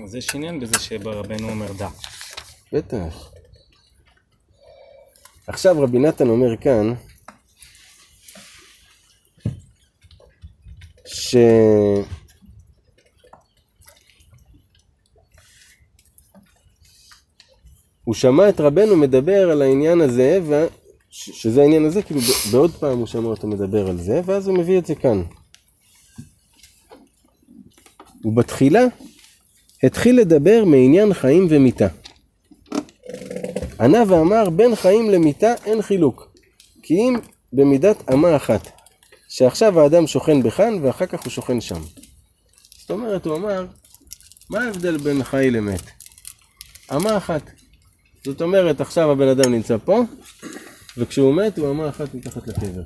[0.03, 1.89] אז יש עניין בזה שברבנו אומר דע.
[2.73, 3.31] בטח.
[5.47, 6.93] עכשיו רבי נתן אומר כאן,
[11.33, 11.35] ש...
[18.03, 20.65] הוא שמע את רבנו מדבר על העניין הזה, ו...
[21.09, 24.77] שזה העניין הזה, כאילו בעוד פעם הוא שמע אותו מדבר על זה, ואז הוא מביא
[24.77, 25.23] את זה כאן.
[28.25, 28.85] ובתחילה
[29.83, 31.87] התחיל לדבר מעניין חיים ומיתה.
[33.79, 36.37] ענה ואמר, בין חיים למיתה אין חילוק,
[36.83, 37.15] כי אם
[37.53, 38.82] במידת אמה אחת,
[39.35, 41.81] שעכשיו האדם שוכן בכאן ואחר כך הוא שוכן שם.
[42.77, 43.65] זאת אומרת, הוא אמר,
[44.49, 45.81] מה ההבדל בין חי למת?
[46.95, 47.51] אמה אחת.
[48.25, 50.03] זאת אומרת, עכשיו הבן אדם נמצא פה,
[50.97, 52.83] וכשהוא מת הוא אמה אחת מתחת לקבר.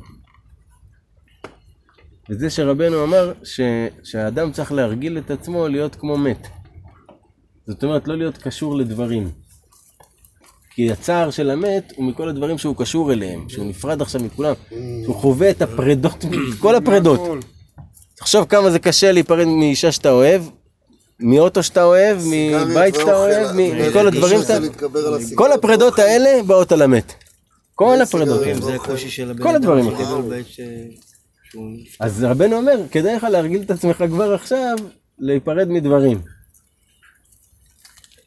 [2.30, 3.60] וזה שרבנו אמר ש,
[4.03, 6.48] שהאדם צריך להרגיל את עצמו להיות כמו מת.
[7.68, 9.32] זאת אומרת, לא להיות קשור לדברים.
[10.78, 14.54] כי הצער של המת הוא מכל הדברים שהוא קשור אליהם, שהוא נפרד עכשיו מכולם,
[15.04, 16.26] שהוא חווה את הפרדות,
[16.62, 17.20] כל הפרדות.
[18.16, 20.41] תחשוב כמה זה קשה להיפרד מאישה שאתה אוהב,
[21.20, 24.58] מאוטו שאתה אוהב, מבית שאתה אוהב, מכל הדברים שאתה...
[25.36, 27.14] כל הפרדות האלה באות על המת.
[27.76, 28.41] כל הפרדות.
[29.41, 30.41] כל הדברים האלה.
[31.99, 34.76] אז רבנו אומר, כדאי לך להרגיל את עצמך כבר עכשיו
[35.20, 36.22] להיפרד מדברים.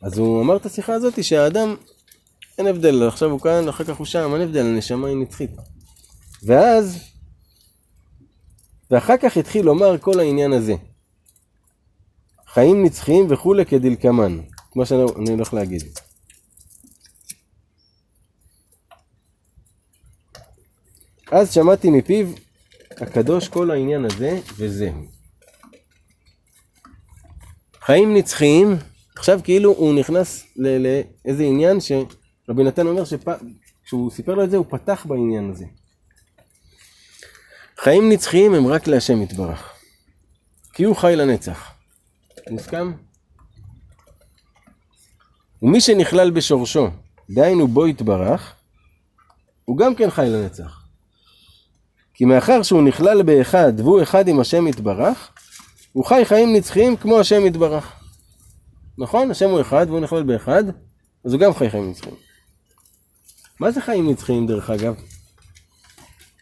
[0.02, 1.74] אז הוא אמר את השיחה הזאת שהאדם,
[2.60, 5.50] אין הבדל, עכשיו הוא כאן, אחר כך הוא שם, אין הבדל, הנשמה היא נצחית.
[6.42, 6.98] ואז,
[8.90, 10.74] ואחר כך התחיל לומר כל העניין הזה.
[12.46, 15.82] חיים נצחיים וכולי כדלקמן, כמו שאני הולך להגיד.
[21.32, 22.26] אז שמעתי מפיו
[22.90, 25.04] הקדוש כל העניין הזה וזהו.
[27.80, 28.76] חיים נצחיים,
[29.16, 31.80] עכשיו כאילו הוא נכנס לאיזה עניין
[32.51, 35.64] שרבי נתן אומר שכשהוא סיפר לו את זה הוא פתח בעניין הזה.
[37.78, 39.72] חיים נצחיים הם רק להשם יתברך.
[40.72, 41.72] כי הוא חי לנצח.
[42.51, 42.93] מוסכם?
[45.62, 46.89] ומי שנכלל בשורשו,
[47.31, 48.55] דהיינו בו יתברך,
[49.64, 50.85] הוא גם כן חי לנצח.
[52.14, 55.32] כי מאחר שהוא נכלל באחד והוא אחד עם השם יתברך,
[55.93, 57.93] הוא חי חיים נצחיים כמו השם יתברך.
[58.98, 59.31] נכון?
[59.31, 60.64] השם הוא אחד והוא נכלל באחד,
[61.24, 62.30] אז הוא גם חי חיים נצחיים.
[63.60, 64.94] מה זה חיים נצחיים דרך אגב?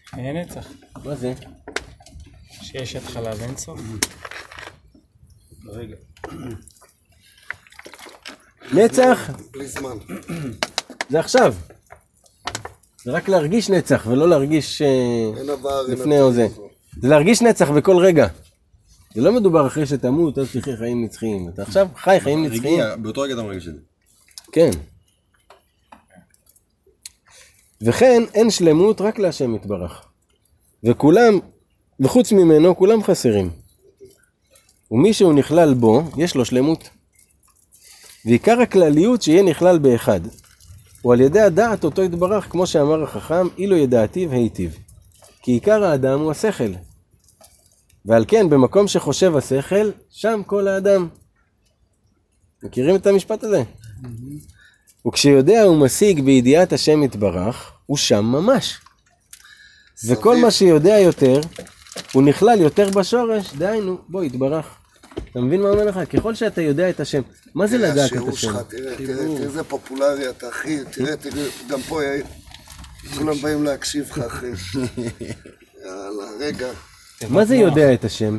[0.07, 0.67] חיי נצח.
[1.05, 1.33] מה זה?
[2.51, 3.81] שיש התחלה ואין סוף.
[5.67, 5.97] רגע.
[8.73, 9.97] נצח בלי זמן.
[11.11, 11.55] זה עכשיו.
[13.05, 14.87] זה רק להרגיש נצח ולא להרגיש אה,
[15.41, 16.47] אין עבר, אין לפני או זה.
[17.01, 18.27] זה להרגיש נצח בכל רגע.
[19.15, 21.49] זה לא מדובר אחרי שתמות, אז תחיה חיים נצחיים.
[21.49, 22.81] אתה עכשיו חי חיים נצחיים.
[23.03, 23.81] באותו רגע אתה מרגיש את זה.
[24.53, 24.71] כן.
[27.83, 30.03] וכן אין שלמות רק להשם יתברך.
[30.85, 31.39] וכולם,
[32.01, 33.51] וחוץ ממנו כולם חסרים.
[34.91, 36.89] ומי שהוא נכלל בו, יש לו שלמות.
[38.25, 40.21] ועיקר הכלליות שיהיה נכלל באחד.
[41.03, 44.79] הוא על ידי הדעת אותו יתברך, כמו שאמר החכם, אילו ידעתיו היטיב.
[45.43, 46.73] כי עיקר האדם הוא השכל.
[48.05, 51.09] ועל כן, במקום שחושב השכל, שם כל האדם.
[52.63, 53.63] מכירים את המשפט הזה?
[55.09, 58.79] וכשיודע הוא משיג בידיעת השם יתברך, הוא שם ממש.
[60.07, 61.41] וכל מה שיודע יותר,
[62.13, 64.67] הוא נכלל יותר בשורש, דהיינו, בוא, יתברך.
[65.31, 66.01] אתה מבין מה אומר לך?
[66.17, 67.23] ככל שאתה יודע את השם,
[67.55, 68.39] מה זה לדעת את השיעור השם?
[68.39, 72.25] שלך, תראה, תראה, תראה איזה פופולרי אתה, אחי, תראה, תראה, גם פה יאיר.
[73.17, 74.47] כולם באים להקשיב לך, אחי.
[75.85, 76.69] יאללה, רגע.
[77.29, 78.39] מה זה יודע את השם?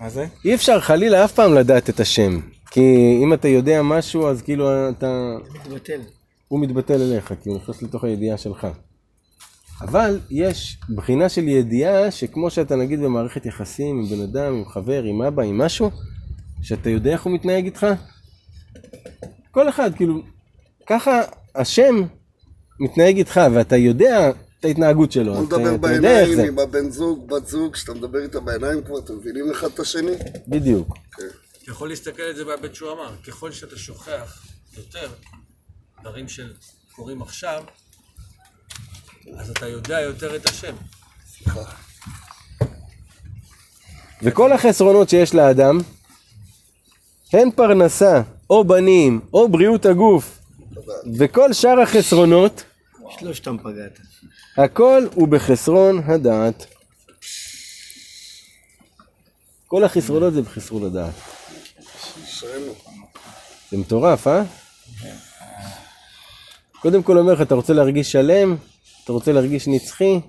[0.00, 0.26] מה זה?
[0.44, 2.40] אי אפשר חלילה אף פעם לדעת את השם.
[2.70, 5.36] כי אם אתה יודע משהו, אז כאילו אתה...
[5.54, 6.00] מתבטל.
[6.48, 8.66] הוא מתבטל אליך, כי הוא נכנס לתוך הידיעה שלך.
[9.80, 15.02] אבל יש בחינה של ידיעה שכמו שאתה נגיד במערכת יחסים עם בן אדם, עם חבר,
[15.02, 15.90] עם אבא, עם משהו,
[16.62, 17.86] שאתה יודע איך הוא מתנהג איתך,
[19.50, 20.22] כל אחד, כאילו,
[20.86, 21.20] ככה
[21.54, 22.02] השם
[22.80, 25.36] מתנהג איתך, ואתה יודע את ההתנהגות שלו.
[25.36, 26.40] הוא מדבר בעיניים.
[26.40, 30.12] עם הבן זוג, בת זוג, כשאתה מדבר איתה בעיניים כבר, אתם מבינים אחד את השני?
[30.48, 30.94] בדיוק.
[31.70, 35.12] אתה יכול להסתכל על זה בהיבט שהוא אמר, ככל שאתה שוכח יותר
[36.00, 37.64] דברים שקורים עכשיו,
[39.38, 40.74] אז אתה יודע יותר את השם.
[44.22, 45.78] וכל החסרונות שיש לאדם,
[47.32, 50.38] הן פרנסה, או בנים, או בריאות הגוף,
[51.18, 52.64] וכל שאר החסרונות,
[53.18, 53.98] שלושתם פגעת.
[54.56, 56.66] הכל הוא בחסרון הדעת.
[59.66, 61.39] כל החסרונות זה בחסרון הדעת.
[63.70, 64.42] זה מטורף, אה?
[66.80, 68.56] קודם כל אומר לך, אתה רוצה להרגיש שלם?
[69.04, 70.20] אתה רוצה להרגיש נצחי?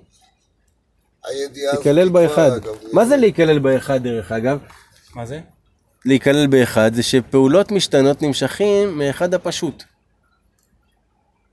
[1.76, 2.50] תיכלל באחד.
[2.92, 4.58] מה זה להיכלל באחד דרך אגב?
[5.14, 5.40] מה זה?
[6.04, 9.82] להיכלל באחד זה שפעולות משתנות נמשכים מאחד הפשוט.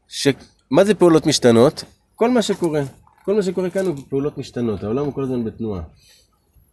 [0.07, 0.27] ש...
[0.71, 1.83] מה זה פעולות משתנות?
[2.15, 2.81] כל מה שקורה.
[3.25, 5.81] כל מה שקורה כאן הוא פעולות משתנות, העולם הוא כל הזמן בתנועה.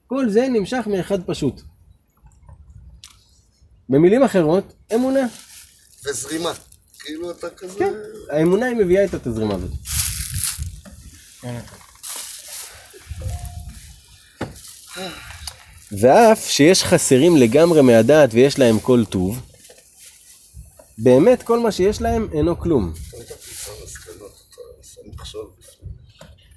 [0.06, 1.62] כל זה נמשך מאחד פשוט.
[3.88, 5.26] במילים אחרות, אמונה.
[6.06, 6.52] וזרימה.
[6.98, 7.78] כאילו אתה כזה...
[7.78, 7.92] כן,
[8.30, 9.70] האמונה היא מביאה איתה את הזרימה הזאת.
[15.92, 19.40] ואף שיש חסרים לגמרי מהדעת ויש להם כל טוב,
[20.98, 22.92] באמת כל מה שיש להם אינו כלום.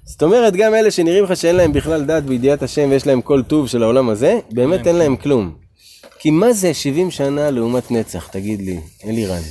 [0.04, 3.42] זאת אומרת, גם אלה שנראים לך שאין להם בכלל דעת בידיעת השם ויש להם כל
[3.42, 5.59] טוב של העולם הזה, באמת אין להם כלום.
[6.20, 9.42] כי מה זה 70 שנה לעומת נצח, תגיד לי, אלירן?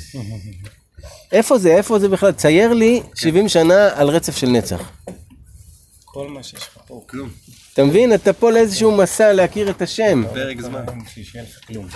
[1.31, 1.77] איפה זה?
[1.77, 2.31] איפה זה בכלל?
[2.31, 4.91] צייר לי 70 שנה על רצף של נצח.
[6.05, 7.03] כל מה שיש לך פה.
[7.07, 7.29] כלום.
[7.73, 8.13] אתה מבין?
[8.13, 10.23] אתה פה לאיזשהו מסע להכיר את השם.
[10.33, 10.85] פרק זמן.
[11.67, 11.87] כלום.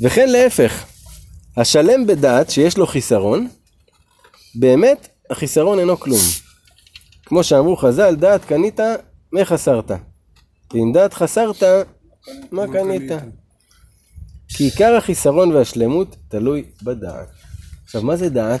[0.00, 0.84] וכן להפך,
[1.56, 3.48] השלם בדעת שיש לו חיסרון,
[4.54, 6.20] באמת החיסרון אינו כלום.
[7.26, 8.80] כמו שאמרו חז"ל, דעת קנית,
[9.32, 9.90] מה חסרת?
[10.74, 11.62] ואם דעת חסרת,
[12.52, 13.12] מה קנית?
[14.48, 17.28] כי עיקר החיסרון והשלמות תלוי בדעת.
[17.84, 18.60] עכשיו, מה זה דעת?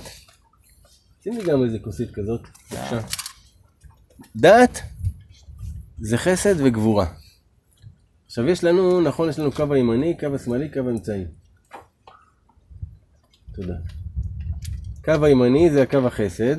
[1.24, 2.40] שים לי גם איזה כוסית כזאת.
[4.36, 4.82] דעת
[5.98, 7.06] זה חסד וגבורה.
[8.26, 11.24] עכשיו יש לנו, נכון, יש לנו קו הימני, קו השמאלי, קו האמצעי.
[13.54, 13.74] תודה.
[15.04, 16.56] קו הימני זה הקו החסד,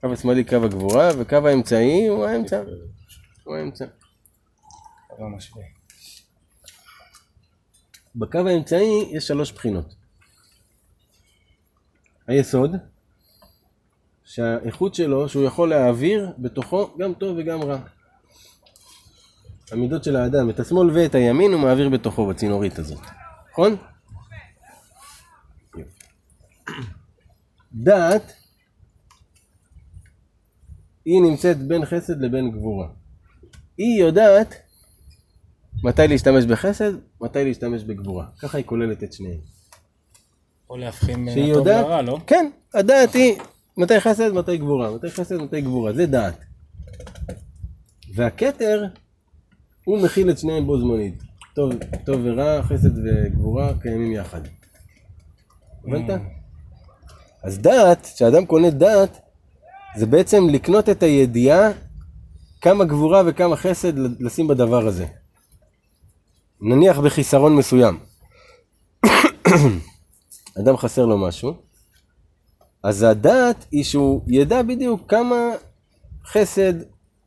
[0.00, 2.62] קו השמאלי קו הגבורה, וקו האמצעי הוא האמצע.
[3.44, 3.84] הוא האמצע.
[8.16, 9.94] בקו האמצעי יש שלוש בחינות.
[12.26, 12.76] היסוד,
[14.24, 17.78] שהאיכות שלו, שהוא יכול להעביר בתוכו גם טוב וגם רע.
[19.72, 23.00] המידות של האדם, את השמאל ואת הימין הוא מעביר בתוכו בצינורית הזאת,
[23.52, 23.76] נכון?
[27.78, 28.32] דעת,
[31.04, 32.88] היא נמצאת בין חסד לבין גבורה.
[33.78, 34.54] היא יודעת
[35.84, 38.26] מתי להשתמש בחסד, מתי להשתמש בגבורה.
[38.38, 39.40] ככה היא כוללת את שניהם.
[40.70, 42.18] או להבחין בין הטוב לרע, לא?
[42.26, 43.38] כן, הדעת היא
[43.76, 46.44] מתי חסד, מתי גבורה, מתי חסד, מתי גבורה, זה דעת.
[48.14, 48.84] והכתר,
[49.84, 51.22] הוא מכיל את שניהם בו זמנית.
[51.54, 51.72] טוב,
[52.04, 54.40] טוב ורע, חסד וגבורה קיימים יחד.
[55.84, 56.20] הבנת?
[57.48, 59.20] אז דעת, כשאדם קונה דעת,
[59.96, 61.70] זה בעצם לקנות את הידיעה
[62.60, 65.06] כמה גבורה וכמה חסד לשים בדבר הזה.
[66.60, 67.98] נניח בחיסרון מסוים.
[70.60, 71.54] אדם חסר לו משהו,
[72.82, 75.36] אז הדעת היא שהוא ידע בדיוק כמה
[76.26, 76.74] חסד,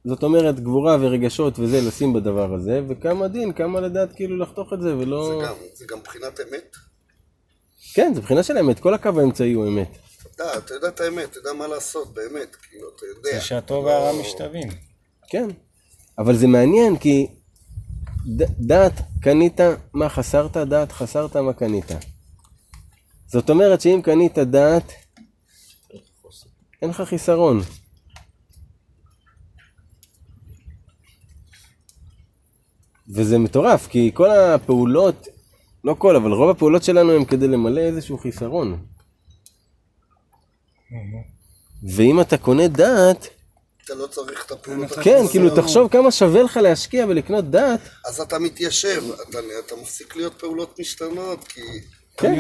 [0.06, 4.82] זאת אומרת גבורה ורגשות וזה לשים בדבר הזה, וכמה דין, כמה לדעת כאילו לחתוך את
[4.82, 5.40] זה ולא...
[5.40, 6.76] זה גם, זה גם מבחינת אמת.
[7.94, 9.98] כן, זה בחינה של האמת, כל הקו האמצעי הוא אמת.
[10.42, 13.40] אתה, אתה יודע את האמת, אתה יודע מה לעשות, באמת, כאילו, אתה יודע.
[13.40, 14.68] זה שהטוב לא- והרע משתווים.
[15.30, 15.48] כן,
[16.18, 17.28] אבל זה מעניין כי
[18.60, 19.60] דעת קנית
[19.94, 21.92] מה חסרת, דעת חסרת מה קנית.
[23.28, 24.92] זאת אומרת שאם קנית דעת,
[26.82, 27.62] אין לך חיסרון.
[33.16, 35.28] וזה מטורף, כי כל הפעולות,
[35.84, 38.86] לא כל, אבל רוב הפעולות שלנו הם כדי למלא איזשהו חיסרון.
[41.96, 43.28] ואם אתה קונה דעת,
[43.86, 45.56] אתה לא צריך את הפעולות כן, כאילו.
[45.56, 50.80] תחשוב כמה שווה לך להשקיע ולקנות דעת, אז אתה מתיישב, אתה, אתה מפסיק להיות פעולות
[50.80, 51.62] משתנות, כי...
[52.18, 52.36] כן.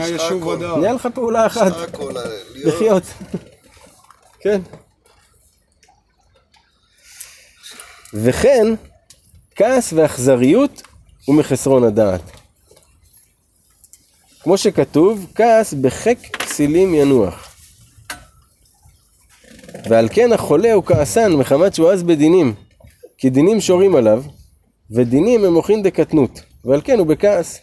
[0.78, 2.22] נהיה לך פעולה אחת, אה,
[2.56, 3.04] לחיות.
[4.40, 4.62] כן.
[8.14, 8.68] וכן,
[9.56, 10.82] כעס ואכזריות
[11.26, 12.22] הוא מחסרון הדעת.
[14.44, 17.51] כמו שכתוב, כעס בחק כסילים ינוח.
[19.90, 22.54] ועל כן החולה הוא כעסן מחמת שהוא עז בדינים,
[23.18, 24.24] כי דינים שורים עליו,
[24.92, 27.60] ודינים הם מוחין דקטנות, ועל כן הוא בכעס.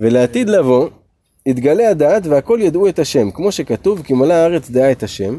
[0.00, 0.88] ולעתיד לבוא,
[1.46, 5.36] יתגלה הדעת והכל ידעו את השם, כמו שכתוב, כי מלאה הארץ דעה את השם,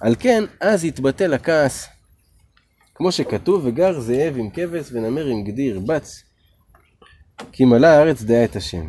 [0.00, 1.86] על כן אז יתבטל הכעס.
[2.94, 6.22] כמו שכתוב, וגר זאב עם כבש ונמר עם גדי ירבץ,
[7.52, 8.86] כי מלאה הארץ דעה את השם.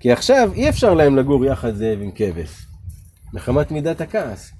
[0.00, 2.50] כי עכשיו אי אפשר להם לגור יחד זאב עם כבש,
[3.34, 4.52] מחמת מידת הכעס.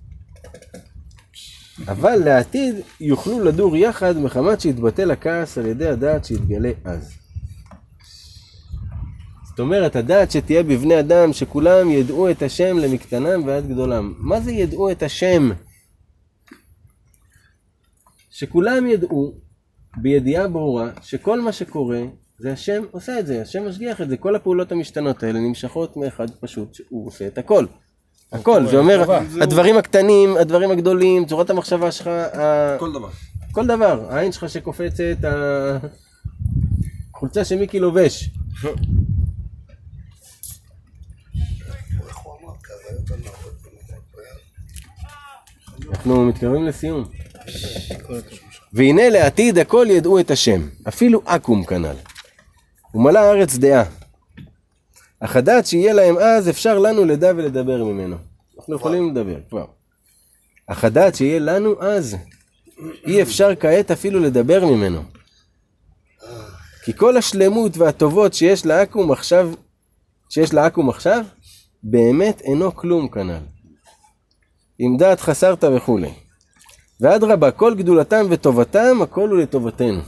[1.88, 7.12] אבל לעתיד יוכלו לדור יחד מחמת שיתבטל הכעס על ידי הדעת שיתגלה אז.
[9.48, 14.14] זאת אומרת, הדעת שתהיה בבני אדם, שכולם ידעו את השם למקטנם ועד גדולם.
[14.18, 15.50] מה זה ידעו את השם?
[18.30, 19.34] שכולם ידעו
[19.96, 22.02] בידיעה ברורה שכל מה שקורה
[22.38, 26.30] זה השם עושה את זה, השם משגיח את זה, כל הפעולות המשתנות האלה נמשכות מאחד
[26.30, 27.66] פשוט שהוא עושה את הכל.
[28.34, 32.10] הכל, זה אומר, הדברים הקטנים, הדברים הגדולים, צורת המחשבה שלך,
[32.78, 33.08] כל דבר.
[33.52, 35.16] כל דבר, העין שלך שקופצת,
[37.12, 38.30] החולצה שמיקי לובש,
[45.78, 47.04] במקום אנחנו מתקרבים לסיום.
[48.72, 51.96] והנה לעתיד הכל ידעו את השם, אפילו עכו"ם כנ"ל.
[52.94, 53.84] ומלא הארץ דעה.
[55.24, 58.16] אך הדעת שיהיה להם אז, אפשר לנו לדע ולדבר ממנו.
[58.58, 59.66] אנחנו יכולים לדבר, כבר.
[60.66, 62.16] אך הדעת שיהיה לנו אז,
[63.06, 65.02] אי אפשר כעת אפילו לדבר ממנו.
[66.84, 69.50] כי כל השלמות והטובות שיש לעכו"ם עכשיו,
[70.30, 71.24] שיש לעכו"ם עכשיו,
[71.82, 73.40] באמת אינו כלום כנ"ל.
[74.78, 76.12] עם דעת חסרת וכולי.
[77.00, 80.00] ואדרבה, כל גדולתם וטובתם, הכל הוא לטובתנו.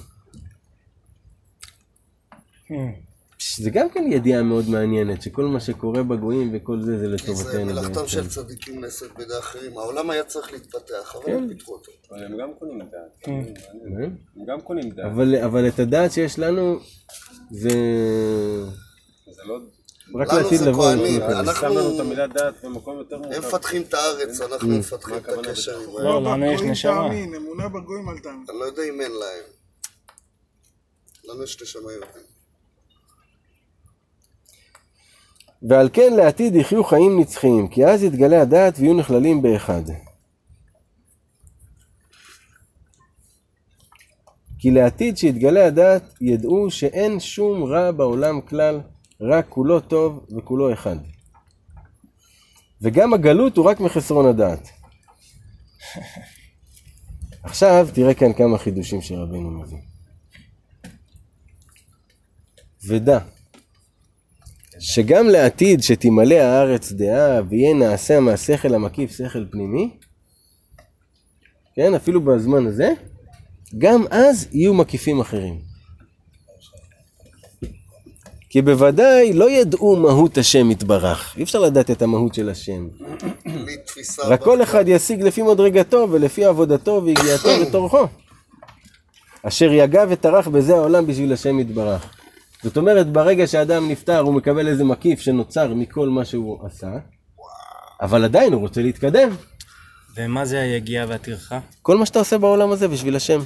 [2.68, 3.05] פש,
[3.58, 7.42] זה גם כן ידיעה מאוד מעניינת, שכל מה שקורה בגויים וכל זה, זה כי זה
[7.42, 7.64] לטובתנו.
[7.66, 8.08] מלאכתם.
[8.08, 9.78] של צדיקים נעשית בידי אחרים.
[9.78, 11.92] העולם היה צריך להתפתח, אבל הם פיתחו אותו.
[12.10, 13.16] אבל הם גם קונים דעת.
[13.20, 13.44] כן.
[14.36, 15.06] הם גם קונים דעת.
[15.06, 16.78] אבל, אבל את הדעת שיש לנו,
[17.50, 17.68] זה
[19.30, 19.58] זה לא...
[20.14, 20.84] רק לנו לעתיד זה לבוא.
[20.84, 23.38] כהנים, אנחנו- אנחנו- שם לנו את המילה דעת במקום יותר הם.
[23.38, 26.22] מפתחים את הארץ, אנחנו מפתחים את הקשר לא.
[26.22, 27.08] לנו יש בגויים נשמה.
[27.36, 28.44] אמונה בגויים אל תאמין.
[28.50, 29.44] אני לא יודע אם אין להם.
[31.24, 32.35] לנו יש נשמה יהודית.
[35.68, 39.82] ועל כן לעתיד יחיו חיים נצחיים, כי אז יתגלה הדעת ויהיו נכללים באחד.
[44.58, 48.80] כי לעתיד שיתגלה הדעת ידעו שאין שום רע בעולם כלל,
[49.20, 50.96] רק כולו טוב וכולו אחד.
[52.82, 54.68] וגם הגלות הוא רק מחסרון הדעת.
[57.42, 59.78] עכשיו תראה כאן כמה חידושים שרבנו מביא.
[62.88, 63.18] ודע
[64.78, 69.90] שגם לעתיד שתמלא הארץ דעה ויהיה נעשה מהשכל המקיף שכל פנימי,
[71.74, 72.92] כן, אפילו בזמן הזה,
[73.78, 75.58] גם אז יהיו מקיפים אחרים.
[78.50, 82.88] כי בוודאי לא ידעו מהות השם יתברך, אי אפשר לדעת את המהות של השם.
[84.24, 88.06] רק כל אחד ישיג לפי מדרגתו ולפי עבודתו ויגיעתו וטורחו.
[89.42, 92.15] אשר יגע וטרח בזה העולם בשביל השם יתברך.
[92.62, 96.90] זאת אומרת, ברגע שאדם נפטר הוא מקבל איזה מקיף שנוצר מכל מה שהוא עשה,
[98.02, 99.28] אבל עדיין הוא רוצה להתקדם.
[100.16, 101.58] ומה זה היגיעה והטרחה?
[101.82, 103.40] כל מה שאתה עושה בעולם הזה בשביל השם.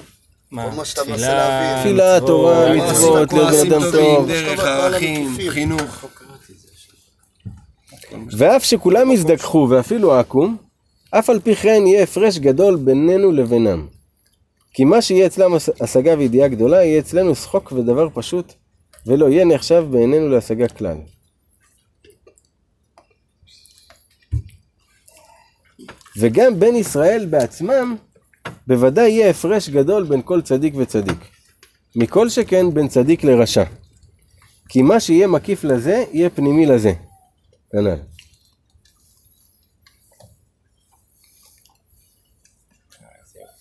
[0.50, 1.80] מה, כל מה שאתה מנסה תפילה, להבין.
[1.82, 3.32] תפילה, תורה, מצוות.
[3.32, 4.28] להיות בן אדם טוב.
[4.28, 6.04] דרך, ערכים, חינוך.
[8.38, 10.56] ואף שכולם יזדככו ואפילו עכו"ם,
[11.10, 13.86] אף על פי כן יהיה הפרש גדול בינינו לבינם.
[14.74, 18.52] כי מה שיהיה אצלם הש- השגה וידיעה גדולה, יהיה אצלנו שחוק ודבר פשוט,
[19.06, 20.96] ולא יהיה נחשב בעינינו להשגה כלל.
[26.16, 27.96] וגם בין ישראל בעצמם
[28.66, 31.18] בוודאי יהיה הפרש גדול בין כל צדיק וצדיק.
[31.96, 33.64] מכל שכן בין צדיק לרשע.
[34.68, 36.92] כי מה שיהיה מקיף לזה, יהיה פנימי לזה.
[37.72, 37.96] כנ"ל.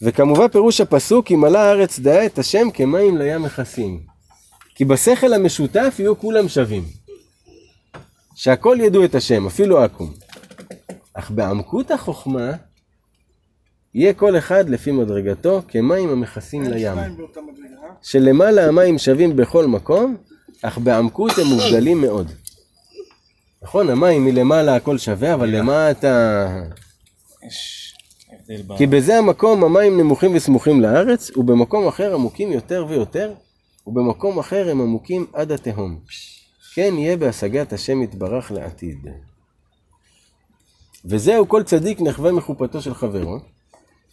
[0.02, 4.09] וכמובן פירוש הפסוק, כי מלאה הארץ דעה את השם כמים לים מכסים.
[4.80, 6.84] כי בשכל המשותף יהיו כולם שווים.
[8.36, 10.12] שהכל ידעו את השם, אפילו עכו"ם.
[11.14, 12.52] אך בעמקות החוכמה,
[13.94, 16.98] יהיה כל אחד לפי מדרגתו כמים המכסים לים.
[18.02, 20.18] שלמעלה המים שווים בכל מקום,
[20.62, 22.32] אך בעמקות הם מובדלים מאוד.
[23.62, 26.48] נכון, המים מלמעלה הכל שווה, אבל למטה...
[27.48, 27.94] יש
[28.32, 28.78] הבדל ב...
[28.78, 33.34] כי בזה המקום המים נמוכים וסמוכים לארץ, ובמקום אחר עמוקים יותר ויותר,
[33.90, 36.00] ובמקום אחר הם עמוקים עד התהום.
[36.74, 39.08] כן יהיה בהשגת השם יתברך לעתיד.
[41.06, 43.40] וזהו כל צדיק נחווה מחופתו של חברו,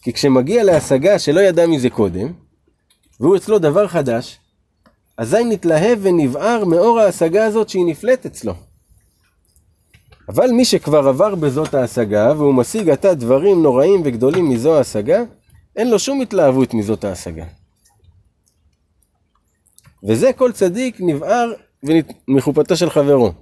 [0.02, 2.32] כי כשמגיע להשגה שלא ידע מזה קודם,
[3.20, 4.38] והוא אצלו דבר חדש,
[5.16, 8.52] אזי נתלהב ונבער מאור ההשגה הזאת שהיא נפלאת אצלו.
[10.28, 15.22] אבל מי שכבר עבר בזאת ההשגה, והוא משיג עתה דברים נוראים וגדולים מזו ההשגה,
[15.76, 17.44] אין לו שום התלהבות מזאת ההשגה.
[20.04, 21.52] וזה כל צדיק נבער
[22.28, 23.32] מחופתו של חברו.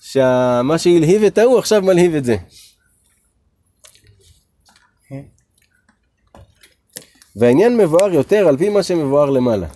[0.00, 2.36] שמה שהלהיב את ההוא עכשיו מלהיב את זה.
[7.36, 9.68] והעניין מבואר יותר על פי מה שמבואר למעלה.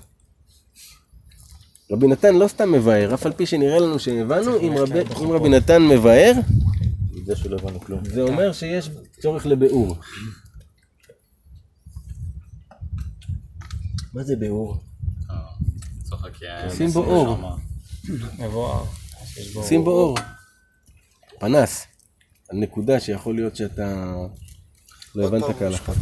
[1.90, 5.48] רבי נתן לא סתם מבאר, אף על פי שנראה לנו שהבנו, אם רבי, אם רבי
[5.48, 6.32] נתן מבאר,
[8.04, 8.14] זה.
[8.14, 8.90] זה אומר שיש
[9.20, 9.96] צורך לביאור.
[14.14, 14.87] מה זה ביאור?
[15.30, 17.38] אה, שים בו אור.
[19.62, 20.16] שים בו אור.
[21.38, 21.86] פנס.
[22.48, 24.14] על נקודה שיכול להיות שאתה
[25.14, 25.92] לא הבנת כהלכה.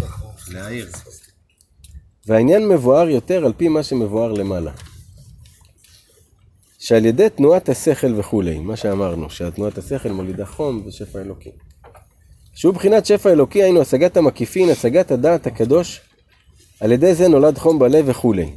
[0.49, 0.89] להעיר.
[2.27, 4.73] והעניין מבואר יותר על פי מה שמבואר למעלה.
[6.79, 11.51] שעל ידי תנועת השכל וכולי, מה שאמרנו, שתנועת השכל מולידה חום ושפע אלוקי.
[12.55, 16.01] שהוא בחינת שפע אלוקי, היינו השגת המקיפין, השגת הדעת הקדוש,
[16.81, 18.53] על ידי זה נולד חום בלב וכולי.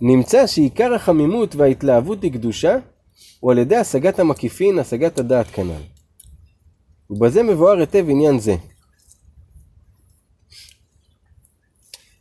[0.00, 2.78] נמצא שעיקר החמימות וההתלהבות היא קדושה,
[3.40, 5.82] הוא על ידי השגת המקיפין, השגת הדעת כנ"ל.
[7.10, 8.56] ובזה מבואר היטב עניין זה.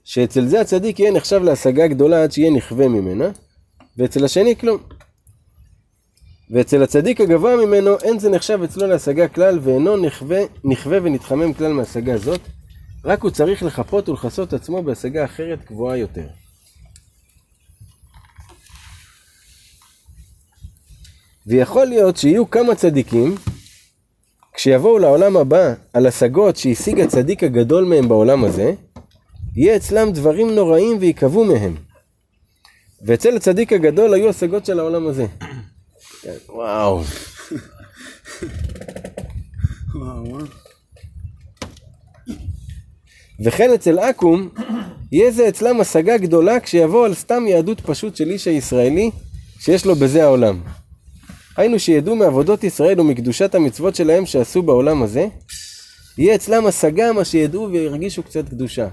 [0.03, 3.29] שאצל זה הצדיק יהיה נחשב להשגה גדולה עד שיהיה נכווה ממנה,
[3.97, 4.77] ואצל השני כלום.
[6.49, 11.73] ואצל הצדיק הגבוה ממנו אין זה נחשב אצלו להשגה כלל, ואינו נכווה, נכווה ונתחמם כלל
[11.73, 12.41] מהשגה זאת,
[13.05, 16.27] רק הוא צריך לחפות ולכסות עצמו בהשגה אחרת גבוהה יותר.
[21.47, 23.35] ויכול להיות שיהיו כמה צדיקים,
[24.53, 28.73] כשיבואו לעולם הבא על השגות שהשיג הצדיק הגדול מהם בעולם הזה,
[29.55, 31.75] יהיה אצלם דברים נוראים ויקבעו מהם.
[33.01, 35.25] ואצל הצדיק הגדול היו השגות של העולם הזה.
[36.49, 37.01] וואו.
[43.43, 44.49] וכן אצל עכו"ם,
[45.11, 49.11] יהיה זה אצלם השגה גדולה כשיבוא על סתם יהדות פשוט של איש הישראלי,
[49.59, 50.61] שיש לו בזה העולם.
[51.57, 55.27] היינו שידעו מעבודות ישראל ומקדושת המצוות שלהם שעשו בעולם הזה,
[56.17, 58.87] יהיה אצלם השגה מה שידעו וירגישו קצת קדושה.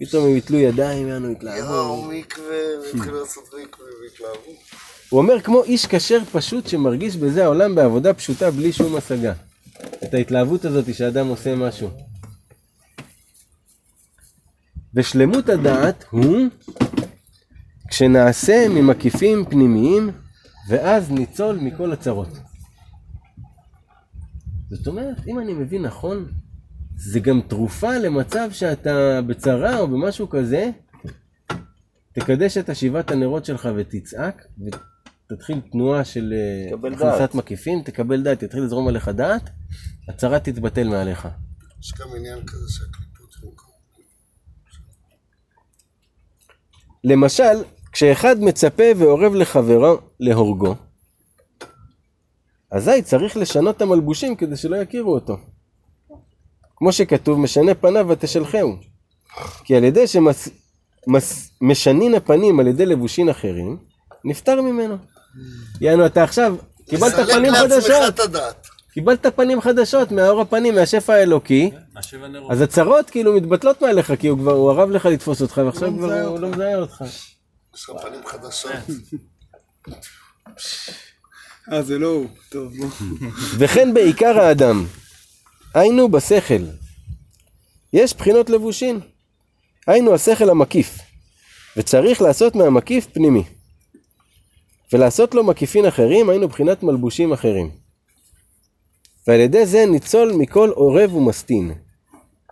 [0.00, 1.58] פתאום הם יתלו ידיים, יענו יתלהבו.
[1.58, 4.52] יאו, מקווה, והתחילו לעשות מקווה והתלהבו.
[5.08, 9.32] הוא אומר כמו איש כשר פשוט שמרגיש בזה העולם בעבודה פשוטה בלי שום השגה.
[10.04, 11.90] את ההתלהבות הזאת שאדם עושה משהו.
[14.94, 16.46] ושלמות הדעת הוא
[17.88, 20.10] כשנעשה ממקיפים פנימיים
[20.70, 22.28] ואז ניצול מכל הצרות.
[24.70, 26.26] זאת אומרת, אם אני מבין נכון,
[26.96, 30.70] זה גם תרופה למצב שאתה בצרה או במשהו כזה,
[32.12, 34.46] תקדש את השבעת הנרות שלך ותצעק,
[35.30, 37.34] ותתחיל תנועה של אה, הכנסת דעת.
[37.34, 39.50] מקיפים, תקבל דעת, תתחיל לזרום עליך דעת,
[40.08, 41.28] הצרה תתבטל מעליך.
[41.80, 43.66] יש גם עניין כזה שהקליפות מוכר.
[47.04, 50.74] למשל, כשאחד מצפה ואורב לחברו להורגו,
[52.70, 55.36] אזי צריך לשנות את המלבושים כדי שלא יכירו אותו.
[56.76, 58.76] כמו שכתוב, משנה פניו ותשלחהו.
[59.64, 60.04] כי על ידי
[61.60, 63.76] שמשנין הפנים על ידי לבושין אחרים,
[64.24, 64.96] נפטר ממנו.
[65.80, 66.56] יענו, אתה עכשיו
[66.88, 68.20] קיבלת פנים חדשות.
[68.92, 71.70] קיבלת פנים חדשות מהאור הפנים, מהשפע האלוקי,
[72.30, 72.50] נרות.
[72.50, 76.20] אז הצרות כאילו מתבטלות מעליך, כי הוא כבר, הוא הרב לך לתפוס אותך, ועכשיו כבר
[76.20, 77.04] הוא לא מזהה אותך.
[77.74, 78.72] יש לך פנים חדשות.
[81.72, 82.26] אה, זה לא הוא.
[82.48, 82.88] טוב, בוא.
[83.58, 84.86] וכן בעיקר האדם,
[85.74, 86.64] היינו בשכל,
[87.92, 89.00] יש בחינות לבושין.
[89.86, 90.98] היינו השכל המקיף,
[91.76, 93.44] וצריך לעשות מהמקיף פנימי.
[94.92, 97.70] ולעשות לו מקיפין אחרים, היינו בחינת מלבושים אחרים.
[99.26, 101.74] ועל ידי זה ניצול מכל עורב ומסטין.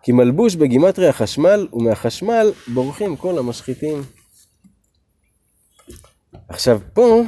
[0.03, 4.03] כי מלבוש בגימטרי החשמל, ומהחשמל בורחים כל המשחיתים.
[6.49, 7.23] עכשיו פה,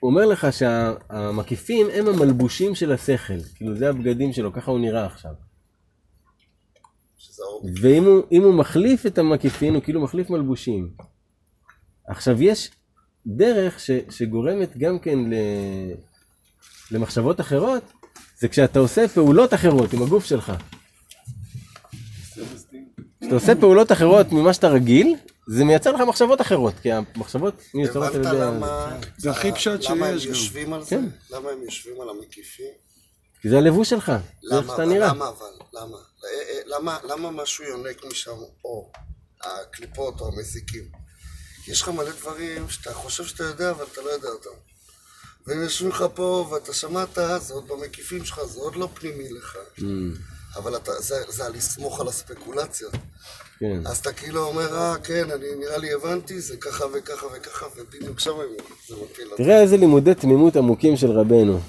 [0.00, 5.06] הוא אומר לך שהמקיפים הם המלבושים של השכל, כאילו זה הבגדים שלו, ככה הוא נראה
[5.06, 5.32] עכשיו.
[7.82, 10.90] ואם הוא, הוא מחליף את המקיפין, הוא כאילו מחליף מלבושים.
[12.08, 12.70] עכשיו יש
[13.26, 15.34] דרך ש, שגורמת גם כן ל,
[16.90, 17.92] למחשבות אחרות,
[18.38, 20.52] זה כשאתה עושה פעולות אחרות עם הגוף שלך.
[23.22, 25.16] כשאתה עושה פעולות אחרות ממה שאתה רגיל,
[25.46, 28.40] זה מייצר לך מחשבות אחרות, כי המחשבות מיוצרות על הבנת ידי...
[28.44, 28.98] למה...
[29.18, 30.28] זה הכי פשט למה הם שיש.
[30.28, 30.90] יושבים על זה?
[30.90, 31.04] כן.
[31.30, 32.72] למה הם יושבים על המקיפים?
[33.42, 34.06] כי זה הלבוש שלך,
[34.42, 35.08] זה איך למה, שאתה נראה.
[35.08, 35.46] למה אבל?
[35.72, 35.96] למה?
[35.96, 36.98] אה, אה, למה?
[37.04, 38.92] למה משהו יונק משם אור?
[39.42, 40.84] הקליפות או המזיקים?
[41.68, 44.50] יש לך מלא דברים שאתה חושב שאתה יודע, אבל אתה לא יודע אותם.
[45.46, 49.56] והם יושבים לך פה, ואתה שמעת, זה עוד במקיפים שלך, זה עוד לא פנימי לך.
[50.56, 52.92] אבל אתה, זה, זה על לסמוך על הספקולציות.
[53.58, 53.86] כן.
[53.86, 58.20] אז אתה כאילו אומר, אה, כן, אני נראה לי הבנתי, זה ככה וככה וככה, ובדיוק
[58.20, 58.32] שם
[58.88, 59.42] זה מפיל אותך.
[59.42, 61.60] תראה איזה לימודי תמימות עמוקים של רבנו.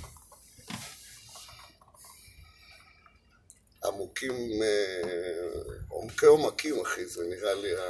[3.86, 4.32] עמוקים,
[4.64, 5.10] אה,
[5.88, 7.84] עומקי עומקים, אחי, זה נראה לי ה...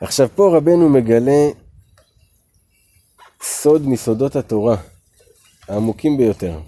[0.00, 1.48] עכשיו פה רבנו מגלה
[3.42, 4.76] סוד מסודות התורה,
[5.68, 6.60] העמוקים ביותר.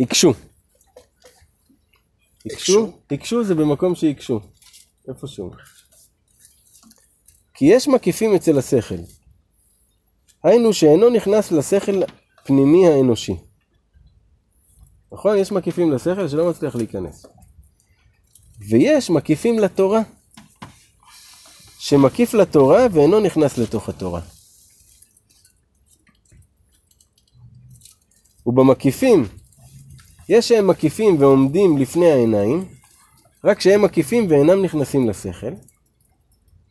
[0.00, 0.34] הקשו.
[2.52, 2.92] הקשו?
[3.10, 4.40] הקשו זה במקום שהקשו.
[5.08, 5.50] איפשהו.
[7.54, 8.98] כי יש מקיפים אצל השכל.
[10.44, 12.02] היינו שאינו נכנס לשכל
[12.44, 13.36] פנימי האנושי.
[15.12, 15.38] נכון?
[15.38, 17.26] יש מקיפים לשכל שלא מצליח להיכנס.
[18.68, 20.00] ויש מקיפים לתורה.
[21.78, 24.20] שמקיף לתורה ואינו נכנס לתוך התורה.
[28.46, 29.28] ובמקיפים,
[30.28, 32.64] יש שהם מקיפים ועומדים לפני העיניים,
[33.44, 35.52] רק שהם מקיפים ואינם נכנסים לשכל,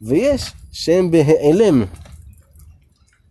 [0.01, 1.84] ויש שהם בהיעלם,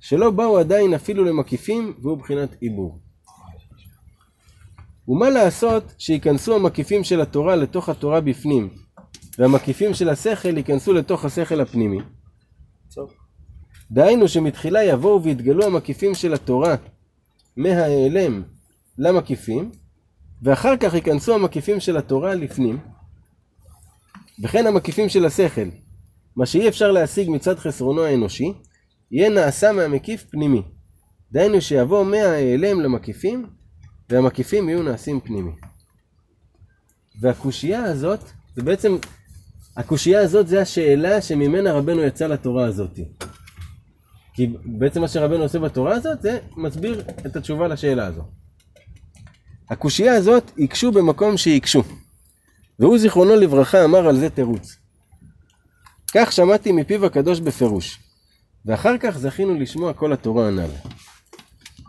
[0.01, 2.99] שלא באו עדיין אפילו למקיפים, והוא בחינת עיבור.
[5.09, 8.69] ומה לעשות שייכנסו המקיפים של התורה לתוך התורה בפנים,
[9.39, 11.99] והמקיפים של השכל ייכנסו לתוך השכל הפנימי?
[13.91, 16.75] דהיינו שמתחילה יבואו ויתגלו המקיפים של התורה
[17.57, 18.43] מההיעלם
[18.99, 19.71] למקיפים,
[20.43, 22.79] ואחר כך ייכנסו המקיפים של התורה לפנים,
[24.43, 25.69] וכן המקיפים של השכל,
[26.37, 28.53] מה שאי אפשר להשיג מצד חסרונו האנושי,
[29.11, 30.63] יהיה נעשה מהמקיף פנימי.
[31.33, 33.47] דהיינו שיבוא מההיעלם למקיפים,
[34.11, 35.53] והמקיפים יהיו נעשים פנימי.
[37.21, 38.21] והקושייה הזאת,
[38.57, 38.97] זה בעצם,
[39.77, 42.99] הקושייה הזאת זה השאלה שממנה רבנו יצא לתורה הזאת.
[44.35, 48.23] כי בעצם מה שרבנו עושה בתורה הזאת, זה מסביר את התשובה לשאלה הזו.
[49.71, 51.83] הקושייה הזאת, הקשו במקום שהקשו.
[52.79, 54.77] והוא זיכרונו לברכה אמר על זה תירוץ.
[56.15, 57.99] כך שמעתי מפיו הקדוש בפירוש,
[58.67, 60.71] ואחר כך זכינו לשמוע כל התורה הנ"ל.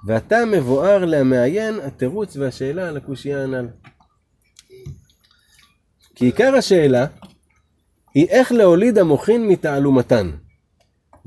[0.05, 3.67] ועתה מבואר למעיין התירוץ והשאלה על הקושייה הנ"ל.
[6.15, 7.05] כי עיקר השאלה
[8.13, 10.31] היא איך להוליד המוחין מתעלומתן.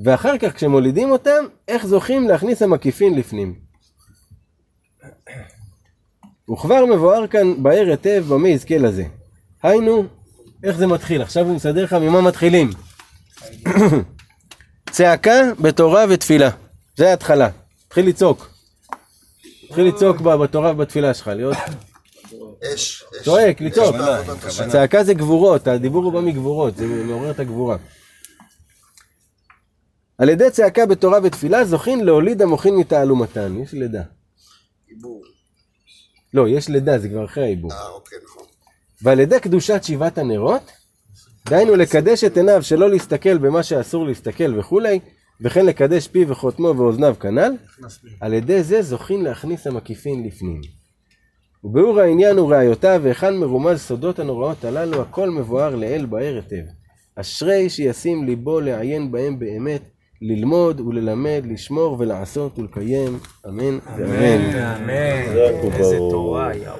[0.04, 3.69] ואחר כך כשמולידים אותם, איך זוכים להכניס המקיפין לפנים.
[6.52, 9.04] וכבר מבואר כאן באר היטב במה יזכה לזה.
[9.62, 10.04] היינו,
[10.64, 11.22] איך זה מתחיל?
[11.22, 12.70] עכשיו הוא מסדר לך ממה מתחילים.
[14.90, 16.50] צעקה בתורה ותפילה.
[16.96, 17.48] זה ההתחלה.
[17.86, 18.50] תתחיל לצעוק.
[19.66, 21.56] תתחיל לצעוק בתורה ובתפילה שלך, להיות
[22.74, 23.04] אש.
[23.22, 23.96] צועק, לצעוק.
[24.60, 27.76] הצעקה זה גבורות, הדיבור הוא בא מגבורות, זה מעורר את הגבורה.
[30.18, 33.56] על ידי צעקה בתורה ותפילה זוכין להוליד המוחין מתעלומתן.
[33.62, 34.02] יש לידה.
[36.34, 37.72] לא, יש לידה, זה כבר אחרי העיבור.
[37.72, 38.44] אה, אוקיי, נכון.
[39.02, 40.70] ועל ידי קדושת שבעת הנרות,
[41.46, 45.00] דהיינו לקדש את עיניו שלא להסתכל במה שאסור להסתכל וכולי,
[45.40, 47.52] וכן לקדש פיו וחותמו ואוזניו כנ"ל,
[48.20, 50.60] על ידי זה זוכין להכניס המקיפין לפנים.
[51.64, 56.70] וביאור העניין וראיותיו והיכן מרומז סודות הנוראות הללו, הכל מבואר לאל באר היטב.
[57.16, 59.82] אשרי שישים ליבו לעיין בהם באמת,
[60.22, 63.18] ללמוד וללמד, לשמור ולעשות ולקיים,
[63.48, 64.56] אמן ואמן.
[64.56, 65.72] אמן.
[65.74, 66.74] איזה תורה, יאו.